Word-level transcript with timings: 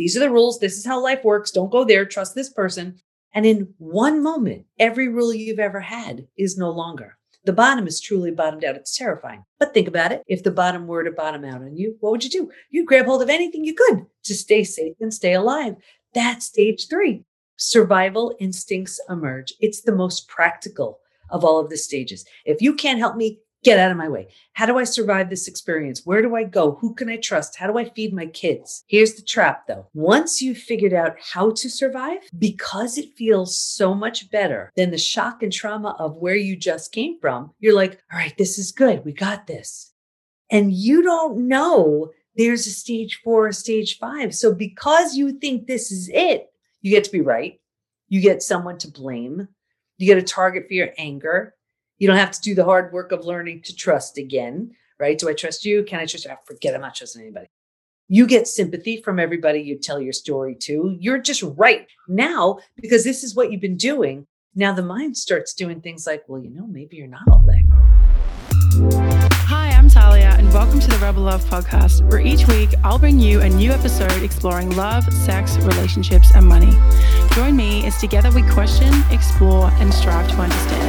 These 0.00 0.16
are 0.16 0.20
the 0.20 0.30
rules. 0.30 0.58
This 0.58 0.78
is 0.78 0.86
how 0.86 0.98
life 0.98 1.22
works. 1.24 1.50
Don't 1.50 1.70
go 1.70 1.84
there. 1.84 2.06
Trust 2.06 2.34
this 2.34 2.50
person. 2.50 2.98
And 3.34 3.44
in 3.44 3.74
one 3.76 4.22
moment, 4.22 4.64
every 4.78 5.08
rule 5.08 5.34
you've 5.34 5.58
ever 5.58 5.80
had 5.80 6.26
is 6.38 6.56
no 6.56 6.70
longer. 6.70 7.18
The 7.44 7.52
bottom 7.52 7.86
is 7.86 8.00
truly 8.00 8.30
bottomed 8.30 8.64
out. 8.64 8.76
It's 8.76 8.96
terrifying. 8.96 9.44
But 9.58 9.74
think 9.74 9.88
about 9.88 10.10
it. 10.10 10.22
If 10.26 10.42
the 10.42 10.52
bottom 10.52 10.86
were 10.86 11.04
to 11.04 11.10
bottom 11.10 11.44
out 11.44 11.60
on 11.60 11.76
you, 11.76 11.98
what 12.00 12.12
would 12.12 12.24
you 12.24 12.30
do? 12.30 12.50
You'd 12.70 12.86
grab 12.86 13.04
hold 13.04 13.20
of 13.20 13.28
anything 13.28 13.62
you 13.62 13.74
could 13.74 14.06
to 14.24 14.34
stay 14.34 14.64
safe 14.64 14.96
and 15.02 15.12
stay 15.12 15.34
alive. 15.34 15.76
That's 16.14 16.46
stage 16.46 16.88
three. 16.88 17.26
Survival 17.58 18.34
instincts 18.40 18.98
emerge. 19.10 19.52
It's 19.60 19.82
the 19.82 19.94
most 19.94 20.28
practical 20.28 21.00
of 21.28 21.44
all 21.44 21.60
of 21.60 21.68
the 21.68 21.76
stages. 21.76 22.24
If 22.46 22.62
you 22.62 22.72
can't 22.72 22.98
help 22.98 23.16
me, 23.16 23.40
get 23.62 23.78
out 23.78 23.90
of 23.90 23.96
my 23.96 24.08
way. 24.08 24.28
How 24.54 24.66
do 24.66 24.78
I 24.78 24.84
survive 24.84 25.28
this 25.28 25.48
experience? 25.48 26.02
Where 26.04 26.22
do 26.22 26.34
I 26.34 26.44
go? 26.44 26.72
Who 26.80 26.94
can 26.94 27.08
I 27.08 27.16
trust? 27.16 27.56
How 27.56 27.66
do 27.66 27.78
I 27.78 27.84
feed 27.84 28.12
my 28.12 28.26
kids? 28.26 28.84
Here's 28.86 29.14
the 29.14 29.22
trap 29.22 29.66
though. 29.66 29.88
Once 29.94 30.40
you've 30.40 30.58
figured 30.58 30.92
out 30.92 31.16
how 31.20 31.50
to 31.52 31.68
survive, 31.68 32.18
because 32.38 32.98
it 32.98 33.16
feels 33.16 33.58
so 33.58 33.94
much 33.94 34.30
better 34.30 34.72
than 34.76 34.90
the 34.90 34.98
shock 34.98 35.42
and 35.42 35.52
trauma 35.52 35.96
of 35.98 36.16
where 36.16 36.36
you 36.36 36.56
just 36.56 36.92
came 36.92 37.18
from, 37.20 37.52
you're 37.58 37.76
like, 37.76 38.00
all 38.12 38.18
right, 38.18 38.36
this 38.38 38.58
is 38.58 38.72
good. 38.72 39.04
We 39.04 39.12
got 39.12 39.46
this. 39.46 39.92
And 40.50 40.72
you 40.72 41.02
don't 41.02 41.48
know 41.48 42.10
there's 42.36 42.66
a 42.66 42.70
stage 42.70 43.20
four, 43.22 43.48
a 43.48 43.52
stage 43.52 43.98
five. 43.98 44.34
So 44.34 44.54
because 44.54 45.16
you 45.16 45.32
think 45.32 45.66
this 45.66 45.90
is 45.90 46.08
it, 46.12 46.48
you 46.80 46.90
get 46.90 47.04
to 47.04 47.12
be 47.12 47.20
right. 47.20 47.60
You 48.08 48.20
get 48.20 48.42
someone 48.42 48.78
to 48.78 48.90
blame. 48.90 49.48
You 49.98 50.06
get 50.06 50.18
a 50.18 50.22
target 50.22 50.66
for 50.66 50.74
your 50.74 50.90
anger 50.96 51.54
you 52.00 52.06
don't 52.06 52.16
have 52.16 52.30
to 52.32 52.40
do 52.40 52.54
the 52.54 52.64
hard 52.64 52.92
work 52.92 53.12
of 53.12 53.26
learning 53.26 53.60
to 53.60 53.76
trust 53.76 54.16
again, 54.16 54.70
right? 54.98 55.18
Do 55.18 55.28
I 55.28 55.34
trust 55.34 55.66
you? 55.66 55.84
Can 55.84 56.00
I 56.00 56.06
trust 56.06 56.24
you? 56.24 56.30
I 56.30 56.38
forget 56.46 56.74
I'm 56.74 56.80
not 56.80 56.94
trusting 56.94 57.20
anybody. 57.20 57.46
You 58.08 58.26
get 58.26 58.48
sympathy 58.48 59.02
from 59.02 59.20
everybody 59.20 59.60
you 59.60 59.78
tell 59.78 60.00
your 60.00 60.14
story 60.14 60.54
to. 60.62 60.96
You're 60.98 61.18
just 61.18 61.42
right 61.42 61.86
now 62.08 62.58
because 62.74 63.04
this 63.04 63.22
is 63.22 63.36
what 63.36 63.52
you've 63.52 63.60
been 63.60 63.76
doing. 63.76 64.26
Now 64.54 64.72
the 64.72 64.82
mind 64.82 65.18
starts 65.18 65.52
doing 65.52 65.82
things 65.82 66.06
like, 66.06 66.24
well, 66.26 66.42
you 66.42 66.48
know, 66.48 66.66
maybe 66.66 66.96
you're 66.96 67.06
not 67.06 67.28
all 67.30 67.44
that. 67.46 67.62
Hi, 69.46 69.68
I'm 69.68 69.90
Talia, 69.90 70.34
and 70.38 70.50
welcome 70.54 70.80
to 70.80 70.88
the 70.88 70.98
Rebel 71.02 71.24
Love 71.24 71.44
podcast, 71.44 72.10
where 72.10 72.20
each 72.20 72.48
week 72.48 72.70
I'll 72.82 72.98
bring 72.98 73.20
you 73.20 73.42
a 73.42 73.48
new 73.50 73.72
episode 73.72 74.22
exploring 74.22 74.74
love, 74.74 75.04
sex, 75.12 75.58
relationships, 75.58 76.34
and 76.34 76.46
money. 76.46 76.72
Join 77.34 77.56
me 77.56 77.86
as 77.86 78.00
together 78.00 78.30
we 78.30 78.42
question, 78.48 78.90
explore, 79.10 79.70
and 79.74 79.92
strive 79.92 80.28
to 80.30 80.36
understand. 80.36 80.79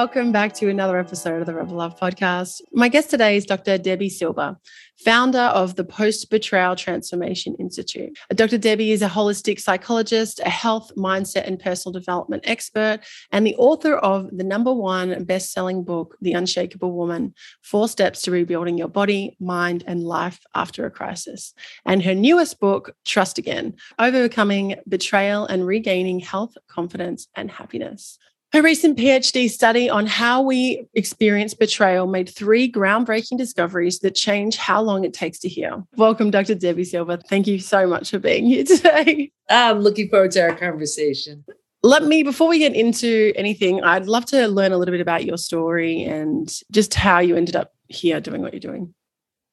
Welcome 0.00 0.30
back 0.30 0.52
to 0.52 0.68
another 0.68 0.98
episode 0.98 1.40
of 1.40 1.46
the 1.46 1.54
Rebel 1.54 1.78
Love 1.78 1.98
podcast. 1.98 2.60
My 2.70 2.90
guest 2.90 3.08
today 3.08 3.34
is 3.34 3.46
Dr. 3.46 3.78
Debbie 3.78 4.10
Silber, 4.10 4.58
founder 4.98 5.38
of 5.38 5.76
the 5.76 5.84
Post 5.84 6.28
Betrayal 6.28 6.76
Transformation 6.76 7.56
Institute. 7.58 8.10
Dr. 8.28 8.58
Debbie 8.58 8.92
is 8.92 9.00
a 9.00 9.08
holistic 9.08 9.58
psychologist, 9.58 10.38
a 10.44 10.50
health, 10.50 10.92
mindset, 10.98 11.46
and 11.46 11.58
personal 11.58 11.94
development 11.94 12.42
expert, 12.46 12.98
and 13.32 13.46
the 13.46 13.56
author 13.56 13.96
of 13.96 14.28
the 14.36 14.44
number 14.44 14.70
one 14.70 15.24
best 15.24 15.50
selling 15.50 15.82
book, 15.82 16.14
The 16.20 16.34
Unshakable 16.34 16.92
Woman 16.92 17.32
Four 17.62 17.88
Steps 17.88 18.20
to 18.22 18.30
Rebuilding 18.30 18.76
Your 18.76 18.88
Body, 18.88 19.34
Mind, 19.40 19.82
and 19.86 20.04
Life 20.04 20.40
After 20.54 20.84
a 20.84 20.90
Crisis. 20.90 21.54
And 21.86 22.02
her 22.02 22.14
newest 22.14 22.60
book, 22.60 22.94
Trust 23.06 23.38
Again 23.38 23.72
Overcoming 23.98 24.76
Betrayal 24.86 25.46
and 25.46 25.66
Regaining 25.66 26.20
Health, 26.20 26.54
Confidence, 26.68 27.28
and 27.34 27.50
Happiness. 27.50 28.18
Her 28.56 28.62
recent 28.62 28.96
PhD 28.96 29.50
study 29.50 29.90
on 29.90 30.06
how 30.06 30.40
we 30.40 30.88
experience 30.94 31.52
betrayal 31.52 32.06
made 32.06 32.30
three 32.30 32.72
groundbreaking 32.72 33.36
discoveries 33.36 33.98
that 33.98 34.14
change 34.14 34.56
how 34.56 34.80
long 34.80 35.04
it 35.04 35.12
takes 35.12 35.38
to 35.40 35.48
heal. 35.50 35.86
Welcome, 35.96 36.30
Dr. 36.30 36.54
Debbie 36.54 36.84
Silber. 36.84 37.18
Thank 37.18 37.46
you 37.46 37.58
so 37.58 37.86
much 37.86 38.08
for 38.10 38.18
being 38.18 38.46
here 38.46 38.64
today. 38.64 39.30
I'm 39.50 39.80
looking 39.80 40.08
forward 40.08 40.30
to 40.30 40.40
our 40.40 40.56
conversation. 40.56 41.44
Let 41.82 42.04
me, 42.04 42.22
before 42.22 42.48
we 42.48 42.58
get 42.58 42.74
into 42.74 43.34
anything, 43.36 43.84
I'd 43.84 44.06
love 44.06 44.24
to 44.26 44.48
learn 44.48 44.72
a 44.72 44.78
little 44.78 44.92
bit 44.92 45.02
about 45.02 45.26
your 45.26 45.36
story 45.36 46.04
and 46.04 46.50
just 46.70 46.94
how 46.94 47.18
you 47.18 47.36
ended 47.36 47.56
up 47.56 47.74
here 47.88 48.22
doing 48.22 48.40
what 48.40 48.54
you're 48.54 48.60
doing. 48.60 48.94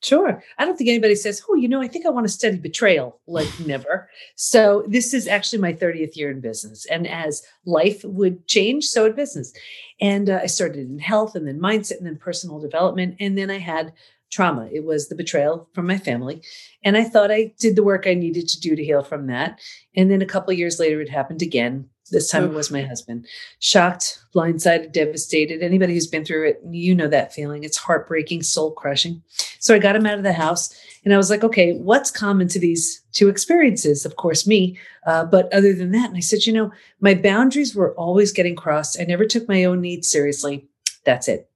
Sure. 0.04 0.44
I 0.58 0.66
don't 0.66 0.76
think 0.78 0.90
anybody 0.90 1.16
says, 1.16 1.42
oh, 1.50 1.56
you 1.56 1.70
know, 1.70 1.82
I 1.82 1.88
think 1.88 2.06
I 2.06 2.10
want 2.10 2.26
to 2.26 2.32
study 2.32 2.58
betrayal. 2.58 3.22
Like, 3.26 3.48
never. 3.66 4.10
So, 4.36 4.84
this 4.88 5.14
is 5.14 5.28
actually 5.28 5.60
my 5.60 5.72
30th 5.72 6.18
year 6.18 6.30
in 6.30 6.42
business. 6.42 6.86
And 6.88 7.08
as 7.08 7.42
life 7.66 8.04
would 8.04 8.46
change, 8.48 8.86
so 8.86 9.04
would 9.04 9.16
business. 9.16 9.54
And 10.02 10.30
uh, 10.30 10.42
I 10.44 10.48
started 10.48 10.90
in 10.90 11.00
health 11.00 11.36
and 11.36 11.48
then 11.48 11.60
mindset 11.60 11.98
and 11.98 12.06
then 12.06 12.18
personal 12.18 12.60
development. 12.60 13.16
And 13.22 13.38
then 13.38 13.50
I 13.50 13.60
had 13.60 13.94
trauma. 14.30 14.68
It 14.74 14.84
was 14.84 15.08
the 15.08 15.16
betrayal 15.16 15.70
from 15.74 15.88
my 15.88 15.98
family. 15.98 16.42
And 16.84 16.98
I 16.98 17.06
thought 17.06 17.32
I 17.32 17.54
did 17.60 17.76
the 17.78 17.84
work 17.84 18.06
I 18.06 18.14
needed 18.14 18.50
to 18.50 18.60
do 18.60 18.76
to 18.76 18.84
heal 18.84 19.04
from 19.04 19.28
that. 19.28 19.60
And 19.96 20.12
then 20.12 20.22
a 20.22 20.26
couple 20.26 20.52
years 20.54 20.80
later, 20.80 21.00
it 21.00 21.10
happened 21.10 21.42
again. 21.42 21.88
This 22.12 22.30
time 22.30 22.44
it 22.44 22.54
was 22.54 22.70
my 22.70 22.82
husband. 22.82 23.26
Shocked, 23.60 24.20
blindsided, 24.36 24.92
devastated. 24.92 25.64
Anybody 25.64 25.94
who's 25.94 26.08
been 26.08 26.26
through 26.26 26.50
it, 26.50 26.62
you 26.70 26.94
know 26.94 27.08
that 27.08 27.34
feeling. 27.34 27.64
It's 27.64 27.78
heartbreaking, 27.78 28.44
soul 28.44 28.72
crushing. 28.72 29.24
So 29.60 29.74
I 29.74 29.80
got 29.80 29.96
him 29.96 30.06
out 30.06 30.18
of 30.18 30.24
the 30.24 30.34
house 30.34 30.76
and 31.06 31.14
I 31.14 31.18
was 31.18 31.30
like, 31.30 31.44
okay, 31.44 31.74
what's 31.74 32.12
common 32.12 32.48
to 32.50 32.60
these 32.60 33.02
two 33.14 33.30
experiences? 33.30 34.06
Of 34.06 34.18
course, 34.18 34.46
me. 34.46 34.78
Uh, 35.08 35.26
but 35.26 35.52
other 35.54 35.74
than 35.74 35.92
that, 35.92 36.10
and 36.10 36.18
I 36.18 36.22
said, 36.22 36.46
you 36.46 36.54
know, 36.54 36.72
my 37.00 37.14
boundaries 37.14 37.76
were 37.76 37.94
always 37.96 38.32
getting 38.32 38.56
crossed. 38.56 39.00
I 39.00 39.06
never 39.06 39.26
took 39.26 39.48
my 39.48 39.64
own 39.64 39.82
needs 39.82 40.08
seriously. 40.08 40.68
That's 41.06 41.28
it 41.28 41.50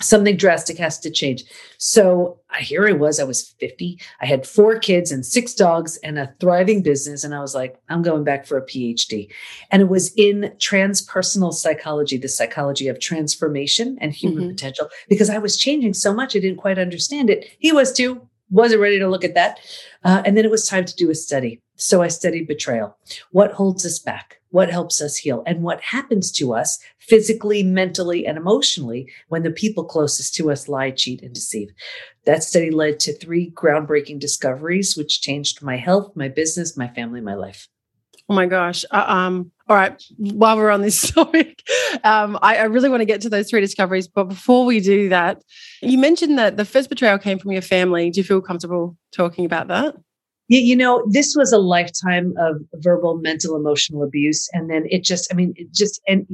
something 0.00 0.36
drastic 0.36 0.78
has 0.78 0.98
to 1.00 1.10
change. 1.10 1.44
So 1.78 2.38
here 2.58 2.88
I 2.88 2.92
was, 2.92 3.20
I 3.20 3.24
was 3.24 3.54
50. 3.60 3.98
I 4.20 4.26
had 4.26 4.46
four 4.46 4.78
kids 4.78 5.12
and 5.12 5.24
six 5.24 5.54
dogs 5.54 5.96
and 5.98 6.18
a 6.18 6.34
thriving 6.40 6.82
business. 6.82 7.22
And 7.22 7.34
I 7.34 7.40
was 7.40 7.54
like, 7.54 7.78
I'm 7.88 8.02
going 8.02 8.24
back 8.24 8.46
for 8.46 8.56
a 8.56 8.66
PhD. 8.66 9.28
And 9.70 9.82
it 9.82 9.88
was 9.88 10.12
in 10.16 10.52
transpersonal 10.58 11.52
psychology, 11.52 12.16
the 12.16 12.28
psychology 12.28 12.88
of 12.88 12.98
transformation 12.98 13.98
and 14.00 14.12
human 14.12 14.44
mm-hmm. 14.44 14.50
potential, 14.50 14.88
because 15.08 15.30
I 15.30 15.38
was 15.38 15.56
changing 15.56 15.94
so 15.94 16.12
much, 16.12 16.34
I 16.34 16.40
didn't 16.40 16.58
quite 16.58 16.78
understand 16.78 17.30
it. 17.30 17.46
He 17.58 17.72
was 17.72 17.92
too, 17.92 18.26
wasn't 18.50 18.80
ready 18.80 18.98
to 18.98 19.08
look 19.08 19.24
at 19.24 19.34
that. 19.34 19.60
Uh, 20.02 20.22
and 20.24 20.36
then 20.36 20.44
it 20.44 20.50
was 20.50 20.66
time 20.66 20.84
to 20.86 20.96
do 20.96 21.10
a 21.10 21.14
study. 21.14 21.60
So 21.76 22.02
I 22.02 22.08
studied 22.08 22.48
betrayal. 22.48 22.96
What 23.30 23.52
holds 23.52 23.86
us 23.86 23.98
back? 23.98 24.39
What 24.50 24.70
helps 24.70 25.00
us 25.00 25.16
heal 25.16 25.42
and 25.46 25.62
what 25.62 25.80
happens 25.80 26.30
to 26.32 26.54
us 26.54 26.78
physically, 26.98 27.62
mentally, 27.62 28.26
and 28.26 28.36
emotionally 28.36 29.10
when 29.28 29.42
the 29.42 29.50
people 29.50 29.84
closest 29.84 30.34
to 30.34 30.50
us 30.50 30.68
lie, 30.68 30.90
cheat, 30.90 31.22
and 31.22 31.34
deceive. 31.34 31.70
That 32.24 32.42
study 32.42 32.70
led 32.70 33.00
to 33.00 33.16
three 33.16 33.50
groundbreaking 33.50 34.20
discoveries, 34.20 34.96
which 34.96 35.20
changed 35.20 35.62
my 35.62 35.76
health, 35.76 36.14
my 36.14 36.28
business, 36.28 36.76
my 36.76 36.88
family, 36.88 37.20
my 37.20 37.34
life. 37.34 37.68
Oh 38.28 38.34
my 38.34 38.46
gosh. 38.46 38.84
Uh, 38.92 39.04
um, 39.08 39.50
all 39.68 39.74
right. 39.74 40.00
While 40.16 40.56
we're 40.56 40.70
on 40.70 40.82
this 40.82 41.10
topic, 41.14 41.62
um, 42.04 42.38
I, 42.42 42.58
I 42.58 42.62
really 42.64 42.88
want 42.88 43.00
to 43.00 43.04
get 43.04 43.22
to 43.22 43.28
those 43.28 43.50
three 43.50 43.60
discoveries. 43.60 44.06
But 44.06 44.24
before 44.24 44.64
we 44.64 44.78
do 44.78 45.08
that, 45.08 45.42
you 45.82 45.98
mentioned 45.98 46.38
that 46.38 46.56
the 46.56 46.64
first 46.64 46.88
betrayal 46.88 47.18
came 47.18 47.40
from 47.40 47.50
your 47.50 47.62
family. 47.62 48.08
Do 48.10 48.20
you 48.20 48.24
feel 48.24 48.40
comfortable 48.40 48.96
talking 49.12 49.44
about 49.46 49.66
that? 49.68 49.96
You 50.58 50.74
know, 50.74 51.04
this 51.08 51.36
was 51.36 51.52
a 51.52 51.58
lifetime 51.58 52.34
of 52.36 52.56
verbal, 52.74 53.16
mental, 53.18 53.54
emotional 53.54 54.02
abuse. 54.02 54.48
And 54.52 54.68
then 54.68 54.84
it 54.90 55.04
just, 55.04 55.32
I 55.32 55.36
mean, 55.36 55.54
it 55.56 55.72
just, 55.72 56.00
and 56.08 56.26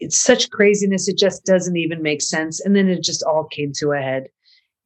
it's 0.00 0.18
such 0.18 0.50
craziness. 0.50 1.06
It 1.06 1.16
just 1.16 1.44
doesn't 1.44 1.76
even 1.76 2.02
make 2.02 2.20
sense. 2.20 2.60
And 2.60 2.74
then 2.74 2.88
it 2.88 3.02
just 3.02 3.22
all 3.22 3.44
came 3.44 3.72
to 3.74 3.92
a 3.92 4.00
head. 4.00 4.24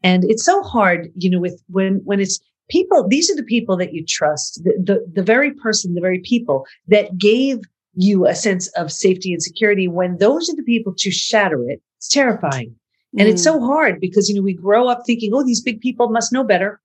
And 0.03 0.25
it's 0.25 0.45
so 0.45 0.63
hard, 0.63 1.11
you 1.17 1.31
know, 1.31 1.41
with 1.41 1.63
when, 1.69 2.03
when 2.05 2.21
it's 2.21 2.41
people, 2.69 3.09
these 3.09 3.31
are 3.31 3.37
the 3.37 3.43
people 3.43 3.75
that 3.79 3.95
you 3.95 4.05
trust, 4.05 4.63
the, 4.65 4.73
the, 4.85 5.13
the 5.15 5.23
very 5.23 5.53
person, 5.53 5.95
the 5.95 6.01
very 6.03 6.19
people 6.19 6.67
that 6.89 7.17
gave 7.17 7.59
you 7.95 8.27
a 8.27 8.35
sense 8.35 8.69
of 8.69 8.93
safety 8.93 9.33
and 9.33 9.43
security. 9.43 9.89
When 9.89 10.19
those 10.19 10.51
are 10.51 10.57
the 10.57 10.63
people 10.63 10.93
to 10.99 11.11
shatter 11.11 11.71
it, 11.71 11.81
it's 11.97 12.09
terrifying. 12.09 12.75
And 13.19 13.29
mm. 13.29 13.33
it's 13.33 13.45
so 13.45 13.61
hard 13.61 13.99
because, 13.99 14.29
you 14.29 14.35
know, 14.35 14.43
we 14.43 14.55
grow 14.55 14.89
up 14.89 15.05
thinking, 15.07 15.33
oh, 15.33 15.43
these 15.43 15.63
big 15.63 15.81
people 15.81 16.11
must 16.11 16.35
know 16.35 16.45
better. 16.45 16.81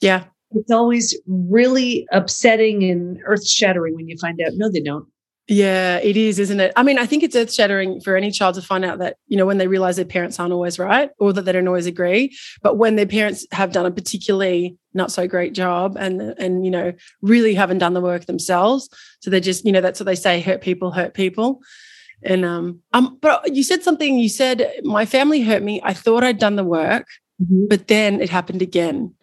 Yeah 0.00 0.24
it's 0.52 0.70
always 0.70 1.18
really 1.26 2.06
upsetting 2.12 2.84
and 2.84 3.20
earth 3.24 3.46
shattering 3.46 3.94
when 3.94 4.08
you 4.08 4.16
find 4.18 4.40
out. 4.40 4.52
No 4.54 4.70
they 4.70 4.80
don't. 4.80 5.06
Yeah 5.48 5.96
it 5.96 6.16
is 6.16 6.38
isn't 6.38 6.60
it? 6.60 6.72
I 6.76 6.82
mean 6.82 6.98
i 6.98 7.06
think 7.06 7.22
it's 7.22 7.34
earth 7.34 7.52
shattering 7.52 8.00
for 8.02 8.16
any 8.16 8.30
child 8.30 8.54
to 8.56 8.62
find 8.62 8.84
out 8.84 8.98
that 8.98 9.16
you 9.28 9.36
know 9.36 9.46
when 9.46 9.56
they 9.56 9.66
realize 9.66 9.96
their 9.96 10.04
parents 10.04 10.38
aren't 10.38 10.52
always 10.52 10.78
right 10.78 11.10
or 11.18 11.32
that 11.32 11.46
they 11.46 11.52
don't 11.52 11.66
always 11.66 11.86
agree 11.86 12.36
but 12.62 12.76
when 12.76 12.96
their 12.96 13.06
parents 13.06 13.46
have 13.52 13.72
done 13.72 13.86
a 13.86 13.90
particularly 13.90 14.76
not 14.92 15.10
so 15.10 15.26
great 15.26 15.54
job 15.54 15.96
and 15.98 16.20
and 16.20 16.66
you 16.66 16.70
know 16.70 16.92
really 17.22 17.54
haven't 17.54 17.78
done 17.78 17.94
the 17.94 18.00
work 18.02 18.26
themselves 18.26 18.90
so 19.20 19.30
they're 19.30 19.40
just 19.40 19.64
you 19.64 19.72
know 19.72 19.80
that's 19.80 19.98
what 19.98 20.04
they 20.04 20.14
say 20.14 20.40
hurt 20.40 20.60
people 20.60 20.92
hurt 20.92 21.14
people. 21.14 21.60
And 22.22 22.44
um 22.44 22.80
um 22.92 23.16
but 23.22 23.54
you 23.54 23.62
said 23.62 23.82
something 23.82 24.18
you 24.18 24.28
said 24.28 24.70
my 24.82 25.06
family 25.06 25.40
hurt 25.40 25.62
me. 25.62 25.80
I 25.82 25.94
thought 25.94 26.24
i'd 26.24 26.38
done 26.38 26.56
the 26.56 26.64
work 26.64 27.06
mm-hmm. 27.40 27.68
but 27.68 27.88
then 27.88 28.20
it 28.20 28.28
happened 28.28 28.60
again 28.60 29.14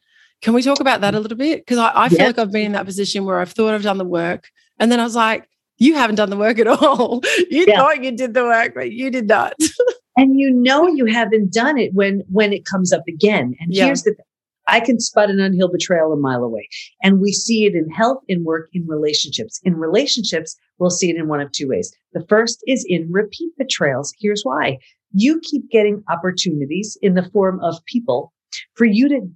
can 0.45 0.53
we 0.53 0.61
talk 0.61 0.79
about 0.79 1.01
that 1.01 1.15
a 1.15 1.19
little 1.19 1.39
bit? 1.39 1.61
Because 1.61 1.79
I, 1.79 1.91
I, 1.95 2.07
feel 2.07 2.19
yeah. 2.19 2.27
like 2.27 2.37
I've 2.37 2.51
been 2.51 2.67
in 2.67 2.71
that 2.73 2.85
position 2.85 3.25
where 3.25 3.39
I've 3.39 3.51
thought 3.51 3.73
I've 3.73 3.81
done 3.81 3.97
the 3.97 4.05
work. 4.05 4.47
And 4.79 4.91
then 4.91 4.99
I 4.99 5.03
was 5.03 5.15
like, 5.15 5.49
You 5.77 5.95
haven't 5.95 6.17
done 6.17 6.29
the 6.29 6.37
work 6.37 6.59
at 6.59 6.67
all. 6.67 7.23
You 7.49 7.65
yeah. 7.67 7.77
thought 7.77 8.03
you 8.03 8.11
did 8.11 8.35
the 8.35 8.43
work, 8.43 8.75
but 8.75 8.91
you 8.91 9.09
did 9.09 9.27
not. 9.27 9.55
and 10.17 10.39
you 10.39 10.51
know 10.51 10.87
you 10.87 11.05
haven't 11.05 11.51
done 11.51 11.79
it 11.79 11.95
when 11.95 12.21
when 12.29 12.53
it 12.53 12.63
comes 12.63 12.93
up 12.93 13.01
again. 13.07 13.55
And 13.59 13.73
yeah. 13.73 13.85
here's 13.85 14.03
the 14.03 14.11
thing. 14.11 14.25
I 14.67 14.81
can 14.81 14.99
spot 14.99 15.31
an 15.31 15.39
unhealed 15.39 15.71
betrayal 15.71 16.13
a 16.13 16.15
mile 16.15 16.43
away. 16.43 16.69
And 17.01 17.19
we 17.19 17.31
see 17.31 17.65
it 17.65 17.73
in 17.73 17.89
health, 17.89 18.19
in 18.27 18.43
work, 18.43 18.69
in 18.71 18.85
relationships. 18.87 19.59
In 19.63 19.75
relationships, 19.75 20.55
we'll 20.77 20.91
see 20.91 21.09
it 21.09 21.15
in 21.15 21.27
one 21.27 21.41
of 21.41 21.51
two 21.53 21.69
ways. 21.69 21.91
The 22.13 22.25
first 22.29 22.59
is 22.67 22.85
in 22.87 23.11
repeat 23.11 23.51
betrayals. 23.57 24.13
Here's 24.19 24.43
why. 24.43 24.77
You 25.11 25.41
keep 25.43 25.71
getting 25.71 26.03
opportunities 26.07 26.99
in 27.01 27.15
the 27.15 27.27
form 27.31 27.59
of 27.63 27.83
people 27.85 28.31
for 28.75 28.85
you 28.85 29.09
to 29.09 29.27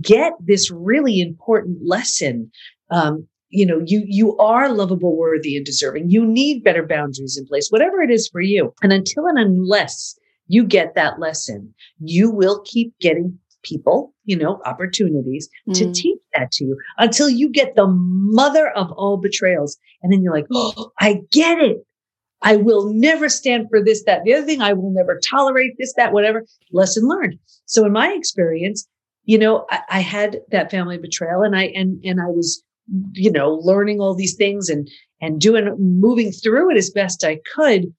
get 0.00 0.32
this 0.40 0.70
really 0.70 1.20
important 1.20 1.78
lesson. 1.84 2.50
Um, 2.90 3.26
you 3.48 3.64
know, 3.64 3.80
you, 3.84 4.04
you 4.06 4.36
are 4.38 4.72
lovable, 4.72 5.16
worthy, 5.16 5.56
and 5.56 5.64
deserving. 5.64 6.10
You 6.10 6.26
need 6.26 6.64
better 6.64 6.84
boundaries 6.84 7.36
in 7.38 7.46
place, 7.46 7.68
whatever 7.70 8.02
it 8.02 8.10
is 8.10 8.28
for 8.28 8.40
you. 8.40 8.74
And 8.82 8.92
until 8.92 9.26
and 9.26 9.38
unless 9.38 10.18
you 10.48 10.64
get 10.64 10.94
that 10.94 11.18
lesson, 11.20 11.72
you 12.00 12.30
will 12.30 12.60
keep 12.64 12.92
getting 13.00 13.38
people, 13.62 14.14
you 14.24 14.36
know, 14.36 14.60
opportunities 14.64 15.48
mm. 15.68 15.74
to 15.74 15.92
teach 15.92 16.18
that 16.34 16.52
to 16.52 16.64
you 16.64 16.78
until 16.98 17.28
you 17.28 17.48
get 17.48 17.74
the 17.74 17.86
mother 17.86 18.68
of 18.70 18.90
all 18.92 19.16
betrayals. 19.16 19.76
And 20.02 20.12
then 20.12 20.22
you're 20.22 20.34
like, 20.34 20.46
oh, 20.52 20.92
I 21.00 21.20
get 21.32 21.58
it. 21.58 21.78
I 22.42 22.56
will 22.56 22.92
never 22.92 23.28
stand 23.28 23.66
for 23.70 23.82
this, 23.82 24.04
that, 24.04 24.22
the 24.24 24.34
other 24.34 24.46
thing. 24.46 24.60
I 24.60 24.72
will 24.72 24.92
never 24.92 25.18
tolerate 25.18 25.72
this, 25.78 25.94
that, 25.96 26.12
whatever. 26.12 26.44
Lesson 26.72 27.08
learned. 27.08 27.38
So 27.64 27.86
in 27.86 27.92
my 27.92 28.12
experience, 28.12 28.86
you 29.26 29.38
know, 29.38 29.66
I, 29.70 29.80
I 29.90 30.00
had 30.00 30.40
that 30.50 30.70
family 30.70 30.96
betrayal 30.96 31.42
and 31.42 31.54
I, 31.54 31.64
and, 31.74 32.02
and 32.04 32.20
I 32.20 32.26
was, 32.26 32.62
you 33.12 33.30
know, 33.30 33.54
learning 33.62 34.00
all 34.00 34.14
these 34.14 34.34
things 34.34 34.68
and, 34.68 34.88
and 35.20 35.40
doing, 35.40 35.74
moving 35.78 36.32
through 36.32 36.70
it 36.70 36.76
as 36.78 36.90
best 36.90 37.24
I 37.24 37.40
could. 37.54 37.92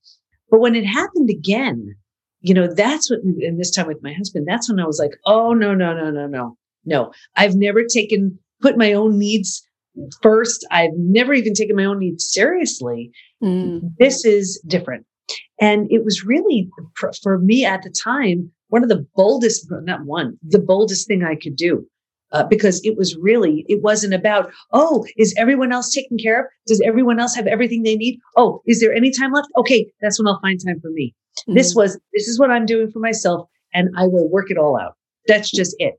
But 0.49 0.61
when 0.61 0.75
it 0.75 0.85
happened 0.85 1.29
again, 1.29 1.95
you 2.41 2.53
know, 2.53 2.73
that's 2.73 3.09
what, 3.11 3.19
and 3.21 3.59
this 3.59 3.71
time 3.71 3.87
with 3.87 4.01
my 4.01 4.13
husband, 4.13 4.47
that's 4.47 4.69
when 4.69 4.79
I 4.79 4.85
was 4.85 4.99
like, 4.99 5.17
oh, 5.25 5.53
no, 5.53 5.75
no, 5.75 5.93
no, 5.93 6.09
no, 6.09 6.27
no, 6.27 6.57
no. 6.85 7.11
I've 7.35 7.55
never 7.55 7.83
taken, 7.83 8.39
put 8.61 8.77
my 8.77 8.93
own 8.93 9.19
needs 9.19 9.61
first. 10.21 10.65
I've 10.71 10.91
never 10.95 11.33
even 11.33 11.53
taken 11.53 11.75
my 11.75 11.85
own 11.85 11.99
needs 11.99 12.31
seriously. 12.31 13.11
Mm. 13.43 13.91
This 13.99 14.23
is 14.23 14.61
different. 14.67 15.05
And 15.59 15.91
it 15.91 16.05
was 16.05 16.23
really 16.23 16.69
for 17.21 17.39
me 17.39 17.65
at 17.65 17.81
the 17.83 17.89
time, 17.89 18.51
one 18.69 18.83
of 18.83 18.89
the 18.89 19.05
boldest, 19.15 19.67
not 19.69 20.05
one, 20.05 20.37
the 20.47 20.59
boldest 20.59 21.07
thing 21.07 21.23
I 21.23 21.35
could 21.35 21.55
do. 21.55 21.85
Uh, 22.33 22.43
because 22.43 22.81
it 22.83 22.97
was 22.97 23.15
really, 23.15 23.65
it 23.69 23.81
wasn't 23.81 24.13
about, 24.13 24.51
oh, 24.73 25.05
is 25.15 25.33
everyone 25.37 25.71
else 25.71 25.93
taken 25.93 26.17
care 26.17 26.41
of? 26.41 26.45
Does 26.65 26.81
everyone 26.81 27.21
else 27.21 27.33
have 27.35 27.47
everything 27.47 27.83
they 27.83 27.95
need? 27.95 28.19
Oh, 28.35 28.61
is 28.65 28.81
there 28.81 28.93
any 28.93 29.11
time 29.11 29.31
left? 29.31 29.47
Okay, 29.55 29.89
that's 30.01 30.19
when 30.19 30.27
I'll 30.27 30.41
find 30.41 30.59
time 30.59 30.81
for 30.81 30.89
me. 30.89 31.15
Mm-hmm. 31.39 31.53
This 31.53 31.73
was, 31.73 31.97
this 32.13 32.27
is 32.27 32.37
what 32.37 32.51
I'm 32.51 32.65
doing 32.65 32.91
for 32.91 32.99
myself 32.99 33.47
and 33.73 33.89
I 33.95 34.07
will 34.07 34.29
work 34.29 34.51
it 34.51 34.57
all 34.57 34.77
out. 34.77 34.97
That's 35.27 35.49
just 35.49 35.73
it. 35.79 35.95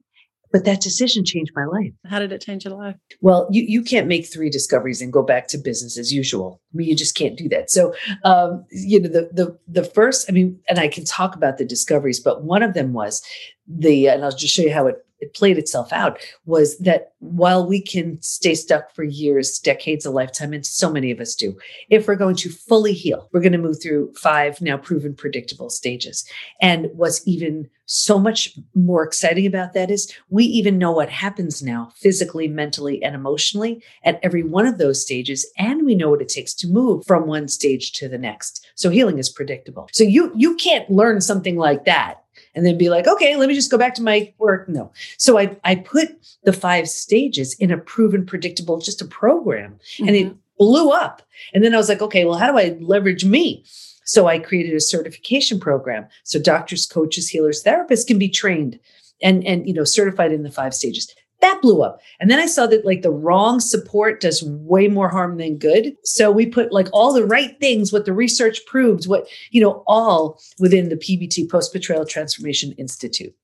But 0.52 0.64
that 0.64 0.80
decision 0.80 1.24
changed 1.24 1.52
my 1.54 1.64
life. 1.64 1.92
How 2.06 2.18
did 2.18 2.32
it 2.32 2.40
change 2.40 2.64
your 2.64 2.74
life? 2.74 2.96
Well, 3.20 3.48
you, 3.50 3.64
you 3.66 3.82
can't 3.82 4.06
make 4.06 4.26
three 4.26 4.50
discoveries 4.50 5.02
and 5.02 5.12
go 5.12 5.22
back 5.22 5.48
to 5.48 5.58
business 5.58 5.98
as 5.98 6.12
usual. 6.12 6.60
I 6.72 6.76
mean, 6.76 6.88
you 6.88 6.96
just 6.96 7.14
can't 7.14 7.36
do 7.36 7.48
that. 7.50 7.70
So, 7.70 7.94
um, 8.24 8.64
you 8.70 9.00
know, 9.00 9.08
the 9.08 9.30
the 9.32 9.58
the 9.66 9.84
first, 9.84 10.26
I 10.28 10.32
mean, 10.32 10.58
and 10.68 10.78
I 10.78 10.88
can 10.88 11.04
talk 11.04 11.34
about 11.34 11.58
the 11.58 11.64
discoveries, 11.64 12.20
but 12.20 12.44
one 12.44 12.62
of 12.62 12.74
them 12.74 12.92
was 12.92 13.22
the, 13.66 14.08
and 14.08 14.24
I'll 14.24 14.32
just 14.32 14.54
show 14.54 14.62
you 14.62 14.72
how 14.72 14.86
it 14.86 15.04
it 15.20 15.34
played 15.34 15.58
itself 15.58 15.92
out 15.92 16.18
was 16.46 16.78
that 16.78 17.12
while 17.18 17.66
we 17.66 17.80
can 17.80 18.20
stay 18.22 18.54
stuck 18.54 18.94
for 18.94 19.04
years, 19.04 19.58
decades, 19.58 20.06
a 20.06 20.10
lifetime, 20.10 20.52
and 20.52 20.64
so 20.64 20.90
many 20.90 21.10
of 21.10 21.20
us 21.20 21.34
do, 21.34 21.56
if 21.90 22.06
we're 22.06 22.16
going 22.16 22.36
to 22.36 22.50
fully 22.50 22.92
heal, 22.92 23.28
we're 23.32 23.40
going 23.40 23.52
to 23.52 23.58
move 23.58 23.82
through 23.82 24.12
five 24.14 24.60
now 24.60 24.76
proven 24.76 25.14
predictable 25.14 25.70
stages. 25.70 26.24
And 26.60 26.88
what's 26.94 27.26
even 27.26 27.68
so 27.86 28.18
much 28.18 28.56
more 28.74 29.02
exciting 29.02 29.46
about 29.46 29.72
that 29.72 29.90
is 29.90 30.12
we 30.28 30.44
even 30.44 30.76
know 30.76 30.92
what 30.92 31.08
happens 31.08 31.62
now 31.62 31.90
physically, 31.96 32.46
mentally, 32.46 33.02
and 33.02 33.14
emotionally 33.14 33.82
at 34.04 34.20
every 34.22 34.42
one 34.42 34.66
of 34.66 34.76
those 34.76 35.02
stages. 35.02 35.50
And 35.56 35.86
we 35.86 35.94
know 35.94 36.10
what 36.10 36.20
it 36.20 36.28
takes 36.28 36.52
to 36.54 36.68
move 36.68 37.06
from 37.06 37.26
one 37.26 37.48
stage 37.48 37.92
to 37.92 38.08
the 38.08 38.18
next. 38.18 38.66
So 38.74 38.90
healing 38.90 39.18
is 39.18 39.30
predictable. 39.30 39.88
So 39.92 40.04
you, 40.04 40.30
you 40.36 40.54
can't 40.56 40.88
learn 40.90 41.22
something 41.22 41.56
like 41.56 41.86
that 41.86 42.22
and 42.54 42.66
then 42.66 42.78
be 42.78 42.90
like, 42.90 43.06
okay, 43.06 43.36
let 43.36 43.48
me 43.48 43.54
just 43.54 43.70
go 43.70 43.78
back 43.78 43.94
to 43.94 44.02
my 44.02 44.32
work. 44.38 44.68
No. 44.68 44.92
So 45.16 45.38
I, 45.38 45.56
I 45.64 45.76
put 45.76 46.08
the 46.44 46.52
five 46.52 46.88
stages 46.88 47.54
in 47.54 47.70
a 47.70 47.78
proven, 47.78 48.26
predictable, 48.26 48.78
just 48.78 49.02
a 49.02 49.06
program 49.06 49.72
mm-hmm. 49.72 50.08
and 50.08 50.16
it 50.16 50.26
mm-hmm. 50.26 50.38
blew 50.58 50.90
up. 50.90 51.22
And 51.54 51.64
then 51.64 51.74
I 51.74 51.78
was 51.78 51.88
like, 51.88 52.02
okay, 52.02 52.24
well, 52.24 52.38
how 52.38 52.50
do 52.50 52.58
I 52.58 52.76
leverage 52.80 53.24
me? 53.24 53.64
So 54.04 54.26
I 54.26 54.38
created 54.38 54.74
a 54.74 54.80
certification 54.80 55.60
program. 55.60 56.06
So 56.24 56.40
doctors, 56.40 56.86
coaches, 56.86 57.28
healers, 57.28 57.62
therapists 57.62 58.06
can 58.06 58.18
be 58.18 58.30
trained 58.30 58.80
and, 59.22 59.46
and, 59.46 59.66
you 59.66 59.74
know, 59.74 59.84
certified 59.84 60.32
in 60.32 60.42
the 60.42 60.50
five 60.50 60.74
stages 60.74 61.14
that 61.40 61.62
blew 61.62 61.82
up. 61.82 62.00
And 62.20 62.30
then 62.30 62.38
I 62.38 62.46
saw 62.46 62.66
that 62.66 62.84
like 62.84 63.02
the 63.02 63.10
wrong 63.10 63.60
support 63.60 64.20
does 64.20 64.42
way 64.42 64.88
more 64.88 65.08
harm 65.08 65.36
than 65.36 65.56
good. 65.56 65.96
So 66.04 66.30
we 66.30 66.46
put 66.46 66.72
like 66.72 66.88
all 66.92 67.12
the 67.12 67.24
right 67.24 67.58
things, 67.60 67.92
what 67.92 68.06
the 68.06 68.12
research 68.12 68.60
proves, 68.66 69.06
what, 69.06 69.28
you 69.50 69.60
know, 69.60 69.84
all 69.86 70.40
within 70.58 70.88
the 70.88 70.96
PBT 70.96 71.48
Post 71.48 71.72
Betrayal 71.72 72.04
Transformation 72.04 72.72
Institute. 72.72 73.34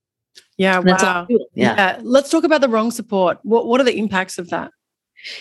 Yeah, 0.56 0.78
wow. 0.78 1.26
Yeah. 1.28 1.46
yeah. 1.54 2.00
Let's 2.02 2.30
talk 2.30 2.44
about 2.44 2.60
the 2.60 2.68
wrong 2.68 2.90
support. 2.90 3.38
What 3.42 3.66
what 3.66 3.80
are 3.80 3.84
the 3.84 3.98
impacts 3.98 4.38
of 4.38 4.50
that? 4.50 4.70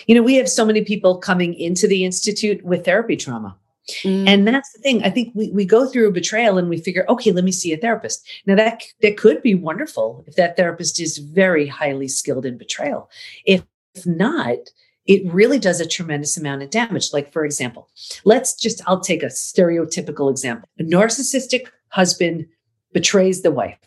You 0.07 0.15
know, 0.15 0.23
we 0.23 0.35
have 0.35 0.49
so 0.49 0.65
many 0.65 0.83
people 0.83 1.17
coming 1.17 1.53
into 1.53 1.87
the 1.87 2.05
institute 2.05 2.63
with 2.63 2.85
therapy 2.85 3.15
trauma. 3.15 3.55
Mm. 4.03 4.27
And 4.27 4.47
that's 4.47 4.71
the 4.71 4.79
thing. 4.79 5.03
I 5.03 5.09
think 5.09 5.31
we, 5.33 5.49
we 5.51 5.65
go 5.65 5.87
through 5.87 6.07
a 6.07 6.11
betrayal 6.11 6.57
and 6.57 6.69
we 6.69 6.77
figure, 6.77 7.05
okay, 7.09 7.31
let 7.31 7.43
me 7.43 7.51
see 7.51 7.73
a 7.73 7.77
therapist. 7.77 8.25
Now 8.45 8.55
that 8.55 8.83
that 9.01 9.17
could 9.17 9.41
be 9.41 9.55
wonderful 9.55 10.23
if 10.27 10.35
that 10.35 10.55
therapist 10.55 10.99
is 10.99 11.17
very 11.17 11.67
highly 11.67 12.07
skilled 12.07 12.45
in 12.45 12.57
betrayal. 12.57 13.09
If, 13.45 13.63
if 13.93 14.05
not, 14.05 14.57
it 15.05 15.31
really 15.33 15.59
does 15.59 15.81
a 15.81 15.87
tremendous 15.87 16.37
amount 16.37 16.63
of 16.63 16.69
damage. 16.69 17.11
Like, 17.11 17.33
for 17.33 17.43
example, 17.43 17.89
let's 18.23 18.55
just, 18.55 18.81
I'll 18.87 19.01
take 19.01 19.21
a 19.21 19.27
stereotypical 19.27 20.31
example. 20.31 20.69
A 20.79 20.83
narcissistic 20.83 21.67
husband 21.89 22.47
betrays 22.93 23.41
the 23.41 23.51
wife. 23.51 23.77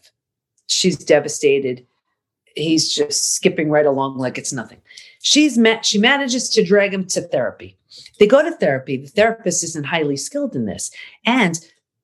She's 0.67 0.97
devastated. 0.97 1.87
He's 2.55 2.93
just 2.93 3.35
skipping 3.35 3.71
right 3.71 3.87
along 3.87 4.19
like 4.19 4.37
it's 4.37 4.53
nothing. 4.53 4.83
She's 5.27 5.59
met, 5.59 5.85
she 5.85 5.99
manages 5.99 6.49
to 6.51 6.63
drag 6.63 6.95
him 6.95 7.05
to 7.07 7.21
therapy. 7.21 7.77
They 8.21 8.29
go 8.29 8.45
to 8.45 8.53
therapy. 8.53 8.97
The 8.97 9.09
therapist 9.09 9.65
isn't 9.65 9.87
highly 9.87 10.17
skilled 10.17 10.55
in 10.55 10.67
this. 10.67 10.93
And 11.25 11.59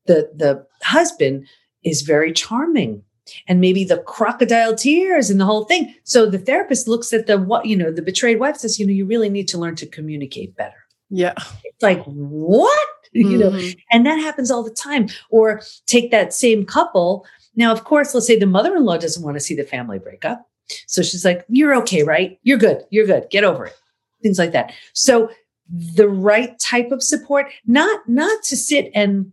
the, 0.06 0.28
the 0.34 0.66
husband 0.82 1.46
is 1.84 2.02
very 2.02 2.32
charming 2.32 3.04
and 3.46 3.60
maybe 3.60 3.84
the 3.84 3.98
crocodile 3.98 4.74
tears 4.74 5.30
and 5.30 5.40
the 5.40 5.44
whole 5.44 5.66
thing. 5.66 5.94
So 6.02 6.26
the 6.26 6.40
therapist 6.40 6.88
looks 6.88 7.12
at 7.12 7.28
the 7.28 7.38
what 7.38 7.66
you 7.66 7.76
know 7.76 7.92
the 7.92 8.02
betrayed 8.02 8.40
wife 8.40 8.56
says, 8.56 8.80
you 8.80 8.86
know, 8.88 8.92
you 8.92 9.06
really 9.06 9.28
need 9.28 9.46
to 9.48 9.58
learn 9.58 9.76
to 9.76 9.86
communicate 9.86 10.56
better. 10.56 10.84
Yeah, 11.08 11.34
it's 11.62 11.80
like 11.80 12.02
what 12.04 12.88
mm-hmm. 13.14 13.30
you 13.30 13.38
know, 13.38 13.50
mm-hmm. 13.50 13.78
and 13.92 14.04
that 14.04 14.16
happens 14.16 14.50
all 14.50 14.64
the 14.64 14.70
time. 14.74 15.06
Or 15.30 15.62
take 15.86 16.10
that 16.10 16.34
same 16.34 16.66
couple. 16.66 17.24
Now, 17.54 17.70
of 17.70 17.84
course, 17.84 18.14
let's 18.14 18.26
say 18.26 18.36
the 18.36 18.46
mother-in-law 18.46 18.96
doesn't 18.96 19.22
want 19.22 19.36
to 19.36 19.40
see 19.40 19.54
the 19.54 19.62
family 19.62 20.00
break 20.00 20.24
up, 20.24 20.50
so 20.86 21.02
she's 21.02 21.24
like, 21.24 21.44
"You're 21.48 21.74
okay, 21.76 22.02
right? 22.02 22.38
You're 22.42 22.58
good. 22.58 22.84
You're 22.90 23.06
good. 23.06 23.28
Get 23.30 23.44
over 23.44 23.66
it." 23.66 23.76
Things 24.22 24.38
like 24.38 24.52
that. 24.52 24.72
So 24.92 25.30
the 25.72 26.08
right 26.08 26.58
type 26.58 26.92
of 26.92 27.02
support, 27.02 27.46
not, 27.66 28.06
not 28.08 28.42
to 28.44 28.56
sit 28.56 28.90
and 28.94 29.32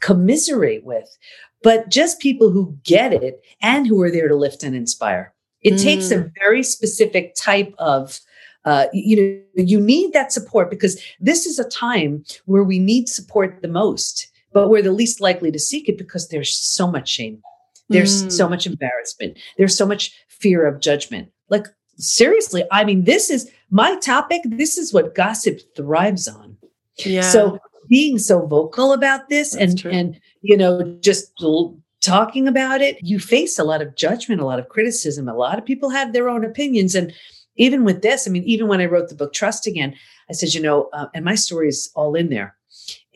commiserate 0.00 0.84
with, 0.84 1.18
but 1.62 1.88
just 1.88 2.20
people 2.20 2.50
who 2.50 2.76
get 2.84 3.12
it 3.12 3.42
and 3.60 3.86
who 3.86 4.00
are 4.02 4.10
there 4.10 4.28
to 4.28 4.36
lift 4.36 4.62
and 4.62 4.74
inspire. 4.74 5.32
It 5.62 5.74
mm. 5.74 5.82
takes 5.82 6.10
a 6.10 6.18
mm. 6.18 6.32
very 6.40 6.62
specific 6.62 7.34
type 7.34 7.74
of 7.78 8.20
uh, 8.64 8.86
you 8.92 9.16
know, 9.16 9.62
you 9.64 9.80
need 9.80 10.12
that 10.12 10.30
support 10.32 10.68
because 10.68 11.02
this 11.20 11.46
is 11.46 11.58
a 11.58 11.68
time 11.70 12.22
where 12.44 12.64
we 12.64 12.78
need 12.78 13.08
support 13.08 13.62
the 13.62 13.68
most, 13.68 14.28
but 14.52 14.68
we're 14.68 14.82
the 14.82 14.92
least 14.92 15.22
likely 15.22 15.50
to 15.50 15.58
seek 15.58 15.88
it 15.88 15.96
because 15.96 16.28
there's 16.28 16.54
so 16.54 16.86
much 16.90 17.08
shame. 17.08 17.40
There's 17.88 18.24
mm. 18.24 18.32
so 18.32 18.48
much 18.48 18.66
embarrassment. 18.66 19.38
There's 19.56 19.76
so 19.76 19.86
much 19.86 20.12
fear 20.28 20.66
of 20.66 20.80
judgment. 20.80 21.30
Like 21.48 21.66
seriously, 21.96 22.64
I 22.70 22.84
mean, 22.84 23.04
this 23.04 23.30
is 23.30 23.50
my 23.70 23.98
topic. 23.98 24.42
This 24.44 24.78
is 24.78 24.92
what 24.92 25.14
gossip 25.14 25.60
thrives 25.76 26.28
on. 26.28 26.56
Yeah. 26.98 27.22
So 27.22 27.58
being 27.88 28.18
so 28.18 28.46
vocal 28.46 28.92
about 28.92 29.28
this 29.28 29.52
That's 29.52 29.62
and 29.62 29.78
true. 29.78 29.90
and 29.90 30.20
you 30.42 30.56
know 30.56 30.98
just 31.00 31.32
talking 32.00 32.46
about 32.46 32.80
it, 32.80 32.98
you 33.02 33.18
face 33.18 33.58
a 33.58 33.64
lot 33.64 33.82
of 33.82 33.96
judgment, 33.96 34.40
a 34.40 34.44
lot 34.44 34.58
of 34.58 34.68
criticism. 34.68 35.28
A 35.28 35.34
lot 35.34 35.58
of 35.58 35.64
people 35.64 35.90
have 35.90 36.12
their 36.12 36.28
own 36.28 36.44
opinions, 36.44 36.94
and 36.94 37.12
even 37.56 37.84
with 37.84 38.02
this, 38.02 38.26
I 38.26 38.30
mean, 38.30 38.44
even 38.44 38.68
when 38.68 38.80
I 38.80 38.86
wrote 38.86 39.08
the 39.08 39.14
book 39.14 39.32
Trust 39.32 39.66
Again, 39.66 39.94
I 40.30 40.32
said, 40.32 40.54
you 40.54 40.62
know, 40.62 40.88
uh, 40.92 41.06
and 41.14 41.24
my 41.24 41.34
story 41.34 41.68
is 41.68 41.90
all 41.94 42.14
in 42.14 42.30
there. 42.30 42.56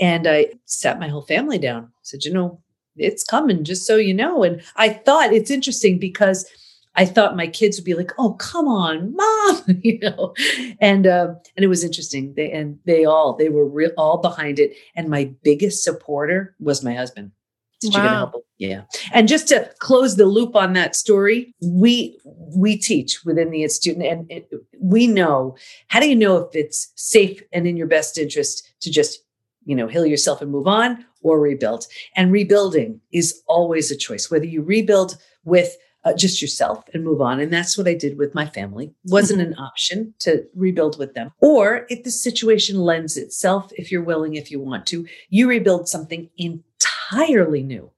And 0.01 0.27
I 0.27 0.49
sat 0.65 0.99
my 0.99 1.09
whole 1.09 1.23
family 1.23 1.59
down. 1.59 1.93
Said, 2.03 2.25
you 2.25 2.33
know, 2.33 2.61
it's 2.97 3.25
coming, 3.25 3.65
just 3.65 3.87
so 3.87 3.97
you 3.97 4.15
know. 4.15 4.43
And 4.43 4.63
I 4.77 4.91
thought 4.91 5.33
it's 5.33 5.51
interesting 5.51 5.99
because 5.99 6.49
I 6.95 7.07
thought 7.07 7.37
my 7.37 7.47
kids 7.47 7.79
would 7.79 7.85
be 7.85 7.95
like, 7.95 8.13
"Oh, 8.19 8.35
come 8.35 8.69
on, 8.69 9.15
mom," 9.17 9.63
you 9.83 9.99
know, 10.01 10.35
and 10.81 11.07
uh, 11.07 11.35
and 11.57 11.65
it 11.65 11.69
was 11.69 11.85
interesting. 11.85 12.35
They 12.35 12.51
and 12.51 12.79
they 12.85 13.05
all 13.05 13.35
they 13.35 13.49
were 13.49 13.67
real 13.67 13.93
all 13.97 14.19
behind 14.19 14.59
it. 14.59 14.77
And 14.95 15.09
my 15.09 15.33
biggest 15.43 15.83
supporter 15.83 16.55
was 16.61 16.85
my 16.85 16.95
husband. 16.95 17.33
Did 17.81 17.95
wow. 17.95 18.31
You 18.59 18.69
Yeah. 18.69 18.83
And 19.13 19.27
just 19.27 19.49
to 19.49 19.69
close 19.81 20.15
the 20.15 20.27
loop 20.27 20.55
on 20.55 20.75
that 20.75 20.95
story, 20.95 21.53
we 21.61 22.19
we 22.25 22.77
teach 22.77 23.25
within 23.25 23.51
the 23.51 23.65
institute, 23.65 23.97
and 23.97 24.31
it, 24.31 24.49
we 24.79 25.07
know 25.07 25.57
how 25.89 25.99
do 25.99 26.09
you 26.09 26.15
know 26.15 26.37
if 26.37 26.55
it's 26.55 26.93
safe 26.95 27.43
and 27.53 27.67
in 27.67 27.77
your 27.77 27.89
best 27.89 28.19
interest 28.19 28.69
to 28.83 28.91
just 28.91 29.25
you 29.65 29.75
know 29.75 29.89
heal 29.89 30.07
yourself 30.07 30.43
and 30.43 30.51
move 30.51 30.67
on 30.67 31.05
or 31.23 31.41
rebuild. 31.41 31.87
And 32.17 32.33
rebuilding 32.33 33.01
is 33.13 33.43
always 33.47 33.91
a 33.91 33.97
choice, 33.97 34.31
whether 34.31 34.45
you 34.45 34.63
rebuild 34.63 35.17
with 35.45 35.77
uh, 36.05 36.13
just 36.15 36.43
yourself 36.43 36.85
and 36.93 37.05
move 37.05 37.21
on. 37.21 37.41
And 37.41 37.53
that's 37.53 37.79
what 37.79 37.87
I 37.87 37.95
did 37.95 38.19
with 38.19 38.35
my 38.35 38.47
family. 38.47 38.93
Wasn't 39.05 39.41
mm-hmm. 39.41 39.53
an 39.53 39.59
option 39.59 40.15
to 40.21 40.45
rebuild 40.55 40.99
with 40.99 41.15
them. 41.15 41.31
Or 41.41 41.87
if 41.89 42.03
the 42.03 42.11
situation 42.11 42.81
lends 42.81 43.17
itself, 43.17 43.71
if 43.77 43.93
you're 43.93 44.03
willing, 44.03 44.35
if 44.35 44.51
you 44.51 44.61
want 44.61 44.87
to, 44.87 45.07
you 45.31 45.49
rebuild 45.49 45.89
something 45.89 46.29
entirely 46.37 47.63
new 47.63 47.91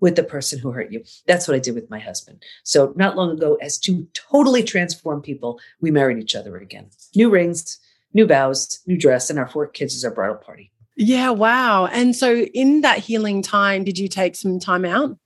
with 0.00 0.16
the 0.16 0.24
person 0.24 0.58
who 0.58 0.72
hurt 0.72 0.90
you. 0.90 1.04
That's 1.26 1.46
what 1.46 1.54
I 1.54 1.60
did 1.60 1.74
with 1.74 1.90
my 1.90 1.98
husband. 1.98 2.42
So 2.64 2.92
not 2.96 3.16
long 3.16 3.30
ago, 3.32 3.56
as 3.56 3.78
two 3.78 4.08
totally 4.14 4.62
transformed 4.62 5.22
people, 5.22 5.60
we 5.80 5.90
married 5.90 6.18
each 6.18 6.34
other 6.34 6.56
again. 6.56 6.86
New 7.14 7.30
rings, 7.30 7.78
new 8.14 8.26
vows, 8.26 8.80
new 8.86 8.96
dress, 8.96 9.30
and 9.30 9.38
our 9.38 9.46
four 9.46 9.66
kids 9.66 9.94
as 9.94 10.04
our 10.04 10.10
bridal 10.10 10.36
party. 10.36 10.72
Yeah, 11.02 11.30
wow. 11.30 11.86
And 11.86 12.14
so 12.14 12.40
in 12.52 12.82
that 12.82 12.98
healing 12.98 13.40
time, 13.40 13.84
did 13.84 13.98
you 13.98 14.06
take 14.06 14.36
some 14.36 14.60
time 14.60 14.84
out? 14.84 15.16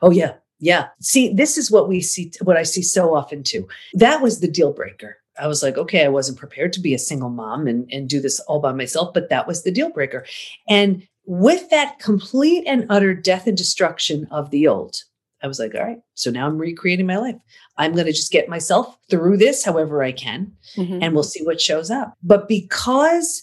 Oh 0.00 0.12
yeah. 0.12 0.34
Yeah. 0.60 0.86
See, 1.00 1.34
this 1.34 1.58
is 1.58 1.72
what 1.72 1.88
we 1.88 2.00
see, 2.00 2.30
what 2.42 2.56
I 2.56 2.62
see 2.62 2.82
so 2.82 3.16
often 3.16 3.42
too. 3.42 3.66
That 3.94 4.22
was 4.22 4.38
the 4.38 4.46
deal 4.48 4.72
breaker. 4.72 5.16
I 5.36 5.48
was 5.48 5.60
like, 5.60 5.76
okay, 5.76 6.04
I 6.04 6.08
wasn't 6.08 6.38
prepared 6.38 6.72
to 6.74 6.80
be 6.80 6.94
a 6.94 7.00
single 7.00 7.30
mom 7.30 7.66
and, 7.66 7.90
and 7.90 8.08
do 8.08 8.20
this 8.20 8.38
all 8.40 8.60
by 8.60 8.72
myself, 8.72 9.12
but 9.12 9.28
that 9.30 9.48
was 9.48 9.64
the 9.64 9.72
deal 9.72 9.90
breaker. 9.90 10.24
And 10.68 11.06
with 11.26 11.68
that 11.70 11.98
complete 11.98 12.62
and 12.68 12.86
utter 12.88 13.12
death 13.12 13.48
and 13.48 13.56
destruction 13.56 14.28
of 14.30 14.50
the 14.50 14.68
old, 14.68 14.94
I 15.42 15.48
was 15.48 15.58
like, 15.58 15.74
all 15.74 15.82
right, 15.82 16.00
so 16.14 16.30
now 16.30 16.46
I'm 16.46 16.58
recreating 16.58 17.06
my 17.06 17.16
life. 17.16 17.36
I'm 17.76 17.92
going 17.92 18.06
to 18.06 18.12
just 18.12 18.30
get 18.30 18.48
myself 18.48 18.96
through 19.10 19.38
this 19.38 19.64
however 19.64 20.04
I 20.04 20.12
can, 20.12 20.52
mm-hmm. 20.76 21.00
and 21.02 21.12
we'll 21.12 21.24
see 21.24 21.42
what 21.42 21.60
shows 21.60 21.90
up. 21.90 22.14
But 22.22 22.46
because, 22.46 23.42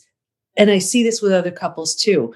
and 0.57 0.69
I 0.69 0.79
see 0.79 1.03
this 1.03 1.21
with 1.21 1.31
other 1.31 1.51
couples 1.51 1.95
too, 1.95 2.33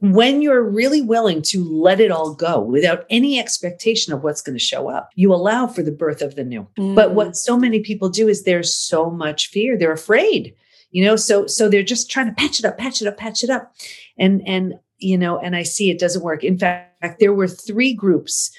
when 0.00 0.42
you're 0.42 0.62
really 0.62 1.00
willing 1.00 1.40
to 1.40 1.64
let 1.64 2.00
it 2.00 2.10
all 2.10 2.34
go 2.34 2.60
without 2.60 3.06
any 3.08 3.38
expectation 3.38 4.12
of 4.12 4.22
what's 4.22 4.42
going 4.42 4.56
to 4.56 4.64
show 4.64 4.90
up, 4.90 5.10
you 5.14 5.32
allow 5.32 5.66
for 5.66 5.82
the 5.82 5.92
birth 5.92 6.20
of 6.20 6.34
the 6.34 6.44
new. 6.44 6.66
Mm. 6.78 6.94
But 6.94 7.14
what 7.14 7.28
mm. 7.28 7.36
so 7.36 7.56
many 7.56 7.80
people 7.80 8.08
do 8.08 8.28
is 8.28 8.42
there's 8.42 8.74
so 8.74 9.10
much 9.10 9.48
fear. 9.48 9.76
They're 9.76 9.92
afraid, 9.92 10.54
you 10.90 11.04
know, 11.04 11.16
so 11.16 11.46
so 11.46 11.68
they're 11.68 11.82
just 11.82 12.10
trying 12.10 12.26
to 12.26 12.34
patch 12.34 12.58
it 12.58 12.66
up, 12.66 12.78
patch 12.78 13.00
it 13.00 13.08
up, 13.08 13.16
patch 13.16 13.42
it 13.42 13.50
up. 13.50 13.72
And 14.18 14.42
and 14.46 14.74
you 14.98 15.16
know, 15.18 15.38
and 15.38 15.56
I 15.56 15.62
see 15.62 15.90
it 15.90 15.98
doesn't 15.98 16.22
work. 16.22 16.44
In 16.44 16.58
fact, 16.58 17.20
there 17.20 17.34
were 17.34 17.48
three 17.48 17.94
groups 17.94 18.50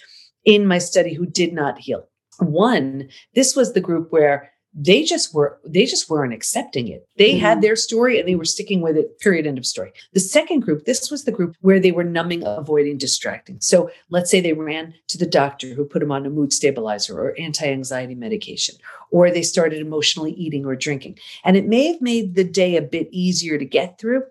in 0.46 0.68
my 0.68 0.78
study 0.78 1.14
who 1.14 1.26
did 1.26 1.54
not 1.54 1.80
heal. 1.80 2.08
One, 2.40 3.10
this 3.34 3.56
was 3.56 3.74
the 3.74 3.82
group 3.82 4.12
where 4.12 4.52
they 4.80 5.04
just 5.04 5.34
were 5.34 5.60
they 5.66 5.86
just 5.86 6.08
weren't 6.08 6.34
accepting 6.34 6.88
it. 6.88 7.08
They 7.18 7.32
mm-hmm. 7.32 7.40
had 7.40 7.62
their 7.62 7.76
story 7.76 8.20
and 8.20 8.30
they 8.30 8.36
were 8.36 8.46
sticking 8.46 8.82
with 8.82 8.96
it 8.96 9.20
period 9.20 9.48
end 9.48 9.58
of 9.58 9.66
story. 9.66 9.92
The 10.14 10.20
second 10.20 10.60
group 10.60 10.86
this 10.86 11.10
was 11.10 11.24
the 11.24 11.32
group 11.32 11.56
where 11.62 11.80
they 11.80 11.92
were 11.92 12.04
numbing 12.04 12.44
avoiding 12.46 12.98
distracting. 12.98 13.58
So 13.60 13.90
let's 14.10 14.30
say 14.30 14.40
they 14.40 14.54
ran 14.54 14.94
to 15.08 15.18
the 15.18 15.26
doctor 15.26 15.74
who 15.74 15.84
put 15.84 16.00
them 16.00 16.12
on 16.12 16.28
a 16.28 16.30
mood 16.30 16.54
stabilizer 16.54 17.20
or 17.20 17.34
anti-anxiety 17.40 18.14
medication 18.14 18.76
or 19.10 19.32
they 19.32 19.42
started 19.42 19.80
emotionally 19.80 20.34
eating 20.34 20.66
or 20.66 20.76
drinking. 20.76 21.18
And 21.44 21.58
it 21.58 21.66
may 21.66 21.88
have 21.88 22.02
made 22.02 22.36
the 22.36 22.44
day 22.44 22.76
a 22.76 22.82
bit 22.82 23.10
easier 23.12 23.58
to 23.58 23.66
get 23.66 24.00
through 24.00 24.24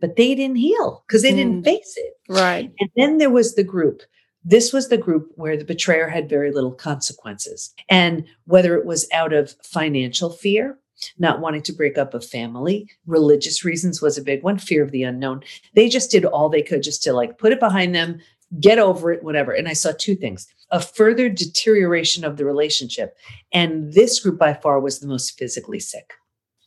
but 0.00 0.16
they 0.16 0.34
didn't 0.34 0.56
heal 0.56 1.04
because 1.06 1.22
they 1.22 1.32
mm. 1.32 1.36
didn't 1.36 1.62
face 1.62 1.94
it. 1.96 2.14
Right. 2.28 2.72
And 2.80 2.90
then 2.96 3.18
there 3.18 3.30
was 3.30 3.54
the 3.54 3.62
group 3.62 4.02
this 4.44 4.72
was 4.72 4.88
the 4.88 4.96
group 4.96 5.30
where 5.34 5.56
the 5.56 5.64
betrayer 5.64 6.08
had 6.08 6.28
very 6.28 6.50
little 6.50 6.72
consequences. 6.72 7.74
And 7.88 8.24
whether 8.44 8.74
it 8.74 8.86
was 8.86 9.08
out 9.12 9.32
of 9.32 9.54
financial 9.62 10.30
fear, 10.30 10.78
not 11.18 11.40
wanting 11.40 11.62
to 11.62 11.72
break 11.72 11.98
up 11.98 12.14
a 12.14 12.20
family, 12.20 12.88
religious 13.06 13.64
reasons 13.64 14.02
was 14.02 14.18
a 14.18 14.22
big 14.22 14.42
one, 14.42 14.58
fear 14.58 14.82
of 14.82 14.90
the 14.90 15.02
unknown. 15.02 15.42
They 15.74 15.88
just 15.88 16.10
did 16.10 16.24
all 16.24 16.48
they 16.48 16.62
could 16.62 16.82
just 16.82 17.02
to 17.04 17.12
like 17.12 17.38
put 17.38 17.52
it 17.52 17.60
behind 17.60 17.94
them, 17.94 18.20
get 18.58 18.78
over 18.78 19.12
it, 19.12 19.22
whatever. 19.22 19.52
And 19.52 19.68
I 19.68 19.74
saw 19.74 19.92
two 19.96 20.14
things 20.14 20.46
a 20.72 20.80
further 20.80 21.28
deterioration 21.28 22.24
of 22.24 22.36
the 22.36 22.44
relationship. 22.44 23.16
And 23.52 23.92
this 23.92 24.20
group 24.20 24.38
by 24.38 24.54
far 24.54 24.78
was 24.78 25.00
the 25.00 25.08
most 25.08 25.36
physically 25.36 25.80
sick. 25.80 26.12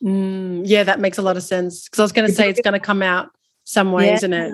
Mm, 0.03 0.63
yeah, 0.65 0.83
that 0.83 0.99
makes 0.99 1.17
a 1.17 1.21
lot 1.21 1.37
of 1.37 1.43
sense. 1.43 1.85
Because 1.85 1.99
I 1.99 2.03
was 2.03 2.11
going 2.11 2.27
to 2.27 2.33
say 2.33 2.49
it's 2.49 2.59
going 2.59 2.73
to 2.73 2.79
come 2.79 3.01
out 3.01 3.29
some 3.63 3.91
way, 3.91 4.07
yeah. 4.07 4.13
isn't 4.13 4.33
it? 4.33 4.51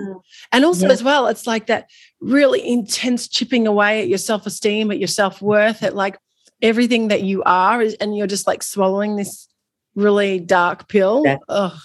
And 0.52 0.64
also, 0.64 0.86
yeah. 0.86 0.92
as 0.92 1.02
well, 1.02 1.26
it's 1.26 1.46
like 1.46 1.66
that 1.66 1.88
really 2.20 2.66
intense 2.66 3.28
chipping 3.28 3.66
away 3.66 4.02
at 4.02 4.08
your 4.08 4.18
self 4.18 4.46
esteem, 4.46 4.90
at 4.90 4.98
your 4.98 5.08
self 5.08 5.42
worth, 5.42 5.82
at 5.82 5.94
like 5.94 6.18
everything 6.62 7.08
that 7.08 7.22
you 7.22 7.42
are, 7.44 7.84
and 8.00 8.16
you're 8.16 8.26
just 8.26 8.46
like 8.46 8.62
swallowing 8.62 9.16
this 9.16 9.48
really 9.94 10.38
dark 10.38 10.88
pill. 10.88 11.24
Exactly. 11.24 11.78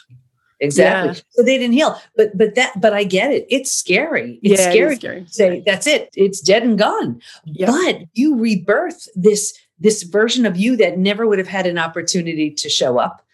Exactly. 0.61 1.15
Yeah. 1.15 1.21
So 1.31 1.43
they 1.43 1.57
didn't 1.57 1.73
heal, 1.73 2.01
but 2.15 2.37
but 2.37 2.55
that 2.55 2.79
but 2.79 2.93
I 2.93 3.03
get 3.03 3.31
it. 3.31 3.45
It's 3.49 3.71
scary. 3.71 4.39
It's 4.41 4.61
yeah, 4.61 4.71
scary. 4.71 4.93
It 4.93 4.99
scary. 4.99 5.25
Say 5.27 5.63
that's 5.65 5.85
it. 5.85 6.09
It's 6.13 6.39
dead 6.39 6.63
and 6.63 6.77
gone. 6.77 7.21
Yep. 7.45 7.69
But 7.69 8.01
you 8.13 8.37
rebirth 8.37 9.09
this 9.15 9.57
this 9.79 10.03
version 10.03 10.45
of 10.45 10.55
you 10.55 10.77
that 10.77 10.97
never 10.97 11.27
would 11.27 11.39
have 11.39 11.47
had 11.47 11.67
an 11.67 11.77
opportunity 11.77 12.49
to 12.51 12.69
show 12.69 12.97
up 12.97 13.24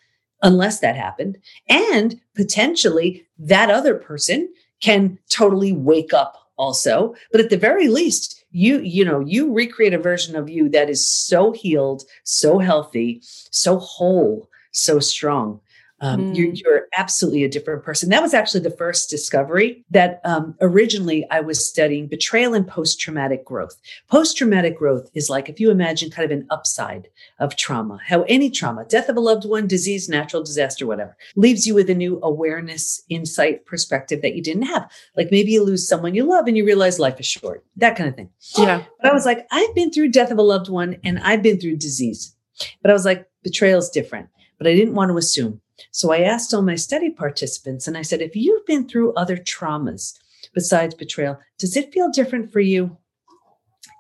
unless 0.41 0.79
that 0.79 0.95
happened. 0.95 1.37
And 1.69 2.19
potentially 2.35 3.25
that 3.39 3.69
other 3.69 3.95
person 3.95 4.51
can 4.81 5.17
totally 5.29 5.71
wake 5.71 6.13
up 6.13 6.49
also. 6.57 7.15
But 7.31 7.41
at 7.41 7.49
the 7.49 7.57
very 7.57 7.87
least, 7.87 8.43
you, 8.51 8.79
you 8.79 9.05
know, 9.05 9.19
you 9.21 9.53
recreate 9.53 9.93
a 9.93 9.97
version 9.97 10.35
of 10.35 10.49
you 10.49 10.67
that 10.69 10.89
is 10.89 11.07
so 11.07 11.51
healed, 11.51 12.03
so 12.23 12.59
healthy, 12.59 13.21
so 13.51 13.77
whole, 13.77 14.49
so 14.71 14.99
strong 14.99 15.60
um, 16.01 16.33
mm. 16.33 16.35
you're, 16.35 16.53
you're, 16.53 16.81
absolutely 16.97 17.43
a 17.45 17.49
different 17.49 17.83
person. 17.83 18.09
That 18.09 18.21
was 18.21 18.33
actually 18.33 18.61
the 18.61 18.75
first 18.75 19.09
discovery 19.09 19.85
that 19.91 20.19
um, 20.25 20.55
originally 20.59 21.25
I 21.31 21.39
was 21.39 21.65
studying 21.65 22.07
betrayal 22.07 22.53
and 22.53 22.67
post 22.67 22.99
traumatic 22.99 23.45
growth. 23.45 23.77
Post 24.09 24.37
traumatic 24.37 24.77
growth 24.77 25.09
is 25.13 25.29
like 25.29 25.47
if 25.47 25.59
you 25.59 25.71
imagine 25.71 26.11
kind 26.11 26.29
of 26.29 26.37
an 26.37 26.47
upside 26.49 27.07
of 27.39 27.55
trauma, 27.55 27.99
how 28.05 28.23
any 28.23 28.49
trauma, 28.49 28.83
death 28.83 29.07
of 29.07 29.15
a 29.15 29.21
loved 29.21 29.45
one, 29.45 29.67
disease, 29.67 30.09
natural 30.09 30.43
disaster, 30.43 30.85
whatever, 30.85 31.15
leaves 31.35 31.65
you 31.65 31.73
with 31.73 31.89
a 31.89 31.95
new 31.95 32.19
awareness, 32.23 33.01
insight, 33.07 33.65
perspective 33.65 34.21
that 34.21 34.35
you 34.35 34.41
didn't 34.41 34.63
have. 34.63 34.91
Like 35.15 35.29
maybe 35.31 35.51
you 35.51 35.63
lose 35.63 35.87
someone 35.87 36.13
you 36.13 36.25
love 36.25 36.47
and 36.47 36.57
you 36.57 36.65
realize 36.65 36.99
life 36.99 37.19
is 37.19 37.25
short, 37.25 37.63
that 37.77 37.95
kind 37.95 38.09
of 38.09 38.15
thing. 38.15 38.29
Yeah. 38.57 38.83
But 39.01 39.11
I 39.11 39.13
was 39.13 39.25
like, 39.25 39.47
I've 39.51 39.73
been 39.75 39.91
through 39.91 40.09
death 40.09 40.31
of 40.31 40.37
a 40.37 40.43
loved 40.43 40.67
one 40.67 40.97
and 41.03 41.19
I've 41.19 41.43
been 41.43 41.59
through 41.59 41.77
disease. 41.77 42.35
But 42.81 42.91
I 42.91 42.93
was 42.93 43.05
like, 43.05 43.27
betrayal 43.43 43.79
is 43.79 43.89
different. 43.89 44.29
But 44.57 44.67
I 44.67 44.75
didn't 44.75 44.93
want 44.93 45.09
to 45.09 45.17
assume. 45.17 45.61
So 45.91 46.11
I 46.11 46.19
asked 46.19 46.53
all 46.53 46.61
my 46.61 46.75
study 46.75 47.09
participants 47.09 47.87
and 47.87 47.97
I 47.97 48.01
said, 48.01 48.21
if 48.21 48.35
you've 48.35 48.65
been 48.65 48.87
through 48.87 49.13
other 49.13 49.37
traumas 49.37 50.17
besides 50.53 50.95
betrayal, 50.95 51.39
does 51.57 51.75
it 51.75 51.93
feel 51.93 52.11
different 52.11 52.51
for 52.51 52.59
you? 52.59 52.97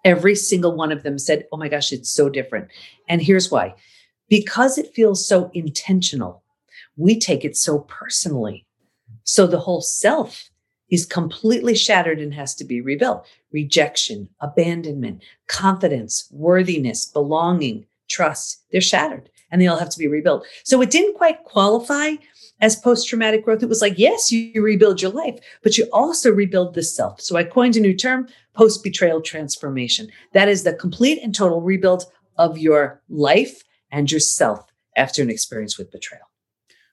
Every 0.03 0.35
single 0.35 0.75
one 0.75 0.91
of 0.91 1.03
them 1.03 1.17
said, 1.17 1.47
oh 1.51 1.57
my 1.57 1.69
gosh, 1.69 1.91
it's 1.91 2.09
so 2.09 2.29
different. 2.29 2.69
And 3.07 3.21
here's 3.21 3.51
why 3.51 3.75
because 4.29 4.77
it 4.77 4.93
feels 4.93 5.27
so 5.27 5.51
intentional, 5.53 6.41
we 6.95 7.19
take 7.19 7.43
it 7.43 7.57
so 7.57 7.79
personally. 7.79 8.65
So 9.23 9.45
the 9.45 9.59
whole 9.59 9.81
self 9.81 10.49
is 10.89 11.05
completely 11.05 11.75
shattered 11.75 12.19
and 12.19 12.33
has 12.33 12.55
to 12.55 12.63
be 12.63 12.79
rebuilt. 12.79 13.25
Rejection, 13.51 14.29
abandonment, 14.39 15.21
confidence, 15.47 16.29
worthiness, 16.31 17.05
belonging, 17.05 17.85
trust, 18.09 18.63
they're 18.71 18.81
shattered 18.81 19.29
and 19.51 19.61
they 19.61 19.67
all 19.67 19.77
have 19.77 19.89
to 19.89 19.99
be 19.99 20.07
rebuilt. 20.07 20.45
So 20.63 20.81
it 20.81 20.89
didn't 20.89 21.15
quite 21.15 21.43
qualify 21.43 22.15
as 22.61 22.75
post 22.75 23.09
traumatic 23.09 23.43
growth. 23.43 23.63
It 23.63 23.69
was 23.69 23.81
like, 23.81 23.97
yes, 23.97 24.31
you, 24.31 24.61
rebuild 24.61 25.01
your 25.01 25.11
life, 25.11 25.39
but 25.63 25.77
you 25.77 25.87
also 25.91 26.31
rebuild 26.31 26.73
the 26.73 26.83
self. 26.83 27.19
So 27.19 27.35
I 27.35 27.43
coined 27.43 27.75
a 27.75 27.79
new 27.79 27.95
term 27.95 28.27
post 28.53 28.83
betrayal 28.83 29.21
transformation. 29.21 30.07
That 30.33 30.47
is 30.47 30.63
the 30.63 30.73
complete 30.73 31.19
and 31.21 31.33
total 31.33 31.61
rebuild 31.61 32.05
of 32.37 32.57
your 32.57 33.01
life 33.09 33.63
and 33.91 34.11
yourself 34.11 34.65
after 34.95 35.21
an 35.21 35.29
experience 35.29 35.77
with 35.77 35.91
betrayal. 35.91 36.29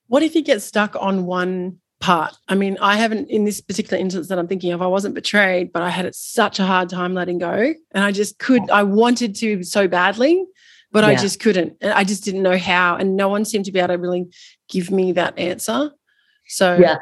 What 0.06 0.22
if 0.22 0.34
you 0.34 0.42
get 0.42 0.62
stuck 0.62 0.96
on 0.98 1.26
one 1.26 1.78
part? 2.00 2.36
I 2.48 2.54
mean, 2.54 2.78
I 2.80 2.96
haven't, 2.96 3.28
in 3.28 3.44
this 3.44 3.60
particular 3.60 4.00
instance 4.00 4.28
that 4.28 4.38
I'm 4.38 4.48
thinking 4.48 4.72
of, 4.72 4.80
I 4.80 4.86
wasn't 4.86 5.14
betrayed, 5.14 5.72
but 5.72 5.82
I 5.82 5.90
had 5.90 6.12
such 6.14 6.58
a 6.58 6.64
hard 6.64 6.88
time 6.88 7.12
letting 7.12 7.38
go. 7.38 7.74
And 7.92 8.04
I 8.04 8.12
just 8.12 8.38
could, 8.38 8.70
I 8.70 8.84
wanted 8.84 9.34
to 9.36 9.62
so 9.62 9.86
badly 9.86 10.46
but 10.90 11.04
yeah. 11.04 11.10
I 11.10 11.14
just 11.14 11.40
couldn't. 11.40 11.76
I 11.84 12.04
just 12.04 12.24
didn't 12.24 12.42
know 12.42 12.58
how. 12.58 12.96
And 12.96 13.16
no 13.16 13.28
one 13.28 13.44
seemed 13.44 13.64
to 13.66 13.72
be 13.72 13.78
able 13.78 13.88
to 13.88 13.98
really 13.98 14.26
give 14.68 14.90
me 14.90 15.12
that 15.12 15.38
answer. 15.38 15.90
So, 16.48 16.78
yeah, 16.78 16.96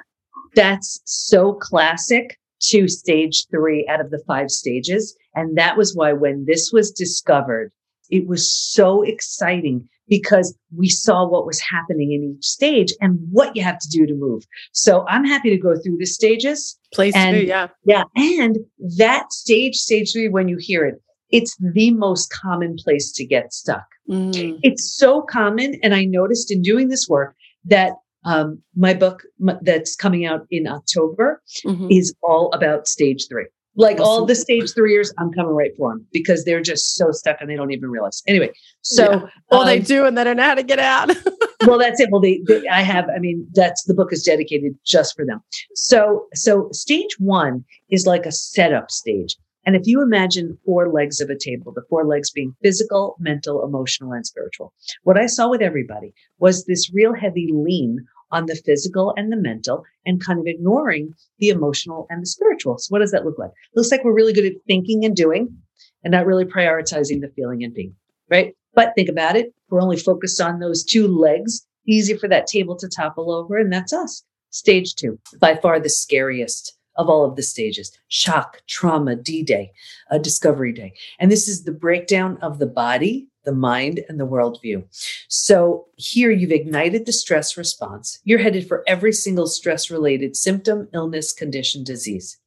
that's 0.55 1.01
so 1.05 1.53
classic 1.53 2.39
to 2.63 2.89
stage 2.89 3.47
three 3.51 3.87
out 3.89 4.01
of 4.01 4.11
the 4.11 4.23
five 4.27 4.51
stages. 4.51 5.17
And 5.35 5.57
that 5.57 5.77
was 5.77 5.95
why 5.95 6.13
when 6.13 6.47
this 6.47 6.73
was 6.73 6.91
discovered, 6.91 7.71
it 8.11 8.27
was 8.27 8.51
so 8.51 9.03
exciting 9.03 9.89
because 10.09 10.57
we 10.77 10.89
saw 10.89 11.27
what 11.27 11.47
was 11.47 11.61
happening 11.61 12.13
in 12.13 12.37
each 12.37 12.45
stage 12.45 12.93
and 13.01 13.19
what 13.31 13.57
you 13.57 13.63
have 13.63 13.79
to 13.79 13.89
do 13.89 14.07
to 14.07 14.15
move. 14.15 14.45
So 14.73 15.05
I'm 15.09 15.25
happy 15.25 15.51
to 15.51 15.57
go 15.57 15.75
through 15.77 15.99
the 15.99 16.07
stages. 16.07 16.79
Please 16.95 17.15
and, 17.17 17.37
do, 17.37 17.43
yeah. 17.45 17.69
Yeah. 17.85 18.05
And 18.15 18.59
that 18.97 19.33
stage, 19.33 19.77
stage 19.77 20.13
three, 20.13 20.29
when 20.29 20.49
you 20.49 20.59
hear 20.59 20.85
it, 20.85 21.03
it's 21.37 21.57
the 21.61 21.91
most 21.91 22.33
common 22.33 22.77
place 22.77 23.13
to 23.13 23.25
get 23.25 23.53
stuck. 23.53 23.85
Mm. 24.09 24.59
It's 24.63 24.91
so 24.97 25.23
common. 25.23 25.79
And 25.83 25.95
I 25.95 26.05
noticed 26.05 26.51
in 26.51 26.63
doing 26.63 26.89
this 26.89 27.09
work 27.09 27.35
that 27.65 27.93
um, 28.25 28.63
my 28.75 28.95
book 28.95 29.23
m- 29.47 29.59
that's 29.63 29.95
coming 29.95 30.25
out 30.25 30.47
in 30.51 30.67
October 30.67 31.43
mm-hmm. 31.65 31.89
is 31.91 32.15
all 32.23 32.51
about 32.53 32.89
stage 32.89 33.27
three. 33.29 33.47
Like 33.79 34.01
all 34.01 34.25
the 34.25 34.35
stage 34.35 34.73
three 34.73 34.93
years, 34.93 35.13
I'm 35.19 35.31
coming 35.33 35.53
right 35.53 35.73
for 35.77 35.93
them 35.93 36.07
because 36.11 36.47
they're 36.47 36.63
just 36.63 36.95
so 36.95 37.13
stuck 37.13 37.37
and 37.43 37.51
they 37.51 37.57
don't 37.57 37.73
even 37.73 37.91
realize. 37.91 38.23
Anyway, 38.27 38.51
so 38.81 39.11
yeah. 39.11 39.21
well, 39.51 39.61
um, 39.61 39.67
they 39.67 39.81
do 39.81 40.07
and 40.07 40.17
they 40.17 40.25
don't 40.25 40.39
know 40.39 40.45
how 40.45 40.55
to 40.55 40.63
get 40.63 40.79
out. 40.79 41.11
well, 41.67 41.79
that's 41.79 42.01
it. 42.01 42.09
Well, 42.11 42.23
they, 42.23 42.41
they, 42.49 42.67
I 42.69 42.81
have. 42.81 43.07
I 43.15 43.19
mean, 43.19 43.47
that's 43.53 43.85
the 43.85 43.93
book 43.93 44.15
is 44.15 44.23
dedicated 44.23 44.75
just 44.87 45.15
for 45.15 45.27
them. 45.27 45.43
So, 45.75 46.25
so 46.33 46.71
stage 46.73 47.17
one 47.19 47.67
is 47.91 48.07
like 48.07 48.25
a 48.25 48.33
setup 48.33 48.91
stage. 48.91 49.37
And 49.67 49.75
if 49.75 49.83
you 49.85 50.01
imagine 50.01 50.59
four 50.65 50.93
legs 50.93 51.21
of 51.21 51.29
a 51.29 51.37
table, 51.37 51.73
the 51.73 51.83
four 51.91 52.07
legs 52.07 52.31
being 52.31 52.55
physical, 52.63 53.17
mental, 53.19 53.65
emotional, 53.65 54.13
and 54.13 54.25
spiritual, 54.25 54.73
what 55.03 55.19
I 55.19 55.27
saw 55.27 55.51
with 55.51 55.61
everybody 55.61 56.15
was 56.39 56.65
this 56.65 56.95
real 56.95 57.13
heavy 57.13 57.51
lean 57.53 58.07
on 58.31 58.47
the 58.47 58.55
physical 58.55 59.13
and 59.17 59.33
the 59.33 59.37
mental 59.37 59.85
and 60.05 60.25
kind 60.25 60.39
of 60.39 60.47
ignoring 60.47 61.15
the 61.39 61.49
emotional 61.49 62.07
and 62.11 62.23
the 62.23 62.27
spiritual. 62.27 62.79
So 62.79 62.89
what 62.91 63.01
does 63.01 63.11
that 63.11 63.25
look 63.25 63.39
like? 63.39 63.51
It 63.51 63.77
looks 63.77 63.91
like 63.91 64.05
we're 64.05 64.15
really 64.15 64.33
good 64.33 64.47
at 64.47 64.53
thinking 64.69 65.05
and 65.05 65.17
doing 65.17 65.57
and 66.05 66.13
not 66.13 66.27
really 66.27 66.45
prioritizing 66.45 67.21
the 67.21 67.33
feeling 67.35 67.65
and 67.65 67.75
being, 67.75 67.95
right? 68.31 68.55
But 68.75 68.93
think 68.95 69.09
about 69.09 69.37
it. 69.37 69.53
We're 69.69 69.83
only 69.83 69.97
focused 69.97 70.41
on 70.41 70.61
those 70.61 70.85
two 70.85 71.09
legs. 71.09 71.67
Easy 71.89 72.17
for 72.17 72.29
that 72.29 72.47
table 72.47 72.77
to 72.77 72.89
topple 72.89 73.33
over. 73.33 73.59
And 73.59 73.73
that's 73.73 73.93
us. 73.93 74.23
Stage 74.51 74.95
two, 74.95 75.19
by 75.41 75.57
far 75.57 75.81
the 75.81 75.89
scariest 75.89 76.76
of 76.97 77.09
all 77.09 77.25
of 77.25 77.37
the 77.37 77.43
stages 77.43 77.97
shock, 78.09 78.63
trauma, 78.67 79.17
D 79.17 79.43
Day, 79.43 79.73
uh, 80.11 80.19
Discovery 80.19 80.73
Day. 80.73 80.93
And 81.19 81.31
this 81.31 81.49
is 81.49 81.65
the 81.65 81.73
breakdown 81.73 82.39
of 82.43 82.59
the 82.59 82.67
body, 82.67 83.29
the 83.45 83.53
mind, 83.53 84.05
and 84.09 84.19
the 84.19 84.27
worldview. 84.27 84.85
So 85.29 85.87
here 85.97 86.31
you've 86.31 86.53
ignited 86.53 87.07
the 87.07 87.13
stress 87.13 87.57
response. 87.57 88.19
You're 88.25 88.39
headed 88.39 88.67
for 88.67 88.85
every 88.87 89.13
single 89.13 89.47
stress 89.47 89.91
related 89.91 90.37
symptom, 90.37 90.89
illness, 90.93 91.33
condition, 91.33 91.85
disease. 91.85 92.39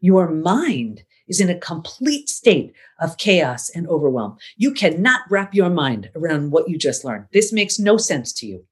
Your 0.00 0.28
mind 0.28 1.04
is 1.28 1.40
in 1.40 1.50
a 1.50 1.58
complete 1.58 2.28
state 2.28 2.72
of 3.00 3.18
chaos 3.18 3.70
and 3.70 3.86
overwhelm. 3.88 4.38
You 4.56 4.72
cannot 4.72 5.20
wrap 5.30 5.54
your 5.54 5.70
mind 5.70 6.10
around 6.16 6.50
what 6.50 6.68
you 6.68 6.78
just 6.78 7.04
learned. 7.04 7.26
This 7.32 7.52
makes 7.52 7.78
no 7.78 7.96
sense 7.98 8.32
to 8.34 8.46
you. 8.46 8.64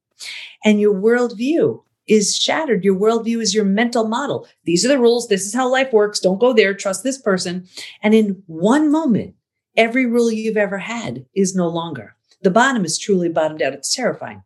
And 0.65 0.81
your 0.81 0.95
worldview 0.95 1.83
is 2.07 2.37
shattered. 2.37 2.85
Your 2.85 2.97
worldview 2.97 3.41
is 3.41 3.55
your 3.55 3.65
mental 3.65 4.07
model. 4.07 4.47
These 4.65 4.85
are 4.85 4.89
the 4.89 4.99
rules. 4.99 5.29
This 5.29 5.47
is 5.47 5.55
how 5.55 5.71
life 5.71 5.93
works. 5.93 6.21
Don't 6.21 6.39
go 6.39 6.53
there. 6.53 6.75
Trust 6.75 7.03
this 7.03 7.21
person. 7.21 7.67
And 8.03 8.15
in 8.15 8.43
one 8.47 8.91
moment, 8.91 9.35
Every 9.77 10.07
rule 10.07 10.33
you've 10.33 10.57
ever 10.57 10.79
had 10.79 11.27
is 11.35 11.55
no 11.55 11.69
longer. 11.69 12.17
The 12.43 12.51
bottom 12.51 12.85
is 12.85 12.99
truly 12.99 13.29
bottomed 13.29 13.63
out. 13.63 13.75
It's 13.75 13.95
terrifying. 13.95 14.43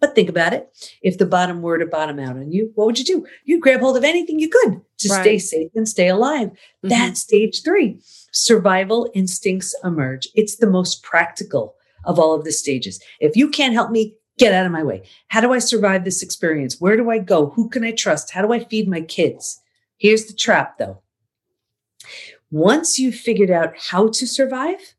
But 0.00 0.14
think 0.14 0.28
about 0.28 0.54
it. 0.54 0.70
If 1.02 1.18
the 1.18 1.26
bottom 1.26 1.62
were 1.62 1.78
to 1.78 1.86
bottom 1.86 2.18
out 2.18 2.36
on 2.36 2.52
you, 2.52 2.70
what 2.74 2.86
would 2.86 2.98
you 2.98 3.04
do? 3.04 3.26
You'd 3.44 3.60
grab 3.60 3.80
hold 3.80 3.96
of 3.96 4.04
anything 4.04 4.38
you 4.38 4.48
could 4.48 4.80
to 4.98 5.08
right. 5.08 5.20
stay 5.20 5.38
safe 5.38 5.70
and 5.74 5.88
stay 5.88 6.08
alive. 6.08 6.48
Mm-hmm. 6.48 6.88
That's 6.88 7.20
stage 7.20 7.62
three. 7.62 8.00
Survival 8.32 9.10
instincts 9.14 9.74
emerge. 9.84 10.28
It's 10.34 10.56
the 10.56 10.70
most 10.70 11.02
practical 11.02 11.74
of 12.04 12.18
all 12.18 12.34
of 12.34 12.44
the 12.44 12.52
stages. 12.52 13.02
If 13.20 13.36
you 13.36 13.50
can't 13.50 13.74
help 13.74 13.90
me, 13.90 14.14
get 14.38 14.54
out 14.54 14.66
of 14.66 14.72
my 14.72 14.82
way. 14.82 15.02
How 15.28 15.40
do 15.40 15.52
I 15.52 15.58
survive 15.58 16.04
this 16.04 16.22
experience? 16.22 16.80
Where 16.80 16.96
do 16.96 17.10
I 17.10 17.18
go? 17.18 17.50
Who 17.50 17.68
can 17.68 17.84
I 17.84 17.92
trust? 17.92 18.30
How 18.30 18.42
do 18.42 18.52
I 18.52 18.64
feed 18.64 18.88
my 18.88 19.00
kids? 19.00 19.60
Here's 19.98 20.26
the 20.26 20.32
trap 20.32 20.78
though. 20.78 21.02
Once 22.50 22.98
you've 22.98 23.14
figured 23.14 23.50
out 23.50 23.74
how 23.76 24.08
to 24.08 24.26
survive, 24.26 24.94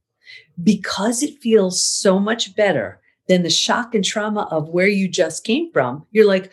because 0.62 1.24
it 1.24 1.40
feels 1.40 1.82
so 1.82 2.20
much 2.20 2.56
better 2.56 3.00
than 3.28 3.44
the 3.44 3.50
shock 3.50 3.96
and 3.96 4.04
trauma 4.04 4.48
of 4.52 4.70
where 4.70 4.88
you 4.88 5.08
just 5.08 5.44
came 5.44 5.72
from, 5.72 6.06
you're 6.12 6.28
like, 6.28 6.52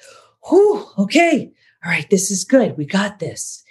whew, 0.48 0.86
okay, 0.96 1.52
all 1.84 1.90
right, 1.90 2.08
this 2.08 2.30
is 2.30 2.44
good. 2.44 2.76
We 2.76 2.86
got 2.86 3.18
this. 3.18 3.64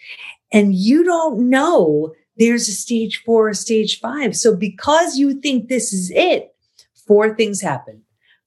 And 0.51 0.75
you 0.75 1.03
don't 1.03 1.49
know 1.49 2.13
there's 2.37 2.67
a 2.67 2.73
stage 2.73 3.23
four, 3.23 3.53
stage 3.53 3.99
five. 3.99 4.35
So 4.35 4.55
because 4.55 5.17
you 5.17 5.39
think 5.39 5.67
this 5.67 5.93
is 5.93 6.11
it, 6.13 6.53
four 7.07 7.33
things 7.33 7.61
happen. 7.61 8.01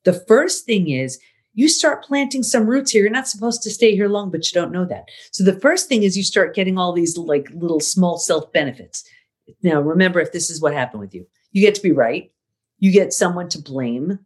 The 0.09 0.25
first 0.27 0.65
thing 0.65 0.89
is 0.89 1.21
you 1.53 1.69
start 1.69 2.03
planting 2.03 2.43
some 2.43 2.67
roots 2.67 2.93
here. 2.93 3.03
You're 3.03 3.11
not 3.11 3.29
supposed 3.29 3.61
to 3.61 3.71
stay 3.71 3.95
here 3.95 4.09
long, 4.09 4.31
but 4.31 4.51
you 4.51 4.59
don't 4.59 4.73
know 4.73 4.87
that. 4.87 5.11
So 5.33 5.45
the 5.45 5.61
first 5.61 5.87
thing 5.87 6.03
is 6.03 6.17
you 6.17 6.23
start 6.23 6.55
getting 6.55 6.79
all 6.79 6.95
these 6.95 7.19
like 7.19 7.51
little 7.53 7.79
small 7.79 8.17
self 8.17 8.51
benefits. 8.51 9.05
Now, 9.63 9.83
remember, 9.83 10.19
if 10.19 10.33
this 10.33 10.49
is 10.49 10.63
what 10.63 10.73
happened 10.73 11.01
with 11.01 11.15
you, 11.15 11.27
you 11.53 11.61
get 11.61 11.75
to 11.75 11.83
be 11.83 11.93
right. 11.93 12.33
You 12.79 12.91
get 12.91 13.13
someone 13.13 13.51
to 13.51 13.61
blame. 13.61 14.19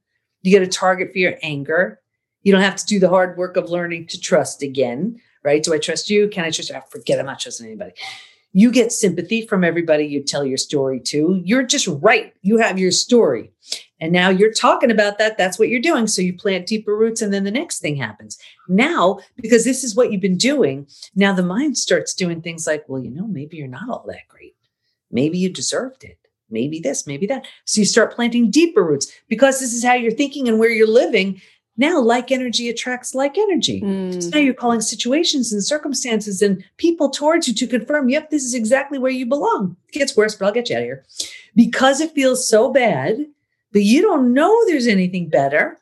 You 0.42 0.53
get 0.53 0.62
a 0.62 0.68
target 0.68 1.11
for 1.11 1.18
your 1.18 1.35
anger. 1.42 2.01
You 2.45 2.53
don't 2.53 2.62
have 2.62 2.77
to 2.77 2.87
do 2.87 3.01
the 3.01 3.09
hard 3.09 3.37
work 3.37 3.57
of 3.57 3.68
learning 3.68 4.07
to 4.11 4.21
trust 4.21 4.62
again, 4.62 5.21
right? 5.42 5.64
Do 5.64 5.75
I 5.75 5.79
trust 5.79 6.09
you? 6.09 6.29
Can 6.29 6.45
I 6.45 6.51
trust 6.51 6.71
you? 6.71 6.77
I 6.77 6.83
forget 6.88 7.18
I'm 7.18 7.27
not 7.27 7.40
trusting 7.40 7.66
anybody. 7.66 7.95
You 8.53 8.71
get 8.71 8.93
sympathy 8.93 9.47
from 9.47 9.65
everybody 9.65 10.05
you 10.05 10.23
tell 10.23 10.45
your 10.45 10.59
story 10.59 11.01
to. 11.01 11.41
You're 11.45 11.62
just 11.62 11.87
right. 11.87 12.35
You 12.43 12.59
have 12.59 12.79
your 12.79 12.91
story. 12.91 13.51
And 14.01 14.12
now 14.12 14.29
you're 14.29 14.53
talking 14.53 14.91
about 14.91 15.19
that. 15.19 15.38
That's 15.38 15.59
what 15.59 15.69
you're 15.69 15.81
doing. 15.81 16.07
So 16.07 16.21
you 16.21 16.37
plant 16.37 16.67
deeper 16.67 16.97
roots, 16.97 17.23
and 17.23 17.33
then 17.33 17.45
the 17.45 17.51
next 17.51 17.79
thing 17.79 17.97
happens. 17.97 18.38
Now, 18.69 19.21
because 19.37 19.65
this 19.65 19.85
is 19.85 19.95
what 19.95 20.12
you've 20.12 20.21
been 20.21 20.37
doing, 20.37 20.87
now 21.15 21.33
the 21.33 21.43
mind 21.43 21.79
starts 21.79 22.12
doing 22.12 22.43
things 22.43 22.67
like, 22.67 22.85
well, 22.88 23.03
you 23.03 23.11
know, 23.11 23.27
maybe 23.27 23.57
you're 23.57 23.69
not 23.69 23.88
all 23.88 24.05
that 24.09 24.29
great. 24.29 24.57
Maybe 25.11 25.38
you 25.38 25.49
deserved 25.49 26.05
it. 26.05 26.19
Maybe 26.51 26.81
this, 26.81 27.07
maybe 27.07 27.27
that. 27.29 27.47
So 27.65 27.81
you 27.81 27.87
start 27.87 28.15
planting 28.15 28.51
deeper 28.51 28.85
roots 28.85 29.11
because 29.29 29.59
this 29.59 29.73
is 29.73 29.83
how 29.83 29.95
you're 29.95 30.12
thinking 30.12 30.49
and 30.49 30.59
where 30.59 30.69
you're 30.69 30.87
living. 30.87 31.41
Now, 31.77 32.01
like 32.01 32.31
energy 32.31 32.69
attracts 32.69 33.15
like 33.15 33.39
energy. 33.39 33.81
Mm. 33.81 34.23
So 34.23 34.29
now 34.29 34.39
you're 34.39 34.53
calling 34.53 34.83
situations 34.83 35.53
and 35.53 35.65
circumstances 35.65 36.43
and 36.43 36.63
people 36.77 37.09
towards 37.09 37.49
you 37.49 37.55
to 37.55 37.67
confirm, 37.67 38.11
yep, 38.11 38.31
this 38.31 38.45
is 38.45 38.55
exactly 38.55 38.99
where 38.99 39.11
you 39.11 39.25
belong. 39.25 39.77
It 39.89 39.99
gets 39.99 40.17
worse, 40.17 40.35
but 40.35 40.47
I'll 40.47 40.53
get 40.53 40.69
you 40.69 40.77
out 40.77 40.83
of 40.83 40.87
here. 40.87 41.05
Because 41.57 42.01
it 42.01 42.13
feels 42.13 42.47
so 42.47 42.71
bad, 42.71 43.27
but 43.73 43.83
you 43.83 44.03
don't 44.03 44.35
know 44.35 44.55
there's 44.67 44.87
anything 44.87 45.29
better. 45.29 45.79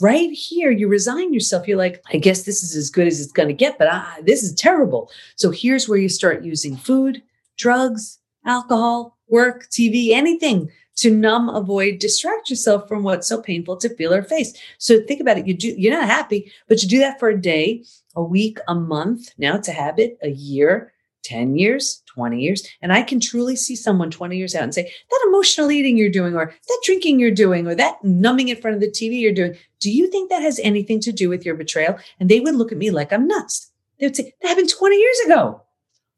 Right 0.00 0.30
here, 0.30 0.70
you 0.70 0.88
resign 0.88 1.34
yourself. 1.34 1.68
You're 1.68 1.76
like, 1.76 2.02
I 2.12 2.16
guess 2.16 2.44
this 2.44 2.62
is 2.62 2.74
as 2.74 2.88
good 2.88 3.06
as 3.06 3.20
it's 3.20 3.32
going 3.32 3.48
to 3.48 3.54
get, 3.54 3.78
but 3.78 3.88
ah, 3.90 4.16
this 4.22 4.42
is 4.42 4.54
terrible. 4.54 5.10
So 5.36 5.50
here's 5.50 5.88
where 5.88 5.98
you 5.98 6.08
start 6.08 6.44
using 6.44 6.76
food, 6.76 7.20
drugs, 7.58 8.18
alcohol, 8.46 9.18
work, 9.28 9.66
TV, 9.70 10.10
anything 10.12 10.70
to 10.98 11.10
numb, 11.10 11.48
avoid, 11.48 11.98
distract 11.98 12.50
yourself 12.50 12.88
from 12.88 13.02
what's 13.02 13.28
so 13.28 13.40
painful 13.40 13.76
to 13.76 13.94
feel 13.94 14.12
or 14.12 14.22
face. 14.22 14.52
So 14.78 15.00
think 15.00 15.20
about 15.20 15.38
it. 15.38 15.46
You 15.46 15.54
do, 15.54 15.74
you're 15.76 15.94
not 15.94 16.08
happy, 16.08 16.52
but 16.68 16.82
you 16.82 16.88
do 16.88 16.98
that 16.98 17.18
for 17.18 17.28
a 17.28 17.40
day, 17.40 17.84
a 18.16 18.22
week, 18.22 18.58
a 18.66 18.74
month. 18.74 19.30
Now 19.38 19.54
it's 19.54 19.68
a 19.68 19.72
habit, 19.72 20.18
a 20.22 20.30
year, 20.30 20.92
10 21.22 21.56
years, 21.56 22.02
20 22.06 22.40
years. 22.40 22.66
And 22.82 22.92
I 22.92 23.02
can 23.02 23.20
truly 23.20 23.54
see 23.54 23.76
someone 23.76 24.10
20 24.10 24.36
years 24.36 24.56
out 24.56 24.64
and 24.64 24.74
say, 24.74 24.90
that 25.10 25.24
emotional 25.28 25.70
eating 25.70 25.96
you're 25.96 26.10
doing, 26.10 26.34
or 26.34 26.46
that 26.46 26.82
drinking 26.84 27.20
you're 27.20 27.30
doing, 27.30 27.68
or 27.68 27.76
that 27.76 28.02
numbing 28.02 28.48
in 28.48 28.56
front 28.56 28.74
of 28.74 28.80
the 28.80 28.90
TV 28.90 29.20
you're 29.20 29.32
doing, 29.32 29.56
do 29.78 29.92
you 29.92 30.08
think 30.08 30.30
that 30.30 30.42
has 30.42 30.58
anything 30.60 30.98
to 31.00 31.12
do 31.12 31.28
with 31.28 31.44
your 31.44 31.54
betrayal? 31.54 31.96
And 32.18 32.28
they 32.28 32.40
would 32.40 32.56
look 32.56 32.72
at 32.72 32.78
me 32.78 32.90
like 32.90 33.12
I'm 33.12 33.28
nuts. 33.28 33.70
They 34.00 34.06
would 34.06 34.16
say, 34.16 34.34
that 34.42 34.48
happened 34.48 34.70
20 34.70 34.96
years 34.96 35.20
ago. 35.26 35.62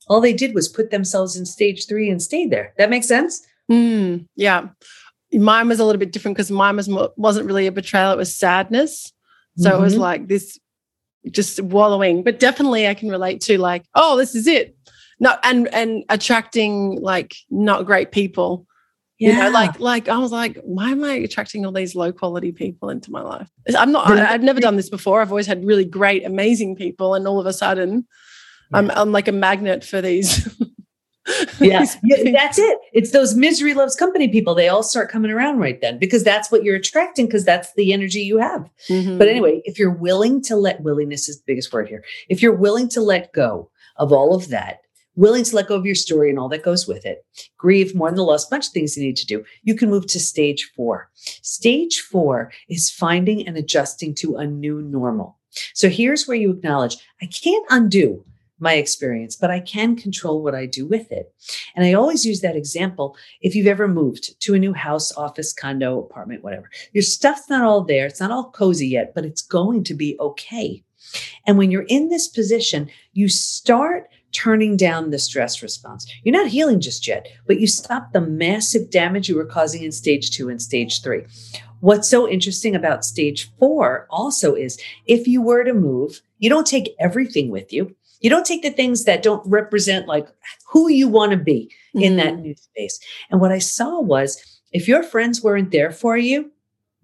All 0.09 0.23
they 0.23 0.33
did 0.33 0.55
was 0.55 0.69
put 0.69 0.91
themselves 0.91 1.37
in 1.37 1.45
stage 1.45 1.87
three 1.87 2.09
and 2.09 2.23
stayed 2.23 2.51
there. 2.51 2.73
That 2.79 2.91
makes 2.91 3.07
sense? 3.07 3.47
Mm, 3.71 4.27
yeah. 4.37 4.69
Mine 5.33 5.69
was 5.69 5.79
a 5.79 5.85
little 5.85 6.01
bit 6.01 6.13
different 6.13 6.37
because 6.37 6.51
mine 6.51 6.77
was 6.77 6.89
wasn't 7.17 7.47
really 7.47 7.67
a 7.67 7.73
betrayal; 7.73 8.13
it 8.13 8.19
was 8.19 8.35
sadness. 8.35 9.13
So 9.57 9.71
mm-hmm. 9.71 9.79
it 9.79 9.83
was 9.83 9.93
mm-hmm. 9.93 10.03
like 10.03 10.29
this, 10.29 10.59
just 11.31 11.61
wallowing. 11.61 12.25
But 12.25 12.41
definitely, 12.41 12.89
I 12.89 12.95
can 12.95 13.11
relate 13.11 13.41
to 13.43 13.59
like, 13.59 13.85
oh, 13.95 14.17
this 14.17 14.35
is 14.35 14.47
it. 14.47 14.77
No, 15.21 15.37
and 15.45 15.73
and 15.73 16.03
attracting 16.09 17.01
like 17.01 17.37
not 17.51 17.87
great 17.87 18.11
people. 18.11 18.67
Yeah. 19.19 19.33
You 19.33 19.37
know, 19.37 19.51
like 19.51 19.79
like 19.79 20.09
I 20.09 20.17
was 20.17 20.33
like, 20.33 20.59
why 20.65 20.91
am 20.91 21.05
I 21.05 21.13
attracting 21.13 21.67
all 21.67 21.73
these 21.73 21.95
low 21.95 22.11
quality 22.11 22.53
people 22.53 22.89
into 22.89 23.11
my 23.11 23.21
life? 23.21 23.49
I'm 23.77 23.93
not. 23.93 24.11
I, 24.11 24.25
have 24.25 24.43
never 24.43 24.61
done 24.61 24.77
this 24.77 24.89
before. 24.89 25.21
I've 25.21 25.31
always 25.31 25.47
had 25.47 25.65
really 25.65 25.85
great, 25.85 26.25
amazing 26.25 26.75
people, 26.75 27.15
and 27.15 27.29
all 27.29 27.39
of 27.39 27.45
a 27.45 27.53
sudden, 27.53 28.07
yeah. 28.73 28.79
I'm 28.79 28.91
I'm 28.93 29.13
like 29.13 29.29
a 29.29 29.33
magnet 29.33 29.85
for 29.85 30.01
these 30.01 30.49
yeah. 31.61 31.85
yeah, 32.03 32.33
that's 32.33 32.59
it. 32.59 32.79
It's 32.93 33.13
those 33.13 33.35
misery 33.35 33.75
loves 33.75 33.97
company 33.97 34.29
people. 34.29 34.55
They 34.55 34.69
all 34.69 34.83
start 34.83 35.11
coming 35.11 35.31
around 35.31 35.59
right 35.59 35.81
then 35.81 35.99
because 35.99 36.25
that's 36.25 36.51
what 36.51 36.65
you're 36.65 36.77
attracting 36.77 37.27
because 37.27 37.45
that's 37.45 37.73
the 37.75 37.93
energy 37.93 38.21
you 38.21 38.39
have. 38.39 38.69
Mm-hmm. 38.89 39.19
But 39.19 39.29
anyway, 39.29 39.63
if 39.65 39.79
you're 39.79 39.91
willing 39.91 40.43
to 40.45 40.57
let 40.57 40.83
willingness 40.83 41.29
is 41.29 41.39
the 41.39 41.45
biggest 41.47 41.73
word 41.73 41.89
here. 41.89 42.05
If 42.29 42.43
you're 42.43 42.55
willing 42.55 42.89
to 42.91 43.01
let 43.01 43.33
go 43.33 43.71
of 43.97 44.13
all 44.13 44.35
of 44.35 44.49
that, 44.49 44.81
willing 45.17 45.45
to 45.45 45.57
let 45.57 45.69
go 45.69 45.77
of 45.77 45.85
your 45.85 45.95
story 45.95 46.31
and 46.31 46.39
all 46.39 46.49
that 46.49 46.63
goes 46.63 46.87
with 46.87 47.05
it, 47.05 47.25
grieve, 47.59 47.95
mourn 47.95 48.15
the 48.15 48.23
loss, 48.23 48.47
bunch 48.47 48.67
of 48.69 48.73
things 48.73 48.97
you 48.97 49.05
need 49.05 49.17
to 49.17 49.27
do, 49.27 49.45
you 49.63 49.75
can 49.75 49.91
move 49.91 50.07
to 50.07 50.21
stage 50.21 50.71
four. 50.75 51.11
Stage 51.15 52.01
four 52.01 52.51
is 52.69 52.91
finding 52.91 53.47
and 53.47 53.57
adjusting 53.57 54.15
to 54.15 54.37
a 54.37 54.47
new 54.47 54.81
normal. 54.83 55.39
So 55.75 55.89
here's 55.89 56.27
where 56.27 56.37
you 56.37 56.51
acknowledge 56.51 56.97
I 57.21 57.27
can't 57.27 57.67
undo 57.71 58.25
my 58.61 58.75
experience, 58.75 59.37
but 59.37 59.51
I 59.51 59.61
can 59.61 59.97
control 59.97 60.43
what 60.43 60.55
I 60.55 60.67
do 60.67 60.87
with 60.87 61.11
it. 61.11 61.35
And 61.75 61.85
I 61.85 61.95
always 61.95 62.25
use 62.25 62.41
that 62.41 62.57
example. 62.57 63.17
If 63.41 63.55
you've 63.55 63.67
ever 63.67 63.89
moved 63.89 64.41
to 64.41 64.55
a 64.55 64.59
new 64.59 64.73
house, 64.73 65.13
office, 65.17 65.53
condo, 65.53 65.99
apartment, 65.99 66.45
whatever, 66.45 66.71
your 66.93 67.03
stuff's 67.03 67.49
not 67.49 67.65
all 67.65 67.83
there. 67.83 68.07
It's 68.07 68.21
not 68.21 68.31
all 68.31 68.51
cozy 68.51 68.89
yet, 68.89 69.15
but 69.15 69.25
it's 69.25 69.43
going 69.43 69.85
to 69.85 69.95
be 69.95 70.17
okay. 70.21 70.83
And 71.47 71.59
when 71.59 71.71
you're 71.71 71.87
in 71.89 72.09
this 72.09 72.29
position, 72.29 72.91
you 73.13 73.29
start 73.29 74.09
turning 74.33 74.77
down 74.77 75.11
the 75.11 75.19
stress 75.19 75.63
response. 75.63 76.07
You're 76.23 76.37
not 76.37 76.49
healing 76.49 76.81
just 76.81 77.09
yet, 77.09 77.27
but 77.47 77.59
you 77.59 77.67
stop 77.67 78.13
the 78.13 78.21
massive 78.21 78.91
damage 78.91 79.29
you 79.29 79.37
were 79.37 79.45
causing 79.45 79.83
in 79.83 79.93
stage 79.93 80.31
two 80.31 80.49
and 80.49 80.63
stage 80.63 81.03
three. 81.03 81.25
What's 81.81 82.09
so 82.09 82.29
interesting 82.29 82.77
about 82.77 83.05
stage 83.05 83.51
four 83.59 84.07
also 84.11 84.55
is 84.55 84.79
if 85.07 85.27
you 85.27 85.41
were 85.41 85.65
to 85.65 85.73
move, 85.73 86.21
you 86.39 86.51
don't 86.51 86.67
take 86.67 86.95
everything 87.01 87.51
with 87.51 87.73
you. 87.73 87.97
You 88.21 88.31
don't 88.31 88.47
take 88.47 88.63
the 88.63 88.71
things 88.71 89.05
that 89.05 89.23
don't 89.23 89.47
represent 89.47 90.07
like 90.07 90.29
who 90.67 90.89
you 90.89 91.09
want 91.09 91.33
to 91.33 91.39
be 91.39 91.71
mm-hmm. 91.95 92.05
in 92.05 92.17
that 92.17 92.35
mm-hmm. 92.35 92.43
new 92.43 92.55
space. 92.55 93.01
And 93.31 93.41
what 93.41 93.53
I 93.53 93.59
saw 93.59 94.01
was 94.01 94.61
if 94.73 94.87
your 94.87 95.03
friends 95.03 95.43
weren't 95.43 95.73
there 95.73 95.91
for 95.91 96.17
you, 96.17 96.51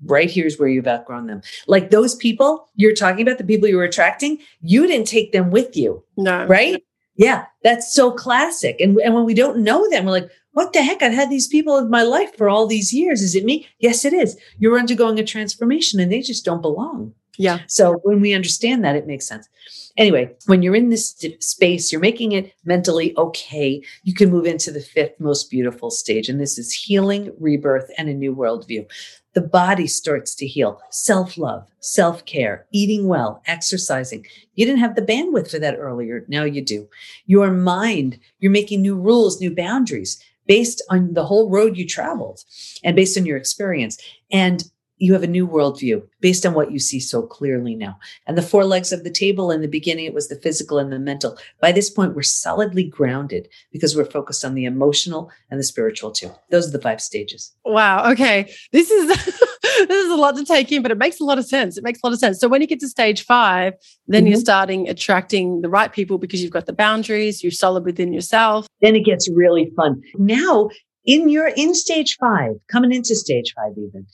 right 0.05 0.31
here's 0.31 0.59
where 0.59 0.69
you've 0.69 0.87
outgrown 0.87 1.27
them. 1.27 1.43
Like 1.67 1.91
those 1.91 2.15
people 2.15 2.69
you're 2.75 2.95
talking 2.95 3.23
about, 3.23 3.39
the 3.39 3.45
people 3.45 3.69
you 3.69 3.77
were 3.77 3.85
attracting, 3.85 4.39
you 4.61 4.87
didn't 4.87 5.09
take 5.09 5.33
them 5.33 5.51
with 5.51 5.77
you. 5.77 6.05
No. 6.17 6.47
Right? 6.47 6.83
Yeah, 7.17 7.47
that's 7.63 7.93
so 7.93 8.13
classic. 8.13 8.79
And, 8.79 8.99
and 8.99 9.15
when 9.15 9.25
we 9.25 9.33
don't 9.33 9.65
know 9.65 9.89
them, 9.89 10.05
we're 10.05 10.13
like, 10.13 10.31
what 10.53 10.73
the 10.73 10.83
heck? 10.83 11.03
I've 11.03 11.13
had 11.13 11.31
these 11.31 11.49
people 11.49 11.79
in 11.79 11.91
my 11.91 12.03
life 12.03 12.35
for 12.37 12.49
all 12.49 12.67
these 12.67 12.93
years. 12.93 13.23
Is 13.23 13.35
it 13.35 13.45
me? 13.45 13.67
Yes, 13.79 14.05
it 14.05 14.13
is. 14.13 14.39
You're 14.59 14.79
undergoing 14.79 15.19
a 15.19 15.25
transformation 15.25 15.99
and 15.99 16.13
they 16.13 16.21
just 16.21 16.45
don't 16.45 16.63
belong. 16.63 17.15
Yeah. 17.39 17.61
So 17.67 18.01
when 18.05 18.21
we 18.21 18.35
understand 18.35 18.85
that, 18.85 18.97
it 18.97 19.07
makes 19.07 19.27
sense. 19.27 19.49
Anyway, 19.97 20.31
when 20.47 20.63
you're 20.63 20.75
in 20.75 20.91
this 20.91 21.17
space, 21.41 21.91
you're 21.91 22.01
making 22.01 22.33
it 22.33 22.53
mentally 22.65 23.17
okay. 23.17 23.83
You 24.03 24.15
can 24.15 24.31
move 24.31 24.45
into 24.45 24.71
the 24.71 24.81
fifth 24.81 25.19
most 25.19 25.51
beautiful 25.51 25.91
stage. 25.91 26.29
And 26.29 26.41
this 26.41 26.59
is 26.59 26.73
healing, 26.73 27.33
rebirth, 27.39 27.91
and 27.97 28.09
a 28.09 28.15
new 28.15 28.35
worldview. 28.35 28.87
The 29.33 29.41
body 29.43 29.87
starts 29.87 30.35
to 30.37 30.47
heal, 30.47 30.81
self 30.91 31.37
love, 31.37 31.69
self 31.81 32.25
care, 32.25 32.67
eating 32.73 33.07
well, 33.07 33.43
exercising. 33.47 34.27
You 34.55 34.67
didn't 34.67 34.81
have 34.81 34.97
the 34.97 35.03
bandwidth 35.03 35.51
for 35.51 35.59
that 35.59 35.77
earlier. 35.79 36.25
Now 36.29 36.45
you 36.45 36.63
do. 36.63 36.89
Your 37.27 37.51
mind, 37.51 38.19
you're 38.39 38.53
making 38.53 38.83
new 38.83 38.97
rules, 38.97 39.41
new 39.41 39.55
boundaries 39.55 40.23
based 40.47 40.83
on 40.91 41.15
the 41.15 41.25
whole 41.25 41.51
road 41.51 41.77
you 41.77 41.87
traveled 41.87 42.45
and 42.85 42.97
based 42.97 43.19
on 43.19 43.27
your 43.27 43.37
experience. 43.37 43.99
And 44.31 44.65
you 44.99 45.13
have 45.13 45.23
a 45.23 45.29
new 45.29 45.47
worldview 45.47 46.03
based 46.21 46.47
on 46.47 46.55
what 46.55 46.73
you 46.73 46.79
see 46.79 47.01
so 47.01 47.23
clearly 47.23 47.75
now. 47.75 47.99
And 48.27 48.37
the 48.37 48.43
four 48.43 48.65
legs 48.65 48.93
of 48.93 49.05
the 49.05 49.11
table 49.11 49.51
in 49.51 49.61
the 49.61 49.69
beginning, 49.69 50.07
it 50.07 50.15
was 50.15 50.29
the 50.29 50.37
physical 50.37 50.79
and 50.79 50.93
the 50.93 50.99
mental. 50.99 51.39
By 51.61 51.73
this 51.73 51.91
point, 51.91 52.15
we're 52.15 52.23
solidly 52.23 52.85
grounded 52.85 53.49
because 53.73 53.95
we're 53.95 54.05
focused 54.05 54.45
on 54.45 54.55
the 54.55 54.65
emotional 54.65 55.31
and 55.51 55.61
the 55.61 55.65
spiritual 55.65 56.11
too. 56.11 56.31
Those 56.51 56.69
are 56.69 56.73
the 56.73 56.81
five 56.81 57.01
stages. 57.01 57.53
Wow. 57.65 58.11
Okay. 58.13 58.53
This 58.73 58.91
is 58.91 59.07
this 59.63 60.05
is 60.05 60.11
a 60.11 60.17
lot 60.17 60.37
to 60.37 60.45
take 60.45 60.73
in, 60.73 60.83
but 60.83 60.91
it 60.91 60.99
makes 60.99 61.21
a 61.21 61.25
lot 61.25 61.39
of 61.39 61.47
sense. 61.47 61.77
It 61.77 61.85
makes 61.85 62.01
a 62.03 62.07
lot 62.07 62.13
of 62.13 62.19
sense. 62.19 62.41
So 62.41 62.49
when 62.49 62.61
you 62.61 62.67
get 62.67 62.81
to 62.81 62.89
stage 62.89 63.25
five, 63.25 63.75
then 64.07 64.23
mm-hmm. 64.23 64.29
you're 64.29 64.41
starting 64.41 64.89
attracting 64.89 65.61
the 65.61 65.69
right 65.69 65.93
people 65.93 66.19
because 66.19 66.43
you've 66.43 66.53
got 66.53 66.67
the 66.67 66.73
boundaries, 66.73 67.43
you're 67.43 67.53
solid 67.53 67.85
within 67.85 68.13
yourself. 68.13 68.67
Then 68.81 68.97
it 68.97 69.05
gets 69.05 69.29
really 69.31 69.73
fun. 69.77 70.01
Now 70.15 70.71
in 71.05 71.29
your 71.29 71.49
in 71.49 71.75
stage 71.75 72.17
five, 72.19 72.53
coming 72.69 72.93
into 72.93 73.15
stage 73.15 73.55
five 73.55 73.73
even, 73.77 74.07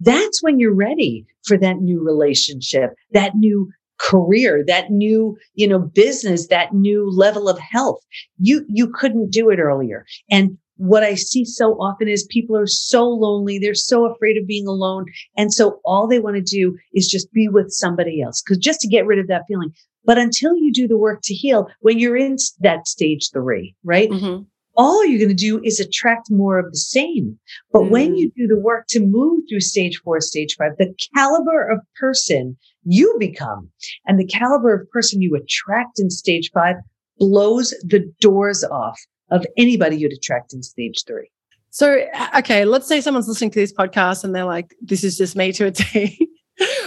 that's 0.00 0.42
when 0.42 0.58
you're 0.58 0.74
ready 0.74 1.26
for 1.44 1.56
that 1.58 1.78
new 1.78 2.02
relationship, 2.02 2.94
that 3.12 3.34
new 3.34 3.70
career, 3.98 4.64
that 4.66 4.90
new, 4.90 5.36
you 5.54 5.66
know, 5.66 5.78
business, 5.80 6.46
that 6.48 6.72
new 6.72 7.10
level 7.10 7.48
of 7.48 7.58
health. 7.58 8.00
You, 8.38 8.64
you 8.68 8.88
couldn't 8.88 9.30
do 9.30 9.50
it 9.50 9.58
earlier. 9.58 10.04
And 10.30 10.56
what 10.76 11.02
I 11.02 11.14
see 11.14 11.44
so 11.44 11.72
often 11.80 12.06
is 12.06 12.24
people 12.30 12.56
are 12.56 12.68
so 12.68 13.08
lonely. 13.08 13.58
They're 13.58 13.74
so 13.74 14.06
afraid 14.06 14.36
of 14.36 14.46
being 14.46 14.68
alone. 14.68 15.06
And 15.36 15.52
so 15.52 15.80
all 15.84 16.06
they 16.06 16.20
want 16.20 16.36
to 16.36 16.42
do 16.42 16.78
is 16.94 17.08
just 17.08 17.32
be 17.32 17.48
with 17.48 17.72
somebody 17.72 18.22
else 18.22 18.40
because 18.40 18.58
just 18.58 18.80
to 18.80 18.88
get 18.88 19.06
rid 19.06 19.18
of 19.18 19.26
that 19.26 19.42
feeling. 19.48 19.74
But 20.04 20.18
until 20.18 20.56
you 20.56 20.72
do 20.72 20.86
the 20.86 20.96
work 20.96 21.20
to 21.24 21.34
heal, 21.34 21.68
when 21.80 21.98
you're 21.98 22.16
in 22.16 22.36
that 22.60 22.86
stage 22.86 23.30
three, 23.32 23.74
right? 23.82 24.08
Mm-hmm 24.08 24.44
all 24.78 25.04
you're 25.04 25.18
going 25.18 25.28
to 25.28 25.34
do 25.34 25.60
is 25.64 25.80
attract 25.80 26.30
more 26.30 26.58
of 26.58 26.70
the 26.70 26.78
same. 26.78 27.36
But 27.72 27.82
mm. 27.82 27.90
when 27.90 28.14
you 28.14 28.30
do 28.36 28.46
the 28.46 28.58
work 28.58 28.86
to 28.90 29.00
move 29.00 29.42
through 29.50 29.60
stage 29.60 30.00
four, 30.02 30.20
stage 30.20 30.54
five, 30.56 30.72
the 30.78 30.94
caliber 31.14 31.68
of 31.68 31.80
person 31.96 32.56
you 32.84 33.14
become 33.18 33.68
and 34.06 34.18
the 34.18 34.24
caliber 34.24 34.72
of 34.72 34.88
person 34.90 35.20
you 35.20 35.34
attract 35.34 35.98
in 35.98 36.08
stage 36.10 36.50
five 36.54 36.76
blows 37.18 37.70
the 37.84 38.10
doors 38.20 38.64
off 38.64 38.98
of 39.30 39.44
anybody 39.56 39.96
you'd 39.96 40.12
attract 40.12 40.54
in 40.54 40.62
stage 40.62 41.02
three. 41.06 41.28
So, 41.70 42.06
okay, 42.36 42.64
let's 42.64 42.86
say 42.86 43.00
someone's 43.00 43.28
listening 43.28 43.50
to 43.50 43.58
this 43.58 43.72
podcast 43.72 44.24
and 44.24 44.34
they're 44.34 44.44
like, 44.44 44.74
this 44.80 45.04
is 45.04 45.18
just 45.18 45.36
me 45.36 45.52
to 45.52 45.66
a 45.66 45.70
T. 45.72 46.30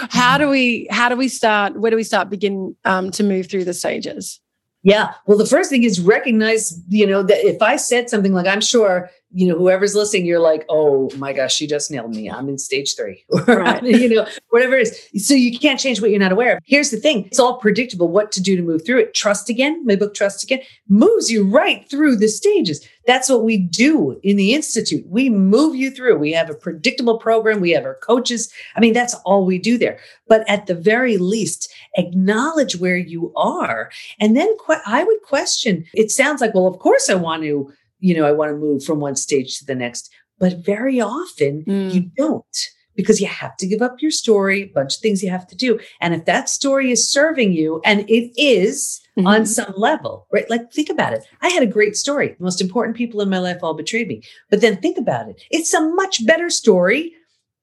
how 0.10 0.38
do 0.38 0.48
we, 0.48 0.88
how 0.90 1.10
do 1.10 1.18
we 1.18 1.28
start, 1.28 1.78
where 1.78 1.92
do 1.92 1.98
we 1.98 2.04
start 2.04 2.30
begin 2.30 2.76
um, 2.86 3.12
to 3.12 3.24
move 3.24 3.50
through 3.50 3.66
the 3.66 3.74
stages? 3.74 4.40
Yeah. 4.84 5.14
Well, 5.26 5.38
the 5.38 5.46
first 5.46 5.70
thing 5.70 5.84
is 5.84 6.00
recognize, 6.00 6.82
you 6.90 7.06
know, 7.06 7.22
that 7.24 7.46
if 7.46 7.62
I 7.62 7.76
said 7.76 8.10
something 8.10 8.34
like, 8.34 8.48
I'm 8.48 8.62
sure, 8.62 9.10
you 9.34 9.48
know, 9.48 9.58
whoever's 9.58 9.96
listening, 9.96 10.26
you're 10.26 10.40
like, 10.40 10.66
oh 10.70 11.10
my 11.18 11.34
gosh, 11.34 11.56
she 11.56 11.68
just 11.68 11.90
nailed 11.90 12.14
me. 12.14 12.30
I'm 12.30 12.50
in 12.50 12.58
stage 12.58 12.96
three, 12.96 13.24
right. 13.48 13.82
you 13.84 14.10
know, 14.10 14.28
whatever 14.50 14.76
it 14.76 14.88
is. 14.88 15.28
So 15.28 15.34
you 15.34 15.58
can't 15.58 15.80
change 15.80 16.02
what 16.02 16.12
you're 16.12 16.20
not 16.20 16.32
aware 16.32 16.58
of. 16.58 16.64
Here's 16.66 16.92
the 16.92 16.98
thing 16.98 17.26
it's 17.26 17.40
all 17.40 17.58
predictable 17.58 18.10
what 18.10 18.32
to 18.34 18.42
do 18.42 18.56
to 18.56 18.62
move 18.62 18.86
through 18.86 19.00
it. 19.00 19.14
Trust 19.14 19.50
again, 19.50 19.86
my 19.86 19.96
book, 19.96 20.14
Trust 20.14 20.44
Again, 20.44 20.62
moves 20.90 21.32
you 21.32 21.44
right 21.44 21.90
through 21.90 22.18
the 22.18 22.28
stages. 22.28 22.86
That's 23.08 23.30
what 23.30 23.44
we 23.44 23.58
do 23.58 24.20
in 24.24 24.38
the 24.38 24.54
Institute. 24.54 25.06
We 25.08 25.30
move 25.30 25.76
you 25.76 25.92
through. 25.92 26.18
We 26.18 26.32
have 26.34 26.50
a 26.50 26.54
predictable 26.54 27.18
program, 27.18 27.60
we 27.60 27.72
have 27.72 27.86
our 27.86 27.96
coaches. 27.96 28.52
I 28.76 28.80
mean, 28.80 28.94
that's 28.94 29.16
all 29.26 29.46
we 29.46 29.58
do 29.58 29.78
there. 29.78 30.00
But 30.28 30.48
at 30.50 30.68
the 30.68 30.76
very 30.76 31.18
least, 31.18 31.74
acknowledge 31.98 32.78
where 32.78 32.98
you 32.98 33.34
are. 33.36 33.92
And 34.20 34.36
then 34.36 34.56
que- 34.66 34.82
I 34.86 35.04
would 35.04 35.22
question 35.24 35.86
it 35.94 36.12
sounds 36.12 36.42
like, 36.42 36.54
well, 36.54 36.68
of 36.68 36.80
course 36.80 37.10
I 37.10 37.16
want 37.16 37.44
to, 37.44 37.72
you 38.02 38.14
know, 38.16 38.26
I 38.26 38.34
want 38.34 38.50
to 38.50 38.58
move 38.58 38.84
from 38.84 39.00
one 39.00 39.16
stage 39.16 39.58
to 39.60 39.66
the 39.66 39.76
next. 39.76 40.14
But 40.40 40.66
very 40.66 41.00
often 41.00 41.64
mm. 41.64 41.94
you 41.94 42.12
don't 42.18 42.70
because 42.96 43.22
you 43.22 43.28
have 43.28 43.56
to 43.58 43.68
give 43.68 43.82
up 43.82 44.02
your 44.02 44.12
story, 44.12 44.64
a 44.64 44.66
bunch 44.66 44.96
of 44.96 45.02
things 45.02 45.24
you 45.24 45.30
have 45.30 45.48
to 45.48 45.56
do. 45.56 45.80
And 46.02 46.14
if 46.14 46.26
that 46.26 46.50
story 46.50 46.92
is 46.92 47.10
serving 47.10 47.54
you, 47.54 47.82
and 47.86 48.02
it 48.10 48.32
is 48.40 49.02
mm-hmm. 49.18 49.28
on 49.28 49.46
some 49.46 49.74
level, 49.78 50.28
right? 50.32 50.50
Like, 50.50 50.72
think 50.74 50.90
about 50.90 51.14
it. 51.14 51.24
I 51.42 51.50
had 51.50 51.64
a 51.64 51.68
great 51.68 51.96
story. 51.96 52.36
The 52.38 52.44
most 52.44 52.62
important 52.62 52.98
people 52.98 53.22
in 53.22 53.30
my 53.30 53.40
life 53.40 53.60
all 53.64 53.74
betrayed 53.74 54.08
me. 54.08 54.24
But 54.50 54.62
then 54.62 54.78
think 54.78 54.98
about 54.98 55.30
it. 55.30 55.42
It's 55.52 55.74
a 55.74 55.82
much 55.82 56.26
better 56.26 56.50
story 56.50 57.14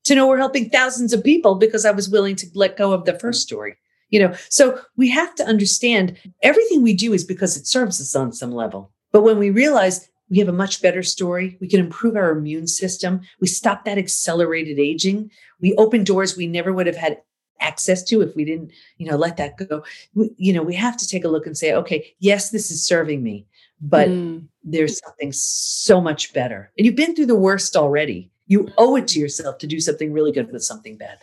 to 0.05 0.15
know 0.15 0.27
we're 0.27 0.39
helping 0.39 0.71
thousands 0.71 1.13
of 1.13 1.23
people 1.23 1.57
because 1.57 1.85
I 1.85 1.91
was 1.91 2.09
willing 2.09 2.37
to 2.37 2.47
let 2.55 2.79
go 2.79 2.93
of 2.93 3.05
the 3.05 3.19
first 3.19 3.43
story. 3.43 3.77
You 4.11 4.21
know, 4.21 4.35
so 4.49 4.81
we 4.97 5.11
have 5.11 5.35
to 5.35 5.45
understand 5.45 6.17
everything 6.43 6.83
we 6.83 6.95
do 6.95 7.13
is 7.13 7.25
because 7.25 7.59
it 7.59 7.67
serves 7.67 8.01
us 8.01 8.17
on 8.17 8.33
some 8.33 8.53
level. 8.53 8.91
But 9.13 9.23
when 9.23 9.39
we 9.39 9.51
realize 9.51 10.09
we 10.31 10.39
have 10.39 10.49
a 10.49 10.53
much 10.53 10.83
better 10.83 11.03
story. 11.03 11.57
We 11.61 11.69
can 11.69 11.81
improve 11.81 12.17
our 12.17 12.31
immune 12.31 12.67
system. 12.67 13.21
We 13.41 13.47
stop 13.47 13.85
that 13.85 13.99
accelerated 13.99 14.79
aging. 14.79 15.31
We 15.61 15.75
open 15.75 16.05
doors 16.05 16.37
we 16.37 16.47
never 16.47 16.73
would 16.73 16.87
have 16.87 16.97
had 16.97 17.21
access 17.61 18.03
to 18.05 18.21
if 18.21 18.35
we 18.37 18.45
didn't, 18.45 18.73
you 18.99 19.11
know, 19.11 19.17
let 19.17 19.37
that 19.37 19.57
go. 19.57 19.83
We, 20.15 20.31
you 20.37 20.53
know, 20.53 20.63
we 20.63 20.75
have 20.75 20.97
to 20.97 21.09
take 21.09 21.25
a 21.25 21.29
look 21.29 21.47
and 21.47 21.57
say, 21.57 21.73
okay, 21.75 22.15
yes, 22.21 22.51
this 22.51 22.71
is 22.71 22.85
serving 22.85 23.23
me, 23.23 23.47
but 23.81 24.09
mm. 24.09 24.47
there's 24.63 25.01
something 25.01 25.33
so 25.33 26.01
much 26.01 26.33
better. 26.33 26.71
And 26.77 26.87
you've 26.87 26.97
been 26.97 27.15
through 27.15 27.27
the 27.27 27.35
worst 27.35 27.77
already. 27.77 28.31
You 28.47 28.71
owe 28.79 28.97
it 28.97 29.09
to 29.09 29.19
yourself 29.19 29.59
to 29.59 29.67
do 29.67 29.81
something 29.81 30.13
really 30.13 30.33
good 30.33 30.51
with 30.53 30.63
something 30.63 30.97
bad. 30.97 31.19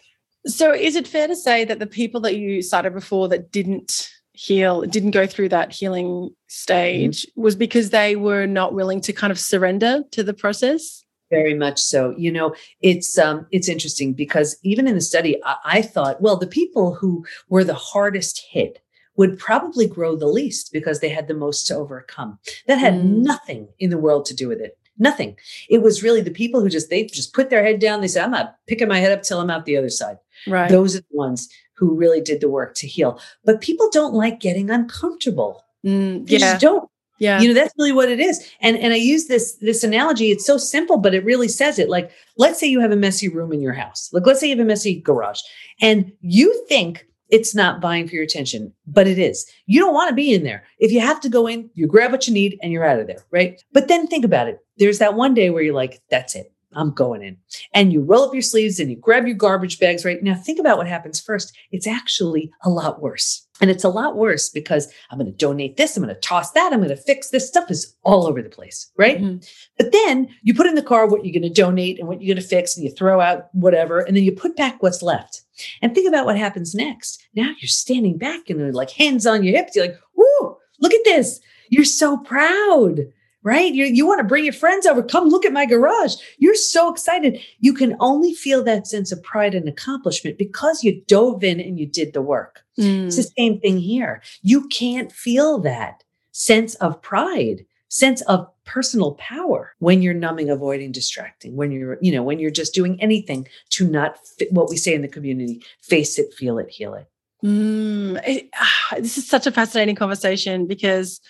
So, 0.47 0.73
is 0.73 0.95
it 0.95 1.07
fair 1.07 1.27
to 1.27 1.35
say 1.35 1.65
that 1.65 1.79
the 1.79 1.87
people 1.87 2.21
that 2.21 2.35
you 2.35 2.61
cited 2.61 2.93
before 2.93 3.27
that 3.29 3.51
didn't 3.51 4.11
heal, 4.35 4.81
didn't 4.83 5.11
go 5.11 5.25
through 5.25 5.49
that 5.49 5.71
healing 5.71 6.29
stage 6.47 7.23
mm-hmm. 7.23 7.41
was 7.41 7.55
because 7.55 7.89
they 7.89 8.15
were 8.15 8.45
not 8.45 8.73
willing 8.73 9.01
to 9.01 9.13
kind 9.13 9.31
of 9.31 9.39
surrender 9.39 10.03
to 10.11 10.23
the 10.23 10.33
process? 10.33 11.03
Very 11.31 11.55
much 11.55 11.79
so. 11.79 12.13
You 12.17 12.31
know, 12.31 12.55
it's 12.81 13.17
um, 13.17 13.47
it's 13.51 13.67
interesting 13.67 14.13
because 14.13 14.57
even 14.63 14.87
in 14.87 14.95
the 14.95 15.01
study, 15.01 15.41
I, 15.43 15.55
I 15.65 15.81
thought, 15.81 16.21
well, 16.21 16.37
the 16.37 16.47
people 16.47 16.93
who 16.93 17.25
were 17.49 17.63
the 17.63 17.73
hardest 17.73 18.45
hit 18.51 18.81
would 19.17 19.39
probably 19.39 19.87
grow 19.87 20.15
the 20.15 20.27
least 20.27 20.71
because 20.71 20.99
they 20.99 21.09
had 21.09 21.27
the 21.27 21.33
most 21.33 21.65
to 21.67 21.75
overcome. 21.75 22.37
That 22.67 22.77
had 22.77 22.95
mm. 22.95 23.23
nothing 23.23 23.67
in 23.79 23.89
the 23.89 23.97
world 23.97 24.25
to 24.25 24.35
do 24.35 24.47
with 24.47 24.59
it. 24.59 24.77
Nothing. 24.97 25.35
It 25.69 25.81
was 25.81 26.03
really 26.03 26.21
the 26.21 26.31
people 26.31 26.61
who 26.61 26.69
just 26.69 26.89
they 26.89 27.05
just 27.05 27.33
put 27.33 27.49
their 27.49 27.63
head 27.63 27.79
down. 27.79 28.01
They 28.01 28.07
said, 28.07 28.23
"I'm 28.23 28.31
not 28.31 28.55
picking 28.67 28.87
my 28.87 28.99
head 28.99 29.11
up 29.11 29.23
till 29.23 29.41
I'm 29.41 29.49
out 29.49 29.65
the 29.65 29.77
other 29.77 29.89
side." 29.89 30.17
Right. 30.47 30.69
Those 30.69 30.95
are 30.95 30.99
the 30.99 31.17
ones 31.17 31.49
who 31.75 31.95
really 31.95 32.21
did 32.21 32.41
the 32.41 32.49
work 32.49 32.75
to 32.75 32.87
heal. 32.87 33.19
But 33.43 33.61
people 33.61 33.89
don't 33.91 34.13
like 34.13 34.39
getting 34.39 34.69
uncomfortable. 34.69 35.63
Mm, 35.85 36.23
yeah. 36.27 36.57
don't. 36.57 36.89
Yeah. 37.17 37.39
You 37.39 37.47
know, 37.47 37.53
that's 37.53 37.73
really 37.77 37.93
what 37.93 38.09
it 38.09 38.19
is. 38.19 38.45
And 38.59 38.77
and 38.77 38.93
I 38.93 38.97
use 38.97 39.27
this 39.27 39.53
this 39.61 39.83
analogy. 39.83 40.31
It's 40.31 40.45
so 40.45 40.57
simple, 40.57 40.97
but 40.97 41.13
it 41.13 41.23
really 41.23 41.47
says 41.47 41.79
it. 41.79 41.89
Like, 41.89 42.11
let's 42.37 42.59
say 42.59 42.67
you 42.67 42.81
have 42.81 42.91
a 42.91 42.97
messy 42.97 43.29
room 43.29 43.53
in 43.53 43.61
your 43.61 43.73
house. 43.73 44.09
Like, 44.11 44.25
let's 44.25 44.41
say 44.41 44.47
you 44.47 44.57
have 44.57 44.65
a 44.65 44.67
messy 44.67 44.99
garage, 44.99 45.39
and 45.79 46.11
you 46.19 46.65
think 46.67 47.05
it's 47.29 47.55
not 47.55 47.81
vying 47.81 48.07
for 48.07 48.15
your 48.15 48.23
attention, 48.23 48.73
but 48.85 49.07
it 49.07 49.17
is. 49.17 49.49
You 49.65 49.79
don't 49.79 49.93
want 49.93 50.09
to 50.09 50.15
be 50.15 50.33
in 50.33 50.43
there. 50.43 50.63
If 50.79 50.91
you 50.91 50.99
have 50.99 51.19
to 51.21 51.29
go 51.29 51.47
in, 51.47 51.69
you 51.73 51.87
grab 51.87 52.11
what 52.11 52.27
you 52.27 52.33
need 52.33 52.59
and 52.61 52.71
you're 52.71 52.85
out 52.85 52.99
of 52.99 53.07
there, 53.07 53.23
right? 53.31 53.61
But 53.71 53.87
then 53.87 54.07
think 54.07 54.25
about 54.25 54.47
it. 54.47 54.59
There's 54.77 54.99
that 54.99 55.15
one 55.15 55.33
day 55.33 55.49
where 55.49 55.63
you're 55.63 55.73
like, 55.73 56.01
that's 56.09 56.35
it. 56.35 56.51
I'm 56.75 56.91
going 56.91 57.23
in. 57.23 57.37
And 57.73 57.91
you 57.91 58.01
roll 58.01 58.23
up 58.23 58.33
your 58.33 58.41
sleeves 58.41 58.79
and 58.79 58.89
you 58.89 58.97
grab 58.97 59.25
your 59.25 59.35
garbage 59.35 59.79
bags, 59.79 60.05
right? 60.05 60.21
Now, 60.21 60.35
think 60.35 60.59
about 60.59 60.77
what 60.77 60.87
happens 60.87 61.19
first. 61.19 61.55
It's 61.71 61.87
actually 61.87 62.51
a 62.63 62.69
lot 62.69 63.01
worse. 63.01 63.45
And 63.61 63.69
it's 63.69 63.85
a 63.85 63.89
lot 63.89 64.17
worse 64.17 64.49
because 64.49 64.91
I'm 65.09 65.17
going 65.17 65.31
to 65.31 65.37
donate 65.37 65.77
this, 65.77 65.95
I'm 65.95 66.03
going 66.03 66.13
to 66.13 66.19
toss 66.19 66.51
that, 66.51 66.73
I'm 66.73 66.79
going 66.79 66.89
to 66.89 66.97
fix 66.97 67.29
this 67.29 67.47
stuff 67.47 67.71
is 67.71 67.95
all 68.03 68.27
over 68.27 68.41
the 68.41 68.49
place, 68.49 68.91
right? 68.97 69.21
Mm-hmm. 69.21 69.37
But 69.77 69.93
then 69.93 70.27
you 70.43 70.53
put 70.53 70.67
in 70.67 70.75
the 70.75 70.83
car 70.83 71.07
what 71.07 71.25
you're 71.25 71.31
going 71.31 71.53
to 71.53 71.61
donate 71.61 71.97
and 71.97 72.07
what 72.07 72.21
you're 72.21 72.35
going 72.35 72.43
to 72.43 72.47
fix, 72.47 72.75
and 72.75 72.83
you 72.83 72.91
throw 72.91 73.21
out 73.21 73.47
whatever, 73.53 74.01
and 74.01 74.15
then 74.15 74.25
you 74.25 74.33
put 74.33 74.57
back 74.57 74.83
what's 74.83 75.01
left. 75.01 75.43
And 75.81 75.95
think 75.95 76.07
about 76.07 76.25
what 76.25 76.37
happens 76.37 76.75
next. 76.75 77.25
Now 77.33 77.51
you're 77.61 77.69
standing 77.69 78.17
back 78.17 78.49
and 78.49 78.59
they're 78.59 78.73
like 78.73 78.91
hands 78.91 79.25
on 79.25 79.41
your 79.41 79.55
hips. 79.55 79.73
You're 79.73 79.85
like, 79.85 79.99
"Whoo! 80.15 80.57
Look 80.81 80.93
at 80.93 81.05
this! 81.05 81.39
You're 81.69 81.85
so 81.85 82.17
proud." 82.17 82.99
Right? 83.45 83.73
You, 83.73 83.85
you 83.85 84.07
want 84.07 84.19
to 84.19 84.25
bring 84.25 84.43
your 84.43 84.53
friends 84.53 84.87
over, 84.87 85.03
come 85.03 85.29
look 85.29 85.45
at 85.45 85.53
my 85.53 85.67
garage. 85.67 86.15
You're 86.39 86.55
so 86.55 86.91
excited. 86.91 87.39
You 87.59 87.73
can 87.73 87.95
only 87.99 88.33
feel 88.33 88.63
that 88.63 88.87
sense 88.87 89.11
of 89.11 89.21
pride 89.23 89.53
and 89.53 89.69
accomplishment 89.69 90.39
because 90.39 90.83
you 90.83 91.01
dove 91.07 91.43
in 91.43 91.61
and 91.61 91.79
you 91.79 91.85
did 91.85 92.13
the 92.13 92.23
work. 92.23 92.63
Mm. 92.77 93.05
It's 93.05 93.17
the 93.17 93.31
same 93.37 93.59
thing 93.59 93.77
here. 93.77 94.23
You 94.41 94.67
can't 94.69 95.11
feel 95.11 95.59
that 95.59 96.03
sense 96.31 96.73
of 96.75 96.99
pride, 97.03 97.67
sense 97.87 98.21
of 98.21 98.47
personal 98.65 99.13
power 99.13 99.75
when 99.77 100.01
you're 100.01 100.15
numbing, 100.15 100.49
avoiding, 100.49 100.91
distracting, 100.91 101.55
when 101.55 101.71
you're, 101.71 101.99
you 102.01 102.11
know, 102.11 102.23
when 102.23 102.39
you're 102.39 102.49
just 102.49 102.73
doing 102.73 102.99
anything 102.99 103.47
to 103.69 103.87
not 103.87 104.17
fit 104.25 104.51
what 104.51 104.71
we 104.71 104.75
say 104.75 104.95
in 104.95 105.03
the 105.03 105.07
community, 105.07 105.63
face 105.81 106.17
it, 106.17 106.33
feel 106.33 106.57
it, 106.57 106.71
heal 106.71 106.95
it. 106.95 107.07
Mm, 107.43 108.19
it 108.25 108.49
ah, 108.55 108.95
this 108.95 109.19
is 109.19 109.27
such 109.27 109.45
a 109.45 109.51
fascinating 109.51 109.95
conversation 109.95 110.65
because 110.65 111.21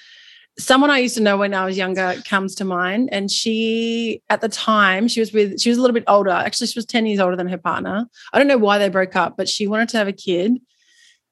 someone 0.57 0.89
I 0.89 0.99
used 0.99 1.17
to 1.17 1.23
know 1.23 1.37
when 1.37 1.53
I 1.53 1.65
was 1.65 1.77
younger 1.77 2.15
comes 2.25 2.55
to 2.55 2.65
mind. 2.65 3.09
And 3.11 3.29
she, 3.29 4.21
at 4.29 4.41
the 4.41 4.49
time, 4.49 5.07
she 5.07 5.19
was 5.19 5.33
with, 5.33 5.59
she 5.59 5.69
was 5.69 5.77
a 5.77 5.81
little 5.81 5.93
bit 5.93 6.05
older. 6.07 6.31
Actually, 6.31 6.67
she 6.67 6.79
was 6.79 6.85
10 6.85 7.05
years 7.05 7.19
older 7.19 7.35
than 7.35 7.47
her 7.47 7.57
partner. 7.57 8.07
I 8.31 8.37
don't 8.37 8.47
know 8.47 8.57
why 8.57 8.77
they 8.77 8.89
broke 8.89 9.15
up, 9.15 9.35
but 9.37 9.49
she 9.49 9.67
wanted 9.67 9.89
to 9.89 9.97
have 9.97 10.07
a 10.07 10.13
kid 10.13 10.59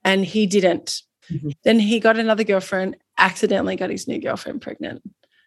and 0.04 0.26
he 0.26 0.46
didn't. 0.46 1.02
Mm-hmm. 1.32 1.52
Then 1.64 1.80
he 1.80 2.00
got 2.00 2.18
another 2.18 2.44
girlfriend, 2.44 2.98
accidentally 3.18 3.76
got 3.76 3.90
his 3.90 4.08
new 4.08 4.20
girlfriend 4.20 4.62
pregnant. 4.62 5.02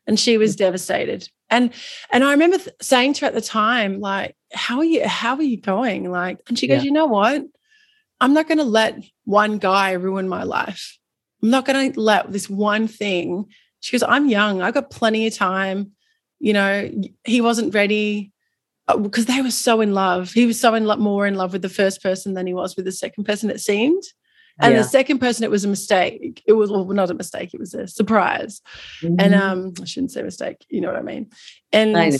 And 0.07 0.19
she 0.19 0.39
was 0.39 0.57
devastated. 0.57 1.29
And 1.51 1.73
and 2.11 2.23
I 2.23 2.31
remember 2.31 2.59
th- 2.59 2.77
saying 2.81 3.15
to 3.15 3.23
her 3.23 3.27
at 3.27 3.35
the 3.35 3.41
time, 3.41 4.01
like, 4.01 4.37
how 4.53 4.79
are 4.79 4.85
you, 4.85 5.07
how 5.07 5.35
are 5.35 5.43
you 5.43 5.61
going? 5.61 6.11
Like, 6.11 6.39
and 6.49 6.57
she 6.57 6.69
goes, 6.69 6.79
yeah. 6.79 6.85
you 6.85 6.93
know 6.93 7.07
what? 7.07 7.45
I'm 8.21 8.33
not 8.33 8.47
going 8.47 8.59
to 8.59 8.65
let 8.65 9.03
one 9.25 9.59
guy 9.59 9.93
ruin 9.93 10.29
my 10.29 10.45
life. 10.45 10.97
I'm 11.43 11.51
not 11.51 11.65
going 11.65 11.93
to 11.93 12.01
let 12.01 12.33
this 12.33 12.49
one 12.49 12.89
thing 12.89 13.47
she 13.81 13.93
goes, 13.93 14.03
I'm 14.03 14.29
young. 14.29 14.63
I've 14.63 14.75
got 14.75 14.91
plenty 14.91 15.27
of 15.27 15.35
time. 15.35 15.93
You 16.39 16.53
know, 16.53 16.91
he 17.25 17.41
wasn't 17.41 17.75
ready 17.75 18.33
because 18.87 19.29
uh, 19.29 19.35
they 19.35 19.43
were 19.43 19.51
so 19.51 19.81
in 19.81 19.95
love. 19.95 20.33
He 20.33 20.47
was 20.47 20.61
so 20.61 20.75
in 20.75 20.85
love, 20.85 20.99
more 20.99 21.27
in 21.27 21.35
love 21.35 21.53
with 21.53 21.63
the 21.63 21.69
first 21.69 22.03
person 22.03 22.35
than 22.35 22.47
he 22.47 22.55
was 22.55 22.77
with 22.77 22.85
the 22.85 22.93
second 22.93 23.25
person, 23.25 23.51
it 23.51 23.61
seemed. 23.61 24.03
And 24.59 24.73
yeah. 24.73 24.83
the 24.83 24.89
second 24.89 25.19
person, 25.19 25.45
it 25.45 25.51
was 25.51 25.65
a 25.65 25.69
mistake. 25.69 26.43
It 26.47 26.55
was 26.55 26.71
well, 26.71 26.85
not 26.87 27.11
a 27.11 27.15
mistake, 27.15 27.53
it 27.53 27.61
was 27.61 27.75
a 27.75 27.87
surprise. 27.87 28.63
Mm-hmm. 29.03 29.17
And 29.19 29.35
um, 29.35 29.73
I 29.81 29.85
shouldn't 29.85 30.13
say 30.13 30.23
mistake, 30.23 30.65
you 30.69 30.81
know 30.81 30.89
what 30.89 30.97
I 30.97 31.03
mean. 31.03 31.31
And 31.73 31.97
I 31.97 32.13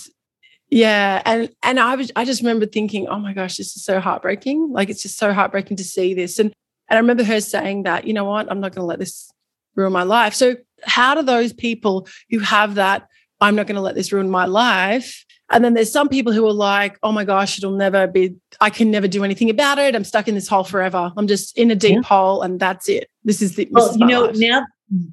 yeah, 0.69 1.23
and 1.25 1.49
and 1.63 1.79
I 1.79 1.95
was 1.95 2.11
I 2.17 2.25
just 2.25 2.43
remember 2.43 2.67
thinking, 2.67 3.07
oh 3.07 3.19
my 3.19 3.33
gosh, 3.33 3.57
this 3.57 3.77
is 3.77 3.85
so 3.85 4.01
heartbreaking. 4.01 4.73
Like 4.73 4.91
it's 4.91 5.03
just 5.03 5.17
so 5.17 5.33
heartbreaking 5.33 5.77
to 5.79 5.85
see 5.85 6.13
this. 6.13 6.39
And 6.39 6.53
and 6.89 6.97
I 6.97 7.01
remember 7.01 7.25
her 7.25 7.41
saying 7.41 7.85
that, 7.85 8.07
you 8.07 8.13
know 8.13 8.25
what, 8.25 8.51
I'm 8.51 8.61
not 8.61 8.75
gonna 8.75 8.87
let 8.87 8.99
this 8.99 9.31
ruin 9.77 9.93
my 9.93 10.03
life. 10.03 10.35
So 10.35 10.57
how 10.85 11.15
do 11.15 11.23
those 11.23 11.53
people 11.53 12.09
who 12.31 12.41
have 12.41 12.75
that, 12.75 13.07
I'm 13.41 13.55
not 13.55 13.67
going 13.67 13.77
to 13.77 13.83
let 13.83 13.95
this 13.95 14.13
ruin 14.13 14.31
my 14.31 14.47
life? 14.47 15.25
And 15.51 15.65
then 15.65 15.75
there's 15.75 15.93
some 15.93 16.09
people 16.09 16.33
who 16.33 16.45
are 16.47 16.53
like, 16.53 16.99
oh 17.05 17.13
my 17.13 17.25
gosh, 17.25 17.57
it'll 17.57 17.77
never 17.77 18.09
be, 18.09 18.35
I 18.61 18.69
can 18.69 18.91
never 18.91 19.07
do 19.07 19.23
anything 19.23 19.49
about 19.49 19.79
it. 19.79 19.95
I'm 19.95 20.03
stuck 20.03 20.27
in 20.27 20.35
this 20.35 20.49
hole 20.49 20.65
forever. 20.65 21.13
I'm 21.17 21.29
just 21.29 21.57
in 21.57 21.71
a 21.71 21.77
deep 21.77 21.95
yeah. 21.95 22.03
hole 22.03 22.43
and 22.43 22.59
that's 22.59 22.89
it. 22.89 23.09
This 23.23 23.41
is 23.41 23.55
the, 23.55 23.69
well, 23.71 23.91
is 23.91 23.97
you 23.97 24.07
know, 24.07 24.25
life. 24.25 24.37
now, 24.39 24.67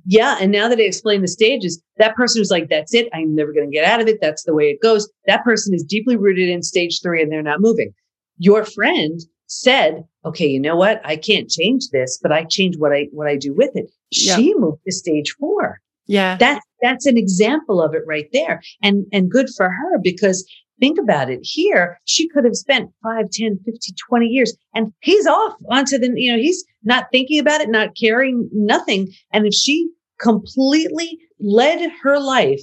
yeah. 0.05 0.37
And 0.39 0.51
now 0.51 0.67
that 0.69 0.79
I 0.79 0.83
explained 0.83 1.23
the 1.23 1.27
stages, 1.27 1.81
that 1.97 2.15
person 2.15 2.39
who's 2.39 2.49
like, 2.49 2.69
that's 2.69 2.95
it. 2.95 3.09
I'm 3.13 3.35
never 3.35 3.53
going 3.53 3.69
to 3.69 3.73
get 3.73 3.85
out 3.85 4.01
of 4.01 4.07
it. 4.07 4.19
That's 4.21 4.43
the 4.43 4.55
way 4.55 4.71
it 4.71 4.81
goes. 4.81 5.07
That 5.27 5.43
person 5.43 5.73
is 5.73 5.83
deeply 5.83 6.15
rooted 6.15 6.49
in 6.49 6.63
stage 6.63 6.99
three 7.01 7.21
and 7.21 7.31
they're 7.31 7.43
not 7.43 7.61
moving. 7.61 7.93
Your 8.39 8.65
friend 8.65 9.19
said, 9.47 10.03
okay, 10.25 10.47
you 10.47 10.59
know 10.59 10.75
what? 10.75 10.99
I 11.03 11.15
can't 11.15 11.49
change 11.49 11.89
this, 11.89 12.19
but 12.21 12.31
I 12.31 12.43
change 12.43 12.77
what 12.77 12.91
I, 12.91 13.07
what 13.11 13.27
I 13.27 13.35
do 13.35 13.53
with 13.53 13.75
it. 13.75 13.91
She 14.13 14.53
moved 14.55 14.81
to 14.85 14.91
stage 14.91 15.35
four. 15.39 15.79
Yeah. 16.05 16.37
That's, 16.37 16.65
that's 16.81 17.05
an 17.05 17.17
example 17.17 17.81
of 17.81 17.93
it 17.93 18.03
right 18.05 18.27
there. 18.33 18.61
And, 18.81 19.05
and 19.11 19.31
good 19.31 19.47
for 19.55 19.69
her 19.69 19.99
because 20.01 20.45
think 20.79 20.99
about 20.99 21.29
it 21.29 21.39
here. 21.43 21.99
She 22.05 22.27
could 22.27 22.43
have 22.43 22.55
spent 22.55 22.91
5, 23.03 23.29
10, 23.31 23.59
15, 23.65 23.95
20 24.09 24.25
years 24.27 24.55
and 24.73 24.91
he's 25.01 25.25
off 25.25 25.53
onto 25.69 25.97
the, 25.97 26.11
you 26.15 26.31
know, 26.31 26.37
he's 26.37 26.63
not 26.83 27.07
thinking 27.11 27.39
about 27.39 27.61
it, 27.61 27.69
not 27.69 27.95
caring, 27.95 28.49
nothing. 28.51 29.13
And 29.31 29.45
if 29.45 29.53
she 29.53 29.89
completely 30.19 31.17
led 31.39 31.89
her 32.01 32.19
life 32.19 32.61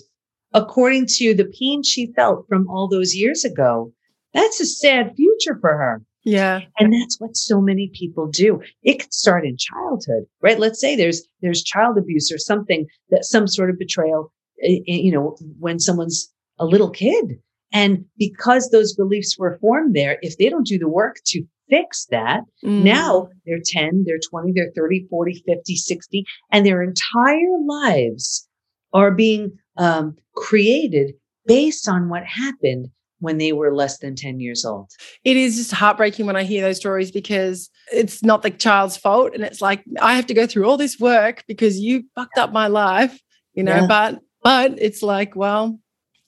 according 0.53 1.07
to 1.07 1.35
the 1.35 1.51
pain 1.59 1.83
she 1.83 2.13
felt 2.15 2.47
from 2.49 2.69
all 2.69 2.89
those 2.89 3.15
years 3.15 3.45
ago, 3.45 3.93
that's 4.35 4.61
a 4.61 4.67
sad 4.67 5.15
future 5.17 5.59
for 5.61 5.77
her. 5.77 6.03
Yeah. 6.25 6.61
And 6.79 6.93
that's 6.93 7.19
what 7.19 7.37
so 7.37 7.61
many 7.61 7.91
people 7.95 8.27
do. 8.27 8.61
It 8.83 9.01
could 9.01 9.15
start 9.15 9.47
in 9.47 9.57
childhood, 9.57 10.25
right? 10.43 10.59
Let's 10.59 10.81
say 10.81 10.97
there's, 10.97 11.23
there's 11.41 11.63
child 11.63 11.99
abuse 11.99 12.31
or 12.31 12.39
something 12.39 12.87
that 13.11 13.25
some 13.25 13.47
sort 13.47 13.71
of 13.71 13.79
betrayal, 13.79 14.33
eh, 14.63 14.81
eh, 14.87 15.01
you 15.01 15.13
know, 15.13 15.37
when 15.59 15.79
someone's 15.79 16.31
a 16.59 16.67
little 16.67 16.91
kid. 16.91 17.39
And 17.73 18.05
because 18.19 18.71
those 18.71 18.95
beliefs 18.95 19.39
were 19.39 19.59
formed 19.61 19.95
there, 19.95 20.19
if 20.23 20.37
they 20.37 20.49
don't 20.49 20.67
do 20.67 20.79
the 20.79 20.89
work 20.89 21.17
to 21.27 21.45
fix 21.71 22.07
that, 22.07 22.43
mm. 22.65 22.83
now 22.83 23.29
they're 23.47 23.61
10, 23.65 24.05
they're 24.07 24.19
20, 24.19 24.53
they're 24.53 24.73
30, 24.75 25.07
40, 25.09 25.43
50, 25.47 25.77
60, 25.77 26.25
and 26.51 26.67
their 26.67 26.83
entire 26.83 27.59
lives 27.65 28.49
are 28.93 29.13
being 29.13 29.53
um, 29.77 30.17
created 30.35 31.15
based 31.47 31.89
on 31.89 32.09
what 32.09 32.25
happened 32.25 32.89
when 33.21 33.39
they 33.39 33.53
were 33.53 33.75
less 33.75 33.99
than 33.99 34.17
10 34.17 34.41
years 34.41 34.65
old. 34.65 34.91
It 35.25 35.37
is 35.37 35.57
just 35.57 35.73
heartbreaking 35.73 36.27
when 36.27 36.37
I 36.37 36.43
hear 36.43 36.63
those 36.63 36.79
stories 36.79 37.11
because 37.11 37.71
it's 37.93 38.23
not 38.23 38.43
the 38.43 38.51
child's 38.51 38.97
fault. 38.97 39.35
And 39.35 39.45
it's 39.45 39.61
like, 39.61 39.85
I 40.01 40.15
have 40.15 40.27
to 40.27 40.35
go 40.35 40.47
through 40.47 40.69
all 40.69 40.77
this 40.77 40.99
work 40.99 41.45
because 41.47 41.79
you 41.79 42.05
fucked 42.15 42.39
up 42.39 42.53
my 42.53 42.67
life, 42.67 43.21
you 43.55 43.63
know, 43.63 43.77
yeah. 43.77 43.87
but, 43.87 44.21
but 44.43 44.75
it's 44.79 45.03
like, 45.03 45.37
well, 45.37 45.79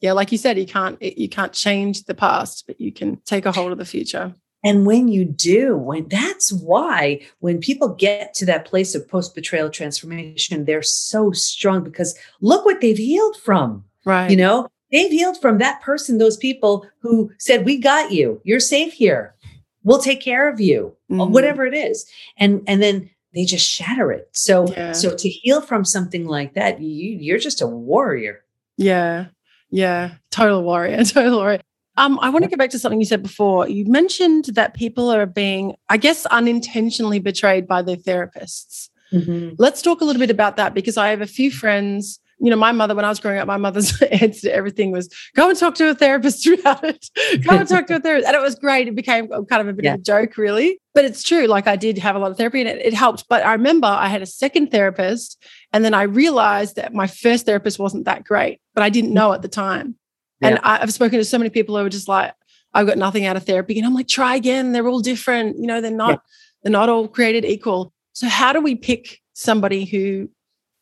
yeah, 0.00 0.12
like 0.12 0.32
you 0.32 0.38
said, 0.38 0.58
you 0.58 0.66
can't, 0.66 1.00
you 1.02 1.28
can't 1.28 1.52
change 1.52 2.04
the 2.04 2.14
past, 2.14 2.64
but 2.66 2.80
you 2.80 2.92
can 2.92 3.16
take 3.24 3.46
a 3.46 3.52
hold 3.52 3.72
of 3.72 3.78
the 3.78 3.84
future. 3.84 4.34
And 4.64 4.86
when 4.86 5.08
you 5.08 5.24
do, 5.24 5.76
when 5.76 6.06
that's 6.08 6.52
why 6.52 7.20
when 7.40 7.58
people 7.58 7.88
get 7.88 8.32
to 8.34 8.46
that 8.46 8.64
place 8.64 8.94
of 8.94 9.08
post 9.08 9.34
betrayal 9.34 9.70
transformation, 9.70 10.64
they're 10.64 10.82
so 10.82 11.32
strong 11.32 11.82
because 11.82 12.16
look 12.40 12.64
what 12.64 12.80
they've 12.80 12.96
healed 12.96 13.36
from. 13.36 13.84
Right. 14.04 14.30
You 14.30 14.36
know, 14.36 14.68
they've 14.92 15.10
healed 15.10 15.40
from 15.40 15.58
that 15.58 15.80
person, 15.80 16.18
those 16.18 16.36
people 16.36 16.86
who 17.00 17.32
said, 17.38 17.64
We 17.64 17.78
got 17.78 18.12
you, 18.12 18.40
you're 18.44 18.60
safe 18.60 18.92
here. 18.92 19.34
We'll 19.82 19.98
take 19.98 20.20
care 20.20 20.48
of 20.48 20.60
you, 20.60 20.94
mm-hmm. 21.10 21.32
whatever 21.32 21.66
it 21.66 21.74
is. 21.74 22.06
And 22.36 22.62
and 22.68 22.80
then 22.80 23.10
they 23.34 23.44
just 23.44 23.68
shatter 23.68 24.12
it. 24.12 24.28
So 24.32 24.68
yeah. 24.68 24.92
so 24.92 25.16
to 25.16 25.28
heal 25.28 25.60
from 25.60 25.84
something 25.84 26.26
like 26.26 26.54
that, 26.54 26.80
you 26.80 27.18
you're 27.18 27.38
just 27.38 27.62
a 27.62 27.66
warrior. 27.66 28.44
Yeah. 28.76 29.26
Yeah. 29.70 30.14
Total 30.30 30.62
warrior. 30.62 31.02
Total 31.04 31.36
warrior. 31.36 31.60
Um, 31.96 32.18
I 32.20 32.30
want 32.30 32.44
to 32.44 32.50
go 32.50 32.56
back 32.56 32.70
to 32.70 32.78
something 32.78 33.00
you 33.00 33.06
said 33.06 33.22
before. 33.22 33.68
You 33.68 33.84
mentioned 33.84 34.46
that 34.54 34.72
people 34.72 35.10
are 35.10 35.26
being, 35.26 35.76
I 35.90 35.98
guess, 35.98 36.24
unintentionally 36.26 37.18
betrayed 37.18 37.66
by 37.66 37.82
their 37.82 37.96
therapists. 37.96 38.88
Mm-hmm. 39.12 39.56
Let's 39.58 39.82
talk 39.82 40.00
a 40.00 40.04
little 40.06 40.20
bit 40.20 40.30
about 40.30 40.56
that 40.56 40.72
because 40.72 40.96
I 40.96 41.08
have 41.08 41.20
a 41.20 41.26
few 41.26 41.50
friends 41.50 42.18
you 42.42 42.50
know, 42.50 42.56
my 42.56 42.72
mother, 42.72 42.96
when 42.96 43.04
I 43.04 43.08
was 43.08 43.20
growing 43.20 43.38
up, 43.38 43.46
my 43.46 43.56
mother's 43.56 44.02
answer 44.10 44.48
to 44.48 44.52
everything 44.52 44.90
was 44.90 45.08
go 45.36 45.48
and 45.48 45.56
talk 45.56 45.76
to 45.76 45.90
a 45.90 45.94
therapist 45.94 46.44
about 46.46 46.82
it. 46.82 47.08
go 47.44 47.54
and 47.54 47.68
talk 47.68 47.86
to 47.86 47.96
a 47.96 48.00
therapist. 48.00 48.26
And 48.26 48.36
it 48.36 48.42
was 48.42 48.56
great. 48.56 48.88
It 48.88 48.96
became 48.96 49.28
kind 49.28 49.62
of 49.62 49.68
a 49.68 49.72
bit 49.72 49.84
yeah. 49.84 49.94
of 49.94 50.00
a 50.00 50.02
joke, 50.02 50.36
really. 50.36 50.80
But 50.92 51.04
it's 51.04 51.22
true. 51.22 51.46
Like 51.46 51.68
I 51.68 51.76
did 51.76 51.98
have 51.98 52.16
a 52.16 52.18
lot 52.18 52.32
of 52.32 52.36
therapy 52.36 52.60
and 52.60 52.68
it, 52.68 52.84
it 52.84 52.94
helped. 52.94 53.26
But 53.28 53.46
I 53.46 53.52
remember 53.52 53.86
I 53.86 54.08
had 54.08 54.22
a 54.22 54.26
second 54.26 54.72
therapist. 54.72 55.40
And 55.72 55.84
then 55.84 55.94
I 55.94 56.02
realized 56.02 56.74
that 56.76 56.92
my 56.92 57.06
first 57.06 57.46
therapist 57.46 57.78
wasn't 57.78 58.06
that 58.06 58.24
great, 58.24 58.60
but 58.74 58.82
I 58.82 58.90
didn't 58.90 59.14
know 59.14 59.32
at 59.32 59.42
the 59.42 59.48
time. 59.48 59.94
Yeah. 60.40 60.48
And 60.48 60.58
I, 60.64 60.82
I've 60.82 60.92
spoken 60.92 61.18
to 61.20 61.24
so 61.24 61.38
many 61.38 61.48
people 61.48 61.76
who 61.76 61.84
were 61.84 61.88
just 61.88 62.08
like, 62.08 62.34
I've 62.74 62.88
got 62.88 62.98
nothing 62.98 63.24
out 63.24 63.36
of 63.36 63.44
therapy. 63.44 63.78
And 63.78 63.86
I'm 63.86 63.94
like, 63.94 64.08
try 64.08 64.34
again. 64.34 64.72
They're 64.72 64.88
all 64.88 65.00
different. 65.00 65.58
You 65.58 65.68
know, 65.68 65.80
they're 65.80 65.92
not, 65.92 66.10
yeah. 66.10 66.16
they're 66.64 66.72
not 66.72 66.88
all 66.88 67.06
created 67.06 67.44
equal. 67.44 67.92
So 68.14 68.26
how 68.26 68.52
do 68.52 68.60
we 68.60 68.74
pick 68.74 69.20
somebody 69.32 69.84
who 69.84 70.28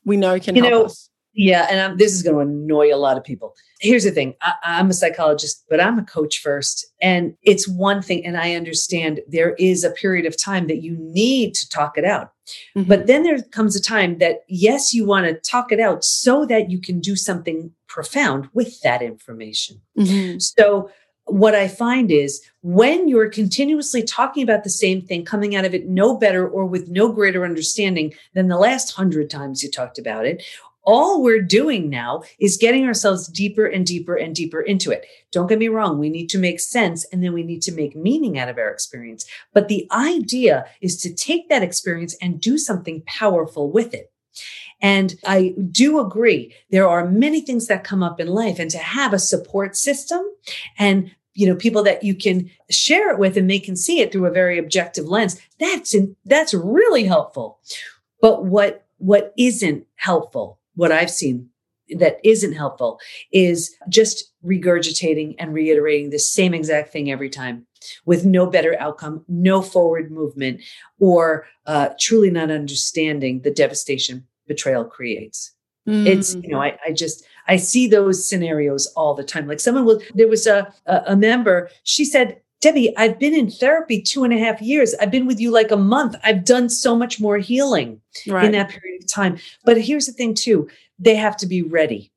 we 0.06 0.16
know 0.16 0.40
can 0.40 0.56
you 0.56 0.62
help 0.62 0.72
know, 0.72 0.84
us? 0.86 1.09
Yeah, 1.32 1.66
and 1.70 1.80
I'm, 1.80 1.96
this 1.96 2.12
is 2.12 2.22
going 2.22 2.34
to 2.34 2.52
annoy 2.52 2.92
a 2.92 2.96
lot 2.96 3.16
of 3.16 3.22
people. 3.22 3.54
Here's 3.78 4.04
the 4.04 4.10
thing 4.10 4.34
I, 4.42 4.54
I'm 4.64 4.90
a 4.90 4.94
psychologist, 4.94 5.64
but 5.70 5.80
I'm 5.80 5.98
a 5.98 6.04
coach 6.04 6.38
first. 6.38 6.86
And 7.00 7.34
it's 7.42 7.68
one 7.68 8.02
thing, 8.02 8.26
and 8.26 8.36
I 8.36 8.54
understand 8.54 9.20
there 9.28 9.54
is 9.54 9.84
a 9.84 9.90
period 9.90 10.26
of 10.26 10.40
time 10.40 10.66
that 10.66 10.82
you 10.82 10.96
need 10.98 11.54
to 11.54 11.68
talk 11.68 11.96
it 11.96 12.04
out. 12.04 12.32
Mm-hmm. 12.76 12.88
But 12.88 13.06
then 13.06 13.22
there 13.22 13.40
comes 13.42 13.76
a 13.76 13.82
time 13.82 14.18
that, 14.18 14.40
yes, 14.48 14.92
you 14.92 15.06
want 15.06 15.26
to 15.26 15.34
talk 15.34 15.70
it 15.70 15.80
out 15.80 16.04
so 16.04 16.44
that 16.46 16.70
you 16.70 16.80
can 16.80 17.00
do 17.00 17.14
something 17.14 17.72
profound 17.86 18.48
with 18.52 18.80
that 18.82 19.02
information. 19.02 19.80
Mm-hmm. 19.96 20.38
So, 20.38 20.90
what 21.26 21.54
I 21.54 21.68
find 21.68 22.10
is 22.10 22.42
when 22.62 23.06
you're 23.06 23.28
continuously 23.28 24.02
talking 24.02 24.42
about 24.42 24.64
the 24.64 24.70
same 24.70 25.00
thing, 25.00 25.24
coming 25.24 25.54
out 25.54 25.64
of 25.64 25.74
it 25.74 25.86
no 25.86 26.16
better 26.16 26.48
or 26.48 26.66
with 26.66 26.88
no 26.88 27.12
greater 27.12 27.44
understanding 27.44 28.12
than 28.34 28.48
the 28.48 28.58
last 28.58 28.92
hundred 28.92 29.30
times 29.30 29.62
you 29.62 29.70
talked 29.70 29.98
about 29.98 30.26
it, 30.26 30.42
all 30.82 31.22
we're 31.22 31.42
doing 31.42 31.90
now 31.90 32.22
is 32.38 32.56
getting 32.56 32.86
ourselves 32.86 33.28
deeper 33.28 33.66
and 33.66 33.86
deeper 33.86 34.14
and 34.14 34.34
deeper 34.34 34.60
into 34.60 34.90
it. 34.90 35.06
Don't 35.32 35.46
get 35.46 35.58
me 35.58 35.68
wrong, 35.68 35.98
we 35.98 36.08
need 36.08 36.28
to 36.30 36.38
make 36.38 36.60
sense 36.60 37.04
and 37.12 37.22
then 37.22 37.32
we 37.32 37.42
need 37.42 37.62
to 37.62 37.72
make 37.72 37.94
meaning 37.94 38.38
out 38.38 38.48
of 38.48 38.58
our 38.58 38.70
experience. 38.70 39.26
But 39.52 39.68
the 39.68 39.86
idea 39.92 40.66
is 40.80 41.00
to 41.02 41.14
take 41.14 41.48
that 41.48 41.62
experience 41.62 42.16
and 42.20 42.40
do 42.40 42.58
something 42.58 43.02
powerful 43.06 43.70
with 43.70 43.94
it. 43.94 44.12
And 44.80 45.16
I 45.26 45.54
do 45.70 46.00
agree, 46.00 46.54
there 46.70 46.88
are 46.88 47.06
many 47.06 47.40
things 47.42 47.66
that 47.66 47.84
come 47.84 48.02
up 48.02 48.20
in 48.20 48.28
life, 48.28 48.58
and 48.58 48.70
to 48.70 48.78
have 48.78 49.12
a 49.12 49.18
support 49.18 49.76
system 49.76 50.22
and 50.78 51.10
you 51.34 51.46
know 51.46 51.54
people 51.54 51.82
that 51.84 52.02
you 52.02 52.14
can 52.14 52.50
share 52.70 53.10
it 53.10 53.18
with 53.18 53.36
and 53.36 53.48
they 53.48 53.58
can 53.58 53.76
see 53.76 54.00
it 54.00 54.10
through 54.10 54.26
a 54.26 54.32
very 54.32 54.58
objective 54.58 55.06
lens 55.06 55.40
that's 55.60 55.94
in, 55.94 56.16
that's 56.24 56.52
really 56.52 57.04
helpful 57.04 57.60
but 58.20 58.44
what 58.44 58.84
what 58.98 59.32
isn't 59.38 59.86
helpful 59.94 60.58
what 60.80 60.90
I've 60.90 61.10
seen 61.10 61.46
that 61.98 62.16
isn't 62.24 62.54
helpful 62.54 62.98
is 63.32 63.76
just 63.90 64.32
regurgitating 64.42 65.34
and 65.38 65.52
reiterating 65.52 66.08
the 66.08 66.18
same 66.18 66.54
exact 66.54 66.90
thing 66.90 67.10
every 67.10 67.28
time 67.28 67.66
with 68.06 68.24
no 68.24 68.46
better 68.46 68.74
outcome, 68.80 69.22
no 69.28 69.60
forward 69.60 70.10
movement, 70.10 70.62
or 70.98 71.46
uh, 71.66 71.90
truly 72.00 72.30
not 72.30 72.50
understanding 72.50 73.42
the 73.42 73.50
devastation 73.50 74.26
betrayal 74.46 74.86
creates. 74.86 75.52
Mm. 75.86 76.06
It's, 76.06 76.34
you 76.36 76.48
know, 76.48 76.62
I, 76.62 76.78
I 76.86 76.92
just, 76.92 77.26
I 77.46 77.56
see 77.58 77.86
those 77.86 78.26
scenarios 78.26 78.86
all 78.96 79.14
the 79.14 79.24
time. 79.24 79.46
Like 79.46 79.60
someone 79.60 79.84
will, 79.84 80.00
there 80.14 80.28
was 80.28 80.46
a, 80.46 80.72
a 80.86 81.14
member, 81.14 81.68
she 81.82 82.06
said, 82.06 82.39
Debi, 82.60 82.92
I've 82.96 83.18
been 83.18 83.34
in 83.34 83.50
therapy 83.50 84.02
two 84.02 84.22
and 84.22 84.34
a 84.34 84.38
half 84.38 84.60
years. 84.60 84.94
I've 85.00 85.10
been 85.10 85.26
with 85.26 85.40
you 85.40 85.50
like 85.50 85.70
a 85.70 85.76
month. 85.76 86.14
I've 86.22 86.44
done 86.44 86.68
so 86.68 86.94
much 86.94 87.18
more 87.18 87.38
healing 87.38 88.00
right. 88.28 88.44
in 88.44 88.52
that 88.52 88.68
period 88.68 89.02
of 89.02 89.08
time. 89.10 89.38
But 89.64 89.80
here's 89.80 90.06
the 90.06 90.12
thing, 90.12 90.34
too 90.34 90.68
they 90.98 91.16
have 91.16 91.36
to 91.38 91.46
be 91.46 91.62
ready. 91.62 92.12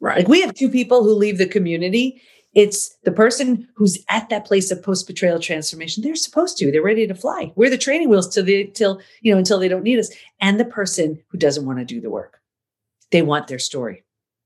Right. 0.00 0.18
Like 0.18 0.28
we 0.28 0.42
have 0.42 0.54
two 0.54 0.68
people 0.68 1.02
who 1.02 1.14
leave 1.14 1.38
the 1.38 1.46
community. 1.46 2.22
It's 2.54 2.96
the 3.04 3.12
person 3.12 3.66
who's 3.74 3.98
at 4.10 4.28
that 4.28 4.44
place 4.44 4.70
of 4.70 4.82
post 4.82 5.06
betrayal 5.06 5.40
transformation. 5.40 6.02
They're 6.02 6.14
supposed 6.14 6.58
to. 6.58 6.70
They're 6.70 6.82
ready 6.82 7.06
to 7.06 7.14
fly. 7.14 7.52
We're 7.56 7.70
the 7.70 7.78
training 7.78 8.08
wheels 8.08 8.32
till 8.32 8.44
they 8.44 8.64
till 8.64 9.00
you 9.22 9.32
know 9.32 9.38
until 9.38 9.58
they 9.58 9.68
don't 9.68 9.82
need 9.82 9.98
us. 9.98 10.10
And 10.40 10.60
the 10.60 10.64
person 10.64 11.22
who 11.28 11.38
doesn't 11.38 11.66
want 11.66 11.78
to 11.78 11.84
do 11.84 12.00
the 12.00 12.10
work. 12.10 12.40
They 13.10 13.22
want 13.22 13.48
their 13.48 13.58
story. 13.58 14.04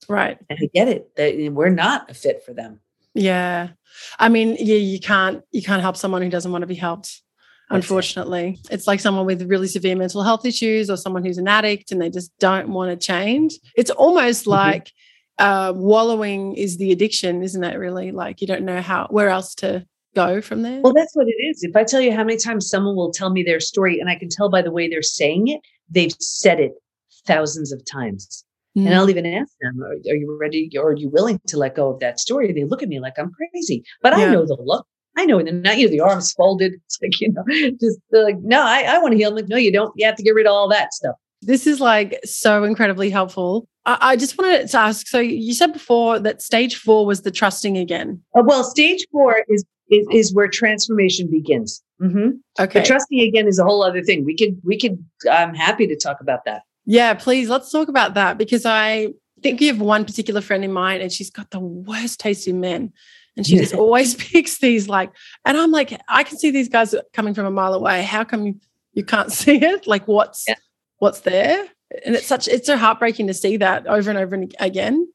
Right. 0.08 0.38
And 0.48 0.58
I 0.62 0.70
get 0.72 0.88
it. 0.88 1.14
They, 1.16 1.48
we're 1.48 1.68
not 1.68 2.10
a 2.10 2.14
fit 2.14 2.44
for 2.44 2.52
them. 2.52 2.80
Yeah. 3.14 3.70
I 4.18 4.28
mean, 4.28 4.56
yeah, 4.58 4.76
you 4.76 5.00
can't 5.00 5.42
you 5.50 5.62
can't 5.62 5.82
help 5.82 5.96
someone 5.96 6.22
who 6.22 6.30
doesn't 6.30 6.50
want 6.50 6.62
to 6.62 6.66
be 6.66 6.74
helped. 6.74 7.22
Unfortunately, 7.70 8.60
it. 8.64 8.74
it's 8.74 8.86
like 8.86 9.00
someone 9.00 9.24
with 9.24 9.48
really 9.48 9.66
severe 9.66 9.96
mental 9.96 10.22
health 10.22 10.44
issues 10.44 10.90
or 10.90 10.96
someone 10.96 11.24
who's 11.24 11.38
an 11.38 11.48
addict 11.48 11.90
and 11.90 12.02
they 12.02 12.10
just 12.10 12.30
don't 12.38 12.68
want 12.68 12.90
to 12.90 13.06
change. 13.06 13.58
It's 13.76 13.90
almost 13.90 14.42
mm-hmm. 14.42 14.50
like 14.50 14.92
uh, 15.38 15.72
wallowing 15.74 16.54
is 16.54 16.76
the 16.76 16.92
addiction, 16.92 17.42
isn't 17.42 17.64
it? 17.64 17.76
Really, 17.76 18.12
like 18.12 18.40
you 18.40 18.46
don't 18.46 18.64
know 18.64 18.80
how 18.80 19.06
where 19.10 19.30
else 19.30 19.54
to 19.56 19.86
go 20.14 20.40
from 20.40 20.62
there. 20.62 20.80
Well, 20.80 20.92
that's 20.92 21.14
what 21.14 21.28
it 21.28 21.40
is. 21.50 21.62
If 21.62 21.74
I 21.74 21.84
tell 21.84 22.00
you 22.00 22.12
how 22.12 22.24
many 22.24 22.38
times 22.38 22.68
someone 22.68 22.96
will 22.96 23.12
tell 23.12 23.30
me 23.30 23.42
their 23.42 23.60
story, 23.60 23.98
and 23.98 24.10
I 24.10 24.16
can 24.16 24.28
tell 24.28 24.50
by 24.50 24.62
the 24.62 24.72
way 24.72 24.88
they're 24.88 25.02
saying 25.02 25.48
it, 25.48 25.60
they've 25.90 26.14
said 26.18 26.60
it 26.60 26.72
thousands 27.26 27.72
of 27.72 27.82
times. 27.90 28.44
Mm. 28.76 28.86
And 28.86 28.94
I'll 28.94 29.10
even 29.10 29.26
ask 29.26 29.52
them, 29.60 29.82
are, 29.82 29.92
are, 29.92 30.16
you 30.16 30.36
ready 30.40 30.70
or 30.76 30.90
are 30.90 30.96
you 30.96 31.10
willing 31.10 31.40
to 31.46 31.58
let 31.58 31.74
go 31.74 31.90
of 31.90 32.00
that 32.00 32.18
story? 32.18 32.52
They 32.52 32.64
look 32.64 32.82
at 32.82 32.88
me 32.88 33.00
like 33.00 33.18
I'm 33.18 33.30
crazy, 33.30 33.84
but 34.00 34.16
yeah. 34.16 34.26
I 34.26 34.32
know 34.32 34.46
the 34.46 34.56
look. 34.60 34.86
I 35.16 35.26
know, 35.26 35.38
and 35.38 35.46
then 35.46 35.60
not 35.60 35.76
you 35.76 35.86
know, 35.86 35.90
the 35.90 36.00
arms 36.00 36.32
folded. 36.32 36.72
It's 36.86 36.98
like, 37.02 37.20
you 37.20 37.32
know, 37.32 37.44
just 37.78 37.98
like, 38.12 38.38
no, 38.40 38.62
I, 38.62 38.82
I 38.82 38.98
want 38.98 39.12
to 39.12 39.18
heal. 39.18 39.30
I'm 39.30 39.36
like, 39.36 39.48
no, 39.48 39.56
you 39.56 39.70
don't. 39.70 39.92
You 39.96 40.06
have 40.06 40.16
to 40.16 40.22
get 40.22 40.34
rid 40.34 40.46
of 40.46 40.52
all 40.52 40.68
that 40.68 40.94
stuff. 40.94 41.16
This 41.42 41.66
is 41.66 41.80
like 41.80 42.18
so 42.24 42.64
incredibly 42.64 43.10
helpful. 43.10 43.66
I, 43.84 43.98
I 44.00 44.16
just 44.16 44.38
wanted 44.38 44.68
to 44.68 44.78
ask. 44.78 45.06
So 45.06 45.20
you 45.20 45.52
said 45.52 45.72
before 45.72 46.18
that 46.20 46.40
stage 46.40 46.76
four 46.76 47.04
was 47.04 47.22
the 47.22 47.30
trusting 47.30 47.76
again. 47.76 48.22
Uh, 48.34 48.42
well, 48.44 48.64
stage 48.64 49.06
four 49.12 49.44
is, 49.48 49.64
is, 49.90 50.06
is 50.10 50.34
where 50.34 50.48
transformation 50.48 51.30
begins. 51.30 51.82
Mm-hmm. 52.00 52.30
Okay. 52.58 52.80
The 52.80 52.86
trusting 52.86 53.20
again 53.20 53.46
is 53.46 53.58
a 53.58 53.64
whole 53.64 53.82
other 53.82 54.02
thing. 54.02 54.24
We 54.24 54.36
could 54.36 54.60
we 54.64 54.78
could. 54.78 55.04
I'm 55.30 55.54
happy 55.54 55.86
to 55.86 55.96
talk 55.96 56.20
about 56.20 56.44
that. 56.46 56.62
Yeah, 56.84 57.14
please. 57.14 57.48
Let's 57.48 57.70
talk 57.70 57.88
about 57.88 58.14
that 58.14 58.38
because 58.38 58.66
I 58.66 59.08
think 59.42 59.60
you 59.60 59.68
have 59.68 59.80
one 59.80 60.04
particular 60.04 60.40
friend 60.40 60.64
in 60.64 60.72
mind, 60.72 61.02
and 61.02 61.12
she's 61.12 61.30
got 61.30 61.50
the 61.50 61.60
worst 61.60 62.20
taste 62.20 62.46
in 62.48 62.60
men. 62.60 62.92
And 63.36 63.46
she 63.46 63.56
just 63.56 63.74
always 63.74 64.14
picks 64.30 64.58
these 64.58 64.88
like, 64.88 65.10
and 65.44 65.56
I'm 65.56 65.70
like, 65.70 65.98
I 66.08 66.22
can 66.22 66.38
see 66.38 66.50
these 66.50 66.68
guys 66.68 66.94
coming 67.12 67.34
from 67.34 67.46
a 67.46 67.50
mile 67.50 67.74
away. 67.74 68.02
How 68.02 68.24
come 68.24 68.46
you, 68.46 68.60
you 68.92 69.04
can't 69.04 69.32
see 69.40 69.56
it? 69.56 69.86
Like, 69.86 70.06
what's 70.06 70.44
yeah. 70.46 70.56
what's 70.98 71.20
there? 71.20 71.66
And 72.04 72.14
it's 72.14 72.26
such 72.26 72.48
it's 72.48 72.66
so 72.66 72.76
heartbreaking 72.76 73.26
to 73.26 73.34
see 73.34 73.56
that 73.58 73.86
over 73.86 74.10
and 74.10 74.18
over 74.18 74.34
and 74.34 74.54
again. 74.58 75.08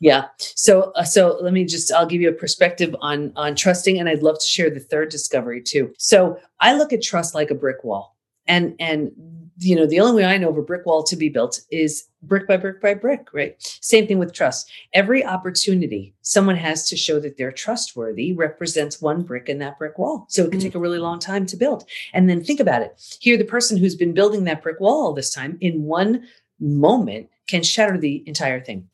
Yeah. 0.00 0.26
So 0.38 0.92
uh, 0.96 1.04
so 1.04 1.38
let 1.40 1.52
me 1.52 1.64
just 1.64 1.92
I'll 1.92 2.06
give 2.06 2.20
you 2.20 2.28
a 2.28 2.32
perspective 2.32 2.94
on 3.00 3.32
on 3.36 3.54
trusting 3.54 3.98
and 3.98 4.08
I'd 4.08 4.22
love 4.22 4.38
to 4.40 4.48
share 4.48 4.70
the 4.70 4.80
third 4.80 5.10
discovery 5.10 5.62
too. 5.62 5.92
So 5.98 6.38
I 6.58 6.74
look 6.74 6.92
at 6.92 7.02
trust 7.02 7.34
like 7.34 7.50
a 7.50 7.54
brick 7.54 7.84
wall. 7.84 8.16
And 8.46 8.74
and 8.80 9.12
you 9.58 9.76
know, 9.76 9.86
the 9.86 10.00
only 10.00 10.22
way 10.22 10.24
I 10.24 10.38
know 10.38 10.48
of 10.48 10.56
a 10.56 10.62
brick 10.62 10.86
wall 10.86 11.02
to 11.04 11.16
be 11.16 11.28
built 11.28 11.60
is 11.70 12.04
brick 12.22 12.46
by 12.46 12.56
brick 12.56 12.80
by 12.80 12.94
brick, 12.94 13.28
right? 13.32 13.56
Same 13.60 14.06
thing 14.06 14.18
with 14.18 14.32
trust. 14.32 14.70
Every 14.92 15.24
opportunity 15.24 16.14
someone 16.22 16.56
has 16.56 16.88
to 16.88 16.96
show 16.96 17.20
that 17.20 17.36
they're 17.36 17.52
trustworthy 17.52 18.32
represents 18.32 19.00
one 19.00 19.22
brick 19.22 19.48
in 19.48 19.58
that 19.58 19.78
brick 19.78 19.98
wall. 19.98 20.26
So 20.28 20.42
it 20.42 20.50
can 20.50 20.58
mm-hmm. 20.58 20.68
take 20.68 20.74
a 20.74 20.80
really 20.80 20.98
long 20.98 21.18
time 21.18 21.46
to 21.46 21.56
build. 21.56 21.84
And 22.12 22.28
then 22.28 22.42
think 22.42 22.60
about 22.60 22.82
it. 22.82 23.00
Here, 23.20 23.36
the 23.36 23.44
person 23.44 23.76
who's 23.76 23.96
been 23.96 24.14
building 24.14 24.44
that 24.44 24.62
brick 24.62 24.80
wall 24.80 25.06
all 25.06 25.12
this 25.12 25.32
time 25.32 25.58
in 25.60 25.84
one 25.84 26.26
moment 26.58 27.28
can 27.48 27.62
shatter 27.62 27.98
the 27.98 28.22
entire 28.26 28.60
thing. 28.60 28.88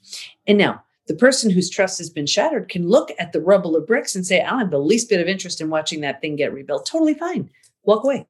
And 0.47 0.59
now, 0.59 0.83
the 1.07 1.15
person 1.15 1.51
whose 1.51 1.71
trust 1.71 1.97
has 1.99 2.11
been 2.11 2.27
shattered 2.27 2.69
can 2.69 2.87
look 2.87 3.11
at 3.19 3.33
the 3.33 3.41
rubble 3.41 3.77
of 3.77 3.87
bricks 3.87 4.15
and 4.15 4.27
say, 4.27 4.43
I 4.43 4.51
don't 4.51 4.59
have 4.59 4.71
the 4.71 4.79
least 4.79 5.09
bit 5.09 5.21
of 5.21 5.27
interest 5.27 5.61
in 5.61 5.71
watching 5.71 6.03
that 6.03 6.21
thing 6.21 6.37
get 6.37 6.53
rebuilt. 6.53 6.85
Totally 6.85 7.15
fine. 7.15 7.49
Walk 7.85 8.05
away. 8.05 8.27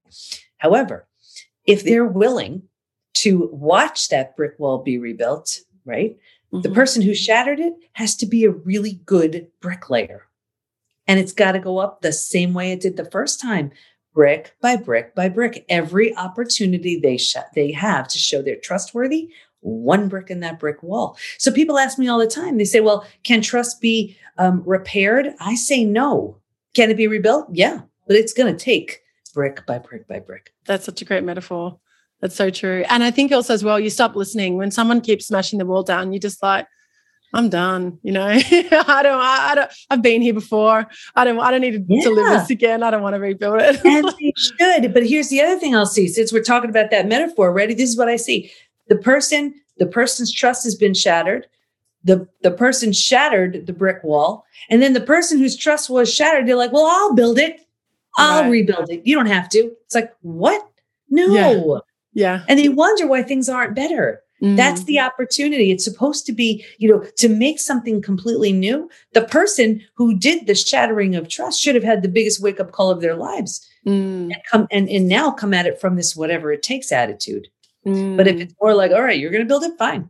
However, 0.59 1.08
if 1.69 1.85
they're 1.85 2.07
willing 2.07 2.63
to 3.13 3.49
watch 3.53 4.09
that 4.09 4.35
brick 4.37 4.59
wall 4.59 4.79
be 4.79 4.99
rebuilt, 4.99 5.61
right? 5.85 6.17
Mm-hmm. 6.53 6.63
The 6.63 6.71
person 6.71 7.03
who 7.03 7.15
shattered 7.15 7.61
it 7.61 7.75
has 7.93 8.17
to 8.17 8.27
be 8.27 8.45
a 8.45 8.51
really 8.51 9.01
good 9.05 9.49
bricklayer. 9.61 10.27
And 11.07 11.21
it's 11.21 11.33
got 11.33 11.53
to 11.53 11.59
go 11.59 11.79
up 11.79 12.01
the 12.01 12.13
same 12.13 12.55
way 12.55 12.73
it 12.73 12.81
did 12.81 12.97
the 12.97 13.11
first 13.11 13.41
time, 13.41 13.71
brick 14.15 14.55
by 14.63 14.77
brick 14.77 15.15
by 15.15 15.29
brick. 15.29 15.65
Every 15.69 16.17
opportunity 16.17 16.99
they 16.99 17.19
sh- 17.19 17.37
they 17.55 17.71
have 17.73 18.09
to 18.09 18.19
show 18.19 18.41
they're 18.41 18.57
trustworthy, 18.57 19.31
one 19.61 20.09
brick 20.09 20.31
in 20.31 20.41
that 20.41 20.59
brick 20.59 20.83
wall. 20.83 21.19
So 21.39 21.53
people 21.53 21.79
ask 21.79 21.99
me 21.99 22.09
all 22.09 22.19
the 22.19 22.27
time. 22.27 22.57
They 22.59 22.65
say, 22.65 22.81
"Well, 22.81 23.07
can 23.25 23.41
trust 23.41 23.81
be 23.81 24.17
um, 24.37 24.63
repaired?" 24.67 25.35
I 25.41 25.55
say, 25.55 25.85
"No." 25.85 26.39
Can 26.75 26.91
it 26.91 26.97
be 26.99 27.07
rebuilt? 27.09 27.49
Yeah, 27.53 27.81
but 28.07 28.17
it's 28.17 28.35
going 28.35 28.55
to 28.55 28.65
take 28.65 29.03
brick 29.39 29.65
by 29.67 29.79
brick 29.79 30.09
by 30.09 30.19
brick. 30.19 30.53
That's 30.67 30.85
such 30.85 31.01
a 31.01 31.05
great 31.05 31.23
metaphor. 31.23 31.79
That's 32.21 32.35
so 32.35 32.51
true. 32.51 32.85
And 32.89 33.05
I 33.05 33.13
think 33.13 33.31
also 33.31 33.55
as 33.55 33.63
well, 33.63 33.79
you 33.79 33.89
stop 33.89 34.17
listening 34.17 34.57
when 34.57 34.73
someone 34.73 35.01
keeps 35.01 35.29
smashing 35.29 35.61
the 35.61 35.65
wall 35.65 35.85
down. 35.85 36.13
You 36.13 36.19
just 36.19 36.43
like, 36.43 36.67
I'm 37.33 37.49
done. 37.49 38.01
You 38.03 38.11
know, 38.15 38.27
I 38.27 38.41
don't, 38.41 39.21
I, 39.21 39.49
I, 39.51 39.55
don't, 39.55 39.71
I've 39.91 40.03
been 40.03 40.23
here 40.23 40.35
before. 40.35 40.89
I 41.15 41.25
don't, 41.25 41.39
I 41.39 41.53
don't 41.53 41.61
need 41.61 41.71
to, 41.71 41.85
yeah. 41.87 42.03
to 42.03 42.11
live 42.11 42.41
this 42.41 42.51
again. 42.51 42.83
I 42.83 42.91
don't 42.91 43.01
want 43.01 43.15
to 43.15 43.21
rebuild 43.21 43.61
it. 43.61 43.85
and 43.85 44.09
they 44.21 44.33
should. 44.37 44.93
But 44.93 45.07
here's 45.07 45.29
the 45.29 45.41
other 45.41 45.61
thing 45.61 45.77
I'll 45.77 45.87
see 45.87 46.09
since 46.09 46.33
we're 46.33 46.43
talking 46.43 46.69
about 46.69 46.91
that 46.91 47.07
metaphor. 47.07 47.53
Ready? 47.53 47.75
This 47.75 47.91
is 47.91 47.97
what 47.97 48.09
I 48.09 48.17
see. 48.17 48.51
The 48.89 48.97
person, 48.97 49.55
the 49.77 49.87
person's 49.87 50.33
trust 50.33 50.65
has 50.65 50.75
been 50.75 50.95
shattered. 50.95 51.47
The, 52.03 52.27
the 52.43 52.51
person 52.51 52.93
shattered 52.93 53.69
the 53.69 53.73
brick 53.73 54.03
wall. 54.03 54.45
And 54.69 54.83
then 54.83 54.95
the 54.95 55.01
person 55.01 55.39
whose 55.39 55.57
trust 55.57 55.89
was 55.89 56.13
shattered, 56.13 56.49
they're 56.49 56.57
like, 56.57 56.73
well, 56.73 56.87
I'll 56.87 57.15
build 57.15 57.39
it. 57.39 57.61
I'll 58.19 58.43
right. 58.43 58.51
rebuild 58.51 58.91
it. 58.91 59.07
You 59.07 59.15
don't 59.15 59.27
have 59.27 59.49
to. 59.51 59.73
It's 59.85 59.95
like, 59.95 60.13
what? 60.23 60.69
No. 61.09 61.33
Yeah. 61.33 61.81
yeah. 62.13 62.45
And 62.49 62.59
they 62.59 62.69
wonder 62.69 63.07
why 63.07 63.23
things 63.23 63.49
aren't 63.49 63.75
better. 63.75 64.23
Mm. 64.43 64.57
That's 64.57 64.85
the 64.85 65.01
opportunity. 65.01 65.71
It's 65.71 65.85
supposed 65.85 66.27
to 66.27 66.33
be, 66.33 66.65
you 66.79 66.89
know, 66.89 67.05
to 67.17 67.29
make 67.29 67.59
something 67.59 68.01
completely 68.01 68.53
new. 68.53 68.89
The 69.15 69.23
person 69.23 69.83
who 69.95 70.17
did 70.17 70.47
the 70.47 70.55
shattering 70.55 71.17
of 71.17 71.29
trust 71.29 71.61
should 71.61 71.75
have 71.75 71.85
had 71.85 72.03
the 72.03 72.09
biggest 72.09 72.41
wake 72.41 72.61
up 72.61 72.73
call 72.73 72.91
of 72.91 73.01
their 73.01 73.17
lives 73.17 73.67
mm. 73.87 74.33
and 74.33 74.37
come 74.51 74.69
and, 74.71 74.89
and 74.89 75.09
now 75.09 75.31
come 75.31 75.55
at 75.55 75.67
it 75.67 75.81
from 75.81 75.97
this 75.97 76.15
whatever 76.15 76.53
it 76.53 76.63
takes 76.63 76.93
attitude. 76.93 77.49
Mm. 77.87 78.17
But 78.17 78.29
if 78.29 78.37
mm. 78.37 78.41
it's 78.43 78.55
more 78.61 78.75
like, 78.75 78.93
all 78.93 79.03
right, 79.03 79.19
you're 79.19 79.33
going 79.33 79.43
to 79.43 79.49
build 79.49 79.65
it, 79.65 79.77
fine. 79.79 80.09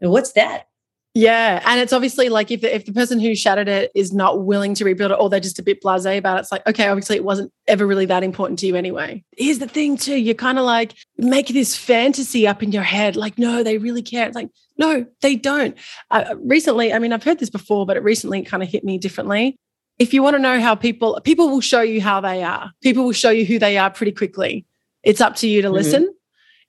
what's 0.00 0.32
that? 0.32 0.68
Yeah, 1.14 1.60
and 1.66 1.80
it's 1.80 1.92
obviously 1.92 2.28
like 2.28 2.52
if 2.52 2.60
the, 2.60 2.72
if 2.72 2.86
the 2.86 2.92
person 2.92 3.18
who 3.18 3.34
shattered 3.34 3.66
it 3.66 3.90
is 3.96 4.12
not 4.12 4.44
willing 4.44 4.74
to 4.74 4.84
rebuild 4.84 5.10
it, 5.10 5.18
or 5.18 5.28
they're 5.28 5.40
just 5.40 5.58
a 5.58 5.62
bit 5.62 5.82
blasé 5.82 6.16
about 6.16 6.36
it, 6.36 6.40
it's 6.42 6.52
like 6.52 6.64
okay, 6.68 6.86
obviously 6.86 7.16
it 7.16 7.24
wasn't 7.24 7.52
ever 7.66 7.84
really 7.84 8.06
that 8.06 8.22
important 8.22 8.60
to 8.60 8.66
you 8.66 8.76
anyway. 8.76 9.24
Here's 9.36 9.58
the 9.58 9.66
thing 9.66 9.96
too: 9.96 10.14
you're 10.14 10.36
kind 10.36 10.58
of 10.58 10.64
like 10.64 10.94
make 11.18 11.48
this 11.48 11.76
fantasy 11.76 12.46
up 12.46 12.62
in 12.62 12.70
your 12.70 12.84
head, 12.84 13.16
like 13.16 13.38
no, 13.38 13.64
they 13.64 13.78
really 13.78 14.02
care. 14.02 14.28
It's 14.28 14.36
like 14.36 14.50
no, 14.78 15.04
they 15.20 15.34
don't. 15.34 15.76
Uh, 16.12 16.36
recently, 16.38 16.92
I 16.92 17.00
mean, 17.00 17.12
I've 17.12 17.24
heard 17.24 17.40
this 17.40 17.50
before, 17.50 17.86
but 17.86 17.96
it 17.96 18.04
recently 18.04 18.42
kind 18.42 18.62
of 18.62 18.68
hit 18.68 18.84
me 18.84 18.96
differently. 18.96 19.56
If 19.98 20.14
you 20.14 20.22
want 20.22 20.36
to 20.36 20.42
know 20.42 20.60
how 20.60 20.76
people 20.76 21.20
people 21.24 21.50
will 21.50 21.60
show 21.60 21.80
you 21.80 22.00
how 22.00 22.20
they 22.20 22.44
are, 22.44 22.70
people 22.82 23.04
will 23.04 23.12
show 23.12 23.30
you 23.30 23.44
who 23.44 23.58
they 23.58 23.78
are 23.78 23.90
pretty 23.90 24.12
quickly. 24.12 24.64
It's 25.02 25.20
up 25.20 25.34
to 25.36 25.48
you 25.48 25.60
to 25.62 25.68
mm-hmm. 25.68 25.74
listen. 25.74 26.14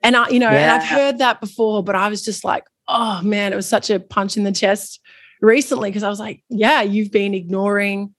And 0.04 0.16
I, 0.16 0.30
you 0.30 0.40
know, 0.40 0.50
yeah. 0.50 0.58
and 0.58 0.72
I've 0.72 0.88
heard 0.88 1.18
that 1.20 1.40
before, 1.42 1.84
but 1.84 1.96
I 1.96 2.10
was 2.10 2.24
just 2.24 2.44
like, 2.44 2.66
oh 2.88 3.22
man, 3.24 3.54
it 3.54 3.56
was 3.56 3.70
such 3.70 3.90
a 3.90 4.00
punch 4.00 4.38
in 4.38 4.44
the 4.44 4.52
chest 4.52 5.00
recently 5.42 5.90
because 5.90 6.04
I 6.04 6.10
was 6.10 6.20
like, 6.20 6.44
yeah, 6.50 6.82
you've 6.82 7.12
been 7.12 7.34
ignoring 7.34 8.14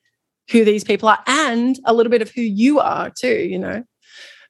who 0.51 0.65
these 0.65 0.85
people 0.85 1.09
are 1.09 1.23
and 1.27 1.79
a 1.85 1.95
little 1.95 2.11
bit 2.11 2.23
of 2.23 2.31
who 2.31 2.43
you 2.43 2.81
are 2.81 3.11
too, 3.11 3.35
you 3.35 3.59
know. 3.59 3.85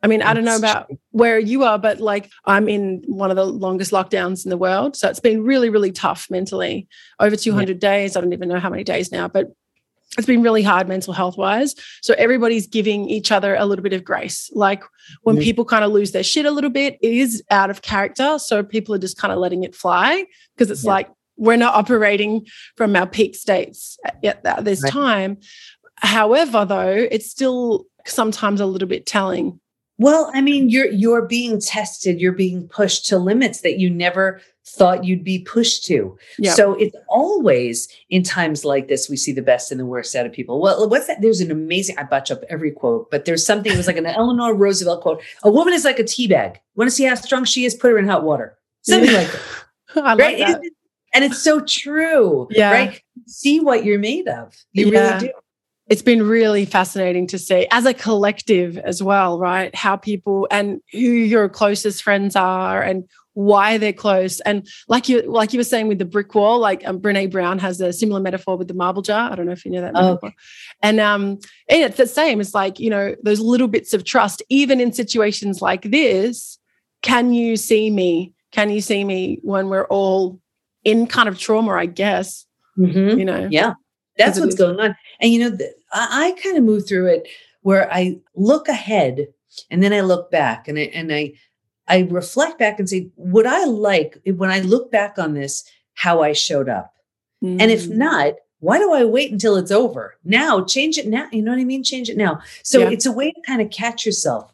I 0.03 0.09
mean, 0.09 0.21
I 0.21 0.35
don't 0.35 0.45
know 0.45 0.57
about 0.57 0.91
where 1.11 1.39
you 1.39 1.63
are, 1.63 1.79
but 1.79 2.01
like 2.01 2.29
I'm 2.45 2.69
in 2.69 3.05
one 3.07 3.31
of 3.31 3.37
the 3.37 3.45
longest 3.45 3.93
lockdowns 3.93 4.45
in 4.45 4.51
the 4.51 4.57
world. 4.57 4.97
So 4.97 5.09
it's 5.09 5.21
been 5.21 5.45
really, 5.45 5.71
really 5.71 5.93
tough 5.93 6.27
mentally. 6.29 6.89
Over 7.21 7.37
200 7.37 7.69
yeah. 7.71 7.79
days. 7.79 8.17
I 8.17 8.21
don't 8.21 8.33
even 8.33 8.49
know 8.49 8.59
how 8.59 8.71
many 8.71 8.83
days 8.83 9.13
now, 9.13 9.29
but 9.29 9.53
it's 10.19 10.27
been 10.27 10.43
really 10.43 10.63
hard 10.63 10.89
mental 10.89 11.15
health 11.15 11.39
wise. 11.39 11.75
So 12.03 12.15
everybody's 12.19 12.67
giving 12.67 13.09
each 13.09 13.33
other 13.33 13.55
a 13.55 13.65
little 13.65 13.83
bit 13.83 13.95
of 13.95 14.05
grace. 14.05 14.51
Like 14.53 14.85
when 15.23 15.37
mm-hmm. 15.37 15.43
people 15.43 15.65
kind 15.65 15.85
of 15.85 15.93
lose 15.93 16.13
their 16.13 16.23
shit 16.23 16.45
a 16.45 16.51
little 16.51 16.71
bit, 16.71 16.99
it 17.01 17.13
is 17.13 17.43
out 17.51 17.71
of 17.71 17.81
character. 17.81 18.39
So 18.39 18.63
people 18.63 18.95
are 18.95 18.99
just 18.99 19.17
kind 19.17 19.33
of 19.33 19.39
letting 19.39 19.65
it 19.65 19.75
fly 19.75 20.27
because 20.55 20.71
it's 20.71 20.85
yeah. 20.85 20.91
like 20.91 21.11
we're 21.39 21.57
not 21.57 21.75
operating 21.75 22.47
from 22.77 22.95
our 22.95 23.07
peak 23.07 23.35
states 23.35 23.99
at, 24.23 24.45
at 24.45 24.65
this 24.65 24.83
right. 24.83 24.93
time. 24.93 25.39
However, 25.97 26.67
though, 26.67 26.91
it's 27.11 27.31
still 27.31 27.87
sometimes 28.07 28.61
a 28.61 28.67
little 28.67 28.89
bit 28.89 29.07
telling. 29.07 29.61
Well, 30.03 30.31
I 30.35 30.41
mean, 30.41 30.69
you're 30.69 30.91
you're 30.91 31.23
being 31.23 31.61
tested, 31.61 32.21
you're 32.21 32.33
being 32.33 32.69
pushed 32.69 33.07
to 33.07 33.19
limits 33.19 33.61
that 33.61 33.79
you 33.79 33.89
never 33.89 34.41
thought 34.65 35.05
you'd 35.05 35.25
be 35.25 35.41
pushed 35.41 35.85
to. 35.85 36.17
Yep. 36.39 36.57
So 36.57 36.75
it's 36.75 36.97
always 37.09 37.89
in 38.11 38.23
times 38.23 38.65
like 38.65 38.89
this 38.89 39.09
we 39.09 39.17
see 39.17 39.33
the 39.33 39.43
best 39.43 39.71
and 39.71 39.81
the 39.81 39.87
worst 39.87 40.15
out 40.15 40.27
of 40.27 40.33
people. 40.33 40.61
Well, 40.61 40.89
what's 40.89 41.07
that? 41.07 41.21
There's 41.21 41.41
an 41.41 41.51
amazing 41.51 41.99
I 41.99 42.05
butch 42.05 42.31
up 42.31 42.43
every 42.49 42.71
quote, 42.71 43.11
but 43.11 43.25
there's 43.25 43.45
something 43.45 43.73
it 43.73 43.77
was 43.77 43.87
like 43.87 43.97
an 43.97 44.07
Eleanor 44.23 44.55
Roosevelt 44.55 45.03
quote. 45.03 45.23
A 45.43 45.51
woman 45.51 45.75
is 45.75 45.85
like 45.85 45.99
a 45.99 46.05
tea 46.05 46.29
bag. 46.29 46.61
Want 46.75 46.89
to 46.89 46.95
see 46.95 47.05
how 47.05 47.15
strong 47.15 47.45
she 47.45 47.65
is? 47.65 47.75
Put 47.75 47.91
her 47.91 47.99
in 47.99 48.09
hot 48.09 48.25
water. 48.25 48.57
Something 48.83 49.13
like 49.13 49.31
that. 49.95 50.05
I 50.05 50.15
right? 50.17 50.39
That. 50.39 50.63
And 51.15 51.25
it's 51.25 51.43
so 51.43 51.61
true. 51.61 52.49
Yeah. 52.51 52.73
Right. 52.73 53.03
See 53.27 53.61
what 53.61 53.85
you're 53.85 53.99
made 53.99 54.29
of. 54.29 54.57
You 54.73 54.91
yeah. 54.91 55.15
really 55.15 55.29
do 55.29 55.33
it's 55.93 56.01
been 56.01 56.23
really 56.23 56.65
fascinating 56.65 57.27
to 57.27 57.39
see 57.39 57.67
as 57.71 57.85
a 57.85 57.93
collective 57.93 58.79
as 58.79 59.03
well, 59.03 59.39
right? 59.39 59.75
How 59.75 59.95
people 59.95 60.49
and 60.51 60.81
who 60.91 60.99
your 60.99 61.51
closest 61.51 62.03
friends 62.03 62.35
are 62.35 62.81
and 62.81 63.07
why 63.35 63.77
they're 63.77 63.93
close. 63.93 64.41
And 64.41 64.67
like 64.89 65.11
you 65.11 65.21
like 65.21 65.53
you 65.53 65.59
were 65.59 65.65
saying 65.65 65.89
with 65.89 65.99
the 65.99 66.07
brick 66.07 66.35
wall, 66.35 66.59
like 66.59 66.83
um, 66.89 66.99
Brene 66.99 67.31
Brown 67.31 67.59
has 67.59 67.79
a 67.83 67.93
similar 67.93 68.21
metaphor 68.21 68.57
with 68.57 68.69
the 68.69 68.75
marble 68.75 69.03
jar. 69.03 69.31
I 69.31 69.35
don't 69.35 69.45
know 69.45 69.53
if 69.53 69.67
you 69.67 69.71
know 69.71 69.83
that 69.83 69.93
oh. 69.95 70.03
metaphor. 70.03 70.33
And 70.83 70.99
um, 70.99 71.39
and 71.69 71.83
it's 71.83 71.99
the 71.99 72.07
same. 72.07 72.41
It's 72.41 72.55
like 72.55 72.81
you 72.81 72.89
know 72.89 73.15
those 73.23 73.41
little 73.41 73.69
bits 73.69 73.93
of 73.93 74.05
trust, 74.05 74.43
even 74.49 74.81
in 74.81 74.95
situations 74.95 75.61
like 75.61 75.83
this. 75.83 76.59
Can 77.03 77.35
you 77.35 77.59
see 77.59 77.91
me? 77.91 78.33
Can 78.51 78.71
you 78.71 78.81
see 78.81 79.05
me 79.05 79.41
when 79.43 79.69
we're 79.69 79.89
all 79.89 80.41
in 80.85 81.07
kind 81.07 81.29
of 81.29 81.39
trauma? 81.39 81.73
I 81.73 81.85
guess. 81.85 82.47
Mm-hmm. 82.79 83.19
You 83.19 83.25
know. 83.27 83.49
Yeah, 83.51 83.75
that's 84.17 84.39
what's 84.39 84.55
going 84.55 84.79
on. 84.81 84.97
And 85.21 85.33
you 85.33 85.41
know, 85.41 85.51
the, 85.51 85.73
I, 85.93 86.29
I 86.37 86.41
kind 86.43 86.57
of 86.57 86.65
move 86.65 86.87
through 86.87 87.07
it 87.07 87.29
where 87.63 87.93
I 87.93 88.19
look 88.35 88.69
ahead 88.69 89.29
and 89.71 89.83
then 89.83 89.93
I 89.93 90.01
look 90.01 90.31
back 90.31 90.69
and 90.69 90.79
I 90.79 90.83
and 90.83 91.13
I 91.13 91.35
I 91.89 92.01
reflect 92.11 92.59
back 92.59 92.79
and 92.79 92.89
say, 92.89 93.11
would 93.17 93.47
I 93.47 93.65
like 93.65 94.19
when 94.25 94.51
I 94.51 94.61
look 94.61 94.91
back 94.91 95.19
on 95.19 95.35
this, 95.35 95.65
how 95.95 96.23
I 96.23 96.33
showed 96.33 96.69
up? 96.69 96.95
Mm. 97.43 97.61
And 97.61 97.71
if 97.71 97.85
mm. 97.85 97.97
not, 97.97 98.35
why 98.61 98.79
do 98.79 98.93
I 98.93 99.05
wait 99.05 99.33
until 99.33 99.57
it's 99.57 99.73
over? 99.73 100.17
Now, 100.25 100.65
change 100.65 100.97
it 100.97 101.09
now. 101.09 101.29
You 101.33 101.43
know 101.43 101.51
what 101.51 101.61
I 101.61 101.65
mean? 101.65 101.83
Change 101.83 102.09
it 102.09 102.17
now. 102.17 102.41
So 102.63 102.81
yeah. 102.81 102.91
it's 102.91 103.07
a 103.07 103.13
way 103.13 103.33
to 103.33 103.41
kind 103.45 103.61
of 103.61 103.71
catch 103.71 104.07
yourself 104.07 104.53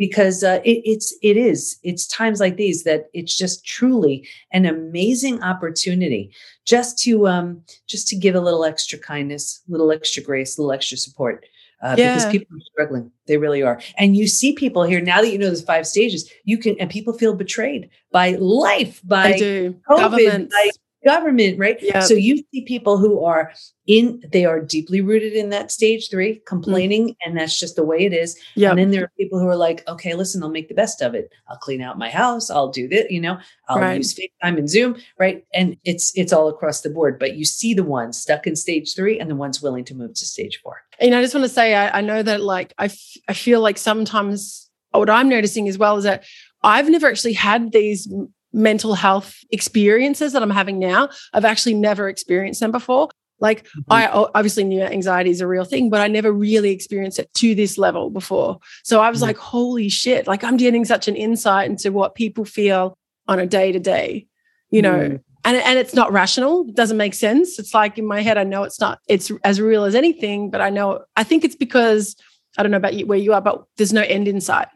because 0.00 0.42
uh, 0.42 0.60
it, 0.64 0.80
it's 0.84 1.14
it 1.22 1.36
is 1.36 1.78
it's 1.82 2.06
times 2.06 2.40
like 2.40 2.56
these 2.56 2.84
that 2.84 3.10
it's 3.12 3.36
just 3.36 3.66
truly 3.66 4.26
an 4.50 4.64
amazing 4.64 5.42
opportunity 5.42 6.32
just 6.64 6.98
to 6.98 7.28
um 7.28 7.62
just 7.86 8.08
to 8.08 8.16
give 8.16 8.34
a 8.34 8.40
little 8.40 8.64
extra 8.64 8.98
kindness, 8.98 9.60
a 9.68 9.70
little 9.70 9.92
extra 9.92 10.22
grace, 10.22 10.56
a 10.56 10.62
little 10.62 10.72
extra 10.72 10.96
support 10.96 11.44
uh, 11.82 11.94
yeah. 11.98 12.14
because 12.14 12.32
people 12.32 12.56
are 12.56 12.60
struggling. 12.72 13.12
They 13.26 13.36
really 13.36 13.62
are. 13.62 13.78
And 13.98 14.16
you 14.16 14.26
see 14.26 14.54
people 14.54 14.84
here 14.84 15.02
now 15.02 15.20
that 15.20 15.30
you 15.30 15.38
know 15.38 15.46
there's 15.46 15.62
five 15.62 15.86
stages. 15.86 16.30
You 16.44 16.56
can 16.56 16.76
and 16.80 16.88
people 16.88 17.12
feel 17.12 17.34
betrayed 17.34 17.90
by 18.10 18.36
life, 18.40 19.02
by 19.04 19.34
COVID, 19.34 20.50
by 20.50 20.70
government, 21.04 21.58
right? 21.58 21.78
Yeah. 21.80 22.00
So 22.00 22.14
you 22.14 22.42
see 22.52 22.64
people 22.64 22.98
who 22.98 23.24
are 23.24 23.52
in, 23.86 24.22
they 24.32 24.44
are 24.44 24.60
deeply 24.60 25.00
rooted 25.00 25.32
in 25.32 25.50
that 25.50 25.70
stage 25.70 26.10
three, 26.10 26.34
mm. 26.34 26.46
complaining, 26.46 27.08
mm. 27.08 27.16
and 27.24 27.36
that's 27.36 27.58
just 27.58 27.76
the 27.76 27.84
way 27.84 28.04
it 28.04 28.12
is. 28.12 28.38
Yeah. 28.54 28.70
And 28.70 28.78
then 28.78 28.90
there 28.90 29.04
are 29.04 29.12
people 29.18 29.38
who 29.38 29.48
are 29.48 29.56
like, 29.56 29.86
okay, 29.88 30.14
listen, 30.14 30.42
I'll 30.42 30.50
make 30.50 30.68
the 30.68 30.74
best 30.74 31.00
of 31.00 31.14
it. 31.14 31.30
I'll 31.48 31.56
clean 31.56 31.80
out 31.80 31.98
my 31.98 32.10
house. 32.10 32.50
I'll 32.50 32.70
do 32.70 32.88
this, 32.88 33.10
you 33.10 33.20
know, 33.20 33.38
I'll 33.68 33.78
right. 33.78 33.96
use 33.96 34.14
FaceTime 34.14 34.58
and 34.58 34.68
Zoom, 34.68 34.96
right? 35.18 35.44
And 35.54 35.76
it's 35.84 36.16
it's 36.16 36.32
all 36.32 36.48
across 36.48 36.82
the 36.82 36.90
board. 36.90 37.18
But 37.18 37.36
you 37.36 37.44
see 37.44 37.74
the 37.74 37.84
ones 37.84 38.18
stuck 38.18 38.46
in 38.46 38.56
stage 38.56 38.94
three 38.94 39.18
and 39.18 39.30
the 39.30 39.36
ones 39.36 39.62
willing 39.62 39.84
to 39.86 39.94
move 39.94 40.14
to 40.14 40.26
stage 40.26 40.60
four. 40.62 40.82
And 40.98 41.14
I 41.14 41.22
just 41.22 41.34
want 41.34 41.44
to 41.44 41.48
say, 41.48 41.74
I, 41.74 41.98
I 41.98 42.00
know 42.00 42.22
that 42.22 42.40
like 42.40 42.74
I, 42.78 42.86
f- 42.86 43.16
I 43.28 43.32
feel 43.32 43.60
like 43.60 43.78
sometimes 43.78 44.68
what 44.90 45.08
I'm 45.08 45.28
noticing 45.28 45.68
as 45.68 45.78
well 45.78 45.96
is 45.96 46.04
that 46.04 46.24
I've 46.62 46.90
never 46.90 47.08
actually 47.08 47.32
had 47.32 47.72
these 47.72 48.12
mental 48.52 48.94
health 48.94 49.36
experiences 49.50 50.32
that 50.32 50.42
I'm 50.42 50.50
having 50.50 50.78
now. 50.78 51.08
I've 51.32 51.44
actually 51.44 51.74
never 51.74 52.08
experienced 52.08 52.60
them 52.60 52.72
before. 52.72 53.08
Like 53.40 53.64
mm-hmm. 53.64 53.92
I 53.92 54.08
obviously 54.08 54.64
knew 54.64 54.82
anxiety 54.82 55.30
is 55.30 55.40
a 55.40 55.46
real 55.46 55.64
thing, 55.64 55.90
but 55.90 56.00
I 56.00 56.08
never 56.08 56.30
really 56.30 56.70
experienced 56.70 57.18
it 57.18 57.32
to 57.34 57.54
this 57.54 57.78
level 57.78 58.10
before. 58.10 58.58
So 58.84 59.00
I 59.00 59.10
was 59.10 59.20
mm-hmm. 59.20 59.28
like, 59.28 59.38
holy 59.38 59.88
shit, 59.88 60.26
like 60.26 60.44
I'm 60.44 60.56
getting 60.56 60.84
such 60.84 61.08
an 61.08 61.16
insight 61.16 61.70
into 61.70 61.90
what 61.90 62.14
people 62.14 62.44
feel 62.44 62.96
on 63.26 63.38
a 63.38 63.46
day 63.46 63.72
to 63.72 63.80
day, 63.80 64.26
you 64.70 64.82
know. 64.82 64.98
Mm-hmm. 64.98 65.16
And, 65.42 65.56
and 65.56 65.78
it's 65.78 65.94
not 65.94 66.12
rational. 66.12 66.66
It 66.68 66.74
doesn't 66.74 66.98
make 66.98 67.14
sense. 67.14 67.58
It's 67.58 67.72
like 67.72 67.96
in 67.96 68.06
my 68.06 68.20
head, 68.20 68.36
I 68.36 68.44
know 68.44 68.62
it's 68.64 68.78
not, 68.78 68.98
it's 69.08 69.32
as 69.42 69.58
real 69.58 69.84
as 69.84 69.94
anything, 69.94 70.50
but 70.50 70.60
I 70.60 70.68
know, 70.68 71.04
I 71.16 71.24
think 71.24 71.44
it's 71.44 71.56
because 71.56 72.14
I 72.58 72.62
don't 72.62 72.70
know 72.70 72.76
about 72.76 72.92
you, 72.92 73.06
where 73.06 73.16
you 73.16 73.32
are, 73.32 73.40
but 73.40 73.64
there's 73.78 73.94
no 73.94 74.02
end 74.02 74.28
in 74.28 74.42
sight. 74.42 74.68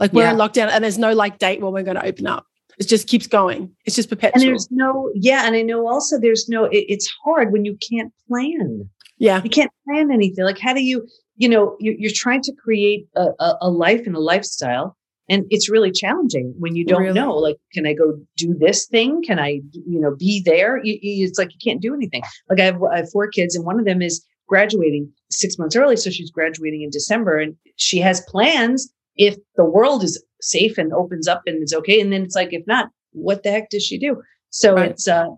Like 0.00 0.14
we're 0.14 0.22
yeah. 0.22 0.30
in 0.30 0.38
lockdown 0.38 0.70
and 0.70 0.82
there's 0.82 0.96
no 0.96 1.12
like 1.12 1.38
date 1.38 1.60
when 1.60 1.72
we're 1.74 1.82
going 1.82 1.96
to 1.96 2.06
open 2.06 2.26
up 2.26 2.46
it 2.78 2.88
just 2.88 3.08
keeps 3.08 3.26
going. 3.26 3.74
It's 3.84 3.96
just 3.96 4.08
perpetual. 4.08 4.42
And 4.42 4.50
there's 4.50 4.68
no, 4.70 5.10
yeah. 5.14 5.46
And 5.46 5.54
I 5.54 5.62
know 5.62 5.88
also 5.88 6.18
there's 6.18 6.48
no, 6.48 6.64
it, 6.64 6.84
it's 6.88 7.08
hard 7.24 7.52
when 7.52 7.64
you 7.64 7.78
can't 7.88 8.12
plan. 8.28 8.88
Yeah. 9.18 9.42
You 9.42 9.50
can't 9.50 9.70
plan 9.86 10.10
anything. 10.10 10.44
Like, 10.44 10.58
how 10.58 10.74
do 10.74 10.82
you, 10.82 11.06
you 11.36 11.48
know, 11.48 11.76
you're, 11.80 11.94
you're 11.94 12.12
trying 12.12 12.42
to 12.42 12.52
create 12.52 13.06
a, 13.16 13.28
a, 13.38 13.54
a, 13.62 13.70
life 13.70 14.06
and 14.06 14.14
a 14.14 14.20
lifestyle. 14.20 14.96
And 15.28 15.44
it's 15.50 15.70
really 15.70 15.90
challenging 15.90 16.54
when 16.58 16.76
you 16.76 16.84
don't 16.84 17.02
really? 17.02 17.18
know, 17.18 17.34
like, 17.34 17.56
can 17.72 17.86
I 17.86 17.94
go 17.94 18.18
do 18.36 18.54
this 18.54 18.86
thing? 18.86 19.22
Can 19.22 19.38
I, 19.38 19.60
you 19.72 20.00
know, 20.00 20.14
be 20.14 20.42
there? 20.44 20.80
You, 20.84 20.98
you, 21.00 21.26
it's 21.26 21.38
like 21.38 21.52
you 21.52 21.58
can't 21.62 21.82
do 21.82 21.94
anything. 21.94 22.22
Like 22.48 22.60
I 22.60 22.64
have, 22.64 22.82
I 22.82 22.98
have 22.98 23.10
four 23.10 23.26
kids 23.28 23.56
and 23.56 23.64
one 23.64 23.78
of 23.80 23.86
them 23.86 24.02
is 24.02 24.24
graduating 24.46 25.10
six 25.30 25.58
months 25.58 25.74
early. 25.74 25.96
So 25.96 26.10
she's 26.10 26.30
graduating 26.30 26.82
in 26.82 26.90
December 26.90 27.38
and 27.38 27.56
she 27.76 27.98
has 27.98 28.20
plans 28.28 28.92
if 29.16 29.36
the 29.56 29.64
world 29.64 30.04
is 30.04 30.22
safe 30.40 30.78
and 30.78 30.92
opens 30.92 31.26
up 31.26 31.42
and 31.46 31.62
it's 31.62 31.74
okay. 31.74 32.00
And 32.00 32.12
then 32.12 32.22
it's 32.22 32.34
like, 32.34 32.52
if 32.52 32.66
not, 32.66 32.90
what 33.12 33.42
the 33.42 33.50
heck 33.50 33.70
does 33.70 33.84
she 33.84 33.98
do? 33.98 34.22
So 34.50 34.74
right. 34.74 34.90
it's 34.90 35.08
uh 35.08 35.28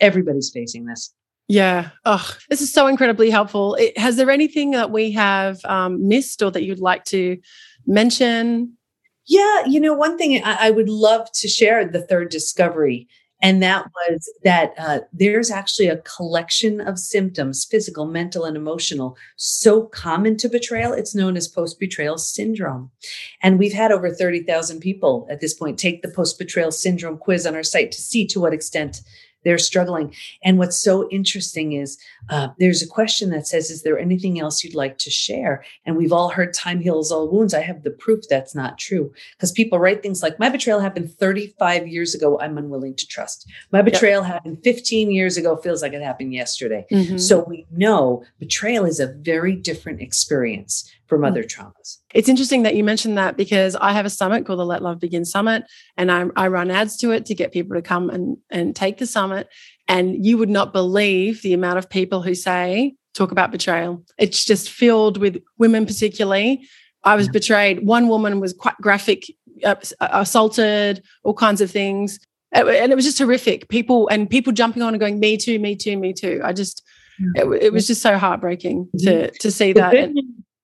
everybody's 0.00 0.50
facing 0.50 0.86
this. 0.86 1.12
Yeah. 1.48 1.90
Oh, 2.04 2.32
this 2.48 2.62
is 2.62 2.72
so 2.72 2.86
incredibly 2.86 3.28
helpful. 3.28 3.74
It, 3.74 3.98
has 3.98 4.14
there 4.14 4.30
anything 4.30 4.70
that 4.70 4.92
we 4.92 5.10
have 5.12 5.58
um, 5.64 6.06
missed 6.06 6.42
or 6.42 6.50
that 6.52 6.62
you'd 6.62 6.78
like 6.78 7.04
to 7.06 7.38
mention? 7.88 8.76
Yeah, 9.26 9.66
you 9.66 9.80
know, 9.80 9.92
one 9.92 10.16
thing 10.16 10.40
I, 10.44 10.68
I 10.68 10.70
would 10.70 10.88
love 10.88 11.30
to 11.32 11.48
share 11.48 11.84
the 11.88 12.02
third 12.02 12.30
discovery 12.30 13.08
and 13.42 13.62
that 13.62 13.86
was 13.94 14.30
that 14.44 14.74
uh, 14.78 15.00
there's 15.12 15.50
actually 15.50 15.88
a 15.88 15.98
collection 15.98 16.80
of 16.80 16.98
symptoms, 16.98 17.64
physical, 17.64 18.04
mental, 18.04 18.44
and 18.44 18.56
emotional, 18.56 19.16
so 19.36 19.82
common 19.82 20.36
to 20.38 20.48
betrayal. 20.48 20.92
It's 20.92 21.14
known 21.14 21.36
as 21.36 21.48
post 21.48 21.80
betrayal 21.80 22.18
syndrome. 22.18 22.90
And 23.42 23.58
we've 23.58 23.72
had 23.72 23.92
over 23.92 24.10
30,000 24.10 24.80
people 24.80 25.26
at 25.30 25.40
this 25.40 25.54
point 25.54 25.78
take 25.78 26.02
the 26.02 26.08
post 26.10 26.38
betrayal 26.38 26.72
syndrome 26.72 27.18
quiz 27.18 27.46
on 27.46 27.54
our 27.54 27.62
site 27.62 27.92
to 27.92 28.00
see 28.00 28.26
to 28.26 28.40
what 28.40 28.52
extent 28.52 29.00
they're 29.44 29.58
struggling. 29.58 30.14
And 30.42 30.58
what's 30.58 30.76
so 30.76 31.08
interesting 31.10 31.72
is 31.72 31.98
uh, 32.28 32.48
there's 32.58 32.82
a 32.82 32.86
question 32.86 33.30
that 33.30 33.46
says, 33.46 33.70
Is 33.70 33.82
there 33.82 33.98
anything 33.98 34.40
else 34.40 34.62
you'd 34.62 34.74
like 34.74 34.98
to 34.98 35.10
share? 35.10 35.64
And 35.86 35.96
we've 35.96 36.12
all 36.12 36.30
heard 36.30 36.54
time 36.54 36.80
heals 36.80 37.10
all 37.10 37.28
wounds. 37.28 37.54
I 37.54 37.60
have 37.60 37.82
the 37.82 37.90
proof 37.90 38.24
that's 38.28 38.54
not 38.54 38.78
true 38.78 39.12
because 39.36 39.52
people 39.52 39.78
write 39.78 40.02
things 40.02 40.22
like, 40.22 40.38
My 40.38 40.48
betrayal 40.48 40.80
happened 40.80 41.12
35 41.12 41.88
years 41.88 42.14
ago. 42.14 42.38
I'm 42.40 42.58
unwilling 42.58 42.94
to 42.96 43.06
trust. 43.06 43.50
My 43.72 43.82
betrayal 43.82 44.22
yep. 44.22 44.32
happened 44.32 44.58
15 44.62 45.10
years 45.10 45.36
ago. 45.36 45.56
Feels 45.56 45.82
like 45.82 45.92
it 45.92 46.02
happened 46.02 46.32
yesterday. 46.32 46.86
Mm-hmm. 46.90 47.18
So 47.18 47.44
we 47.44 47.66
know 47.70 48.24
betrayal 48.38 48.84
is 48.84 49.00
a 49.00 49.08
very 49.08 49.54
different 49.54 50.00
experience 50.00 50.90
from 51.10 51.22
mm. 51.22 51.26
other 51.28 51.42
traumas. 51.42 51.98
It's 52.14 52.28
interesting 52.28 52.62
that 52.62 52.76
you 52.76 52.84
mentioned 52.84 53.18
that 53.18 53.36
because 53.36 53.76
I 53.76 53.92
have 53.92 54.06
a 54.06 54.10
summit 54.10 54.46
called 54.46 54.60
the 54.60 54.64
Let 54.64 54.82
Love 54.82 55.00
Begin 55.00 55.26
Summit, 55.26 55.64
and 55.98 56.10
I, 56.10 56.24
I, 56.36 56.48
run 56.48 56.70
ads 56.70 56.96
to 56.98 57.10
it 57.10 57.26
to 57.26 57.34
get 57.34 57.52
people 57.52 57.76
to 57.76 57.82
come 57.82 58.08
and, 58.08 58.38
and 58.48 58.74
take 58.74 58.96
the 58.96 59.06
summit. 59.06 59.48
And 59.88 60.24
you 60.24 60.38
would 60.38 60.48
not 60.48 60.72
believe 60.72 61.42
the 61.42 61.52
amount 61.52 61.78
of 61.78 61.90
people 61.90 62.22
who 62.22 62.34
say, 62.34 62.94
talk 63.12 63.32
about 63.32 63.50
betrayal. 63.50 64.02
It's 64.16 64.44
just 64.44 64.70
filled 64.70 65.18
with 65.18 65.42
women, 65.58 65.84
particularly. 65.84 66.66
I 67.02 67.16
was 67.16 67.26
yeah. 67.26 67.32
betrayed. 67.32 67.84
One 67.84 68.08
woman 68.08 68.40
was 68.40 68.52
quite 68.52 68.76
graphic, 68.80 69.24
uh, 69.64 69.74
assaulted, 70.00 71.02
all 71.24 71.34
kinds 71.34 71.60
of 71.60 71.70
things. 71.70 72.20
And 72.52 72.68
it 72.68 72.94
was 72.94 73.04
just 73.04 73.18
horrific. 73.18 73.68
People 73.68 74.08
and 74.08 74.30
people 74.30 74.52
jumping 74.52 74.82
on 74.82 74.94
and 74.94 75.00
going, 75.00 75.18
me 75.18 75.36
too, 75.36 75.58
me 75.58 75.74
too, 75.76 75.96
me 75.96 76.12
too. 76.12 76.40
I 76.44 76.52
just, 76.52 76.82
it, 77.34 77.46
it 77.62 77.72
was 77.72 77.86
just 77.86 78.02
so 78.02 78.16
heartbreaking 78.16 78.88
to, 79.00 79.30
to 79.30 79.50
see 79.50 79.72
that. 79.72 79.92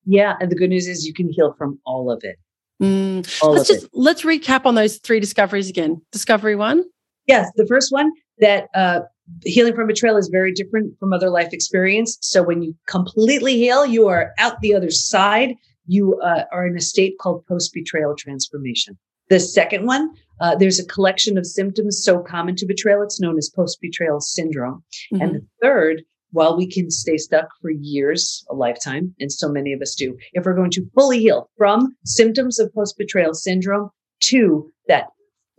Yeah, 0.07 0.35
and 0.39 0.49
the 0.49 0.55
good 0.55 0.69
news 0.69 0.87
is 0.87 1.05
you 1.05 1.13
can 1.13 1.29
heal 1.29 1.53
from 1.57 1.79
all 1.85 2.09
of 2.09 2.23
it. 2.23 2.37
Mm. 2.81 3.43
All 3.43 3.51
let's 3.51 3.67
just 3.67 3.85
it. 3.85 3.89
let's 3.93 4.21
recap 4.21 4.65
on 4.65 4.75
those 4.75 4.97
three 4.97 5.19
discoveries 5.19 5.69
again. 5.69 6.01
Discovery 6.11 6.55
one. 6.55 6.83
Yes, 7.27 7.51
the 7.55 7.65
first 7.67 7.91
one 7.91 8.11
that 8.39 8.69
uh, 8.73 9.01
healing 9.43 9.75
from 9.75 9.87
betrayal 9.87 10.15
is 10.15 10.29
very 10.29 10.53
different 10.53 10.97
from 10.99 11.11
other 11.11 11.29
life 11.29 11.51
experience. 11.51 12.17
So 12.21 12.41
when 12.41 12.61
you 12.61 12.73
completely 12.87 13.57
heal, 13.57 13.85
you 13.85 14.07
are 14.07 14.31
out 14.37 14.61
the 14.61 14.73
other 14.73 14.91
side. 14.91 15.55
You 15.87 16.19
uh, 16.21 16.43
are 16.51 16.65
in 16.65 16.77
a 16.77 16.81
state 16.81 17.17
called 17.19 17.45
post 17.47 17.73
betrayal 17.73 18.15
transformation. 18.15 18.97
The 19.29 19.39
second 19.41 19.85
one, 19.85 20.13
uh, 20.39 20.55
there's 20.55 20.79
a 20.79 20.85
collection 20.85 21.37
of 21.37 21.45
symptoms 21.45 22.01
so 22.01 22.19
common 22.19 22.55
to 22.57 22.65
betrayal, 22.65 23.01
it's 23.01 23.19
known 23.19 23.37
as 23.37 23.49
post 23.49 23.79
betrayal 23.81 24.21
syndrome. 24.21 24.83
Mm-hmm. 25.13 25.21
And 25.21 25.35
the 25.35 25.45
third 25.61 26.03
while 26.31 26.57
we 26.57 26.67
can 26.67 26.91
stay 26.91 27.17
stuck 27.17 27.47
for 27.61 27.71
years, 27.71 28.45
a 28.49 28.55
lifetime, 28.55 29.13
and 29.19 29.31
so 29.31 29.49
many 29.49 29.73
of 29.73 29.81
us 29.81 29.95
do, 29.95 30.17
if 30.33 30.45
we're 30.45 30.55
going 30.55 30.71
to 30.71 30.89
fully 30.93 31.19
heal 31.19 31.49
from 31.57 31.95
symptoms 32.05 32.59
of 32.59 32.73
post 32.73 32.97
betrayal 32.97 33.33
syndrome 33.33 33.89
to 34.21 34.71
that 34.87 35.07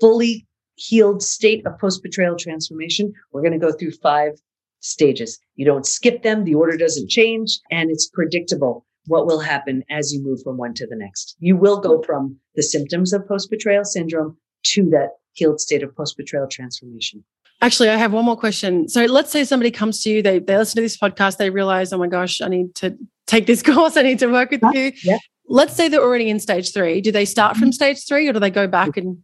fully 0.01 0.47
healed 0.75 1.23
state 1.23 1.67
of 1.67 1.79
post 1.79 2.03
betrayal 2.03 2.37
transformation, 2.37 3.13
we're 3.33 3.43
going 3.43 3.59
to 3.59 3.67
go 3.67 3.73
through 3.73 3.93
five 3.93 4.33
stages. 4.81 5.39
You 5.57 5.65
don't 5.65 5.87
skip 5.87 6.23
them, 6.23 6.45
the 6.45 6.55
order 6.55 6.77
doesn't 6.77 7.11
change, 7.11 7.59
and 7.71 7.91
it's 7.91 8.09
predictable 8.09 8.87
what 9.07 9.27
will 9.27 9.41
happen 9.41 9.83
as 9.91 10.13
you 10.13 10.23
move 10.23 10.41
from 10.43 10.59
one 10.59 10.75
to 10.75 10.87
the 10.87 10.97
next. 10.97 11.37
You 11.41 11.57
will 11.57 11.81
go 11.81 12.03
from 12.03 12.37
the 12.55 12.63
symptoms 12.63 13.13
of 13.13 13.27
post 13.27 13.51
betrayal 13.51 13.85
syndrome 13.85 14.37
to 14.65 14.89
that 14.91 15.11
healed 15.33 15.61
state 15.61 15.83
of 15.83 15.97
post 15.97 16.17
betrayal 16.17 16.47
transformation. 16.47 17.25
Actually, 17.61 17.89
I 17.89 17.97
have 17.97 18.13
one 18.13 18.25
more 18.25 18.37
question. 18.37 18.89
So 18.89 19.05
let's 19.07 19.31
say 19.31 19.45
somebody 19.45 19.71
comes 19.71 20.03
to 20.05 20.11
you, 20.11 20.23
they, 20.23 20.39
they 20.39 20.57
listen 20.57 20.77
to 20.77 20.83
this 20.83 20.97
podcast, 20.97 21.39
they 21.39 21.51
realize, 21.51 21.93
oh 21.93 21.99
my 21.99 22.07
gosh, 22.07 22.41
I 22.41 22.49
need 22.49 22.75
to 22.77 22.97
take 23.27 23.47
this 23.47 23.63
course, 23.65 23.97
I 23.97 24.03
need 24.03 24.21
to 24.21 24.29
work 24.29 24.51
with 24.51 24.63
you. 24.73 24.93
Yeah. 25.03 25.19
Let's 25.49 25.75
say 25.75 25.89
they're 25.89 26.03
already 26.03 26.29
in 26.29 26.39
stage 26.39 26.73
three. 26.73 27.01
Do 27.01 27.11
they 27.11 27.25
start 27.25 27.57
from 27.57 27.69
mm-hmm. 27.69 27.73
stage 27.73 28.07
three 28.07 28.29
or 28.29 28.33
do 28.33 28.39
they 28.39 28.51
go 28.51 28.67
back 28.67 28.97
and 28.97 29.19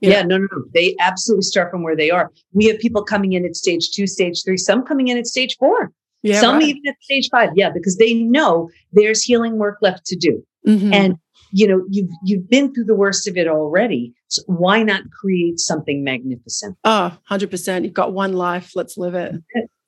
yeah, 0.00 0.22
no, 0.22 0.38
no, 0.38 0.46
no. 0.52 0.64
They 0.74 0.94
absolutely 1.00 1.42
start 1.42 1.70
from 1.70 1.82
where 1.82 1.96
they 1.96 2.10
are. 2.10 2.30
We 2.52 2.66
have 2.66 2.78
people 2.78 3.02
coming 3.02 3.32
in 3.32 3.44
at 3.44 3.56
stage 3.56 3.90
two, 3.90 4.06
stage 4.06 4.44
three, 4.44 4.56
some 4.56 4.84
coming 4.84 5.08
in 5.08 5.18
at 5.18 5.26
stage 5.26 5.56
four, 5.58 5.90
yeah, 6.22 6.40
some 6.40 6.56
right. 6.56 6.68
even 6.68 6.82
at 6.86 6.94
stage 7.02 7.28
five. 7.30 7.50
Yeah, 7.56 7.70
because 7.70 7.96
they 7.96 8.14
know 8.14 8.70
there's 8.92 9.22
healing 9.22 9.58
work 9.58 9.78
left 9.82 10.06
to 10.06 10.16
do. 10.16 10.44
Mm-hmm. 10.66 10.92
And 10.92 11.16
you 11.52 11.66
know, 11.66 11.84
you've 11.88 12.10
you've 12.24 12.48
been 12.48 12.72
through 12.72 12.84
the 12.84 12.94
worst 12.94 13.26
of 13.26 13.36
it 13.36 13.48
already. 13.48 14.14
So 14.28 14.42
why 14.46 14.82
not 14.82 15.02
create 15.10 15.58
something 15.58 16.04
magnificent? 16.04 16.76
Oh, 16.84 17.16
100%. 17.30 17.84
You've 17.84 17.94
got 17.94 18.12
one 18.12 18.34
life. 18.34 18.72
Let's 18.74 18.96
live 18.96 19.14
it. 19.14 19.36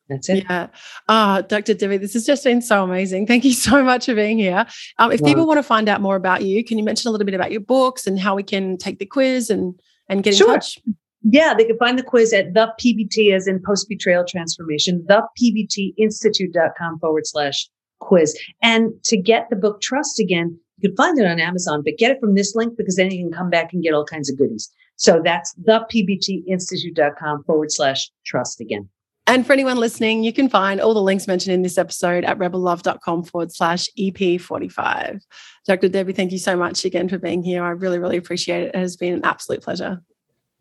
That's 0.08 0.28
it. 0.28 0.44
Yeah. 0.48 0.68
Ah, 1.08 1.42
Dr. 1.42 1.74
Debi, 1.74 2.00
this 2.00 2.14
has 2.14 2.26
just 2.26 2.42
been 2.42 2.60
so 2.60 2.82
amazing. 2.82 3.26
Thank 3.26 3.44
you 3.44 3.52
so 3.68 3.82
much 3.84 4.06
for 4.06 4.14
being 4.14 4.38
here. 4.38 4.66
Um, 4.98 5.12
if 5.12 5.22
people 5.22 5.46
want 5.46 5.58
to 5.58 5.62
find 5.62 5.88
out 5.88 6.00
more 6.00 6.16
about 6.16 6.42
you, 6.42 6.64
can 6.64 6.78
you 6.78 6.84
mention 6.84 7.08
a 7.08 7.12
little 7.12 7.24
bit 7.24 7.34
about 7.34 7.52
your 7.52 7.60
books 7.60 8.06
and 8.06 8.18
how 8.18 8.34
we 8.34 8.42
can 8.42 8.76
take 8.76 8.98
the 8.98 9.06
quiz 9.06 9.50
and 9.50 9.74
and 10.08 10.22
get 10.22 10.38
in 10.38 10.46
touch? 10.46 10.78
Yeah, 11.22 11.54
they 11.54 11.64
can 11.64 11.78
find 11.78 11.98
the 11.98 12.02
quiz 12.02 12.32
at 12.32 12.54
the 12.54 12.72
PBT 12.80 13.34
as 13.34 13.46
in 13.46 13.60
post 13.64 13.88
betrayal 13.88 14.24
transformation, 14.26 15.04
the 15.06 15.22
PBTinstitute.com 15.40 16.98
forward 16.98 17.26
slash 17.26 17.68
quiz. 18.00 18.36
And 18.62 18.92
to 19.04 19.16
get 19.16 19.48
the 19.50 19.56
book 19.56 19.80
Trust 19.80 20.18
Again, 20.18 20.58
you 20.80 20.88
can 20.88 20.96
find 20.96 21.18
it 21.18 21.26
on 21.26 21.38
Amazon, 21.38 21.82
but 21.84 21.98
get 21.98 22.10
it 22.10 22.20
from 22.20 22.34
this 22.34 22.54
link 22.54 22.76
because 22.76 22.96
then 22.96 23.10
you 23.10 23.24
can 23.24 23.32
come 23.32 23.50
back 23.50 23.72
and 23.72 23.82
get 23.82 23.94
all 23.94 24.04
kinds 24.04 24.30
of 24.30 24.38
goodies. 24.38 24.70
So 24.96 25.20
that's 25.24 25.54
thepbtinstitute.com 25.66 27.44
forward 27.44 27.72
slash 27.72 28.10
trust 28.24 28.60
again. 28.60 28.88
And 29.26 29.46
for 29.46 29.52
anyone 29.52 29.76
listening, 29.76 30.24
you 30.24 30.32
can 30.32 30.48
find 30.48 30.80
all 30.80 30.92
the 30.92 31.02
links 31.02 31.28
mentioned 31.28 31.54
in 31.54 31.62
this 31.62 31.78
episode 31.78 32.24
at 32.24 32.38
rebellove.com 32.38 33.24
forward 33.24 33.52
slash 33.52 33.88
EP45. 33.98 35.20
Dr. 35.66 35.88
Debi, 35.88 36.14
thank 36.16 36.32
you 36.32 36.38
so 36.38 36.56
much 36.56 36.84
again 36.84 37.08
for 37.08 37.18
being 37.18 37.42
here. 37.42 37.62
I 37.62 37.70
really, 37.70 37.98
really 37.98 38.16
appreciate 38.16 38.64
it. 38.64 38.74
It 38.74 38.78
has 38.78 38.96
been 38.96 39.14
an 39.14 39.24
absolute 39.24 39.62
pleasure. 39.62 40.02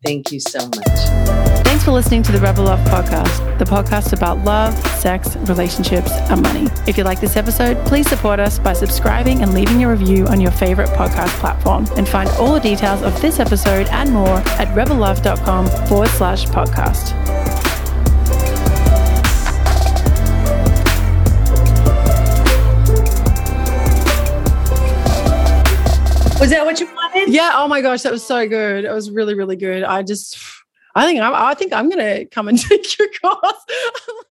Thank 0.04 0.30
you 0.30 0.40
so 0.40 0.60
much. 0.60 1.49
Thanks 1.80 1.88
for 1.88 1.94
listening 1.94 2.22
to 2.24 2.32
the 2.32 2.40
Rebel 2.40 2.64
Love 2.64 2.78
podcast, 2.88 3.58
the 3.58 3.64
podcast 3.64 4.12
about 4.12 4.36
love, 4.44 4.74
sex, 4.98 5.34
relationships, 5.48 6.10
and 6.12 6.42
money. 6.42 6.68
If 6.86 6.98
you 6.98 7.04
like 7.04 7.20
this 7.22 7.38
episode, 7.38 7.82
please 7.86 8.06
support 8.06 8.38
us 8.38 8.58
by 8.58 8.74
subscribing 8.74 9.42
and 9.42 9.54
leaving 9.54 9.82
a 9.82 9.88
review 9.88 10.26
on 10.26 10.42
your 10.42 10.50
favorite 10.50 10.90
podcast 10.90 11.30
platform. 11.40 11.86
And 11.96 12.06
find 12.06 12.28
all 12.32 12.52
the 12.52 12.60
details 12.60 13.00
of 13.00 13.18
this 13.22 13.40
episode 13.40 13.86
and 13.86 14.12
more 14.12 14.28
at 14.28 14.68
rebellove.com 14.76 15.68
forward 15.88 16.10
slash 16.10 16.44
podcast. 16.48 17.18
Was 26.38 26.50
that 26.50 26.66
what 26.66 26.78
you 26.78 26.86
wanted? 26.94 27.32
Yeah. 27.32 27.52
Oh 27.54 27.68
my 27.68 27.80
gosh, 27.80 28.02
that 28.02 28.12
was 28.12 28.22
so 28.22 28.46
good. 28.46 28.84
It 28.84 28.92
was 28.92 29.10
really, 29.10 29.34
really 29.34 29.56
good. 29.56 29.82
I 29.82 30.02
just 30.02 30.59
I 30.94 31.06
think 31.06 31.20
I'm, 31.20 31.34
I 31.34 31.54
think 31.54 31.72
I'm 31.72 31.88
going 31.88 32.04
to 32.04 32.24
come 32.26 32.48
and 32.48 32.58
take 32.68 32.98
your 32.98 33.08
course. 33.22 33.64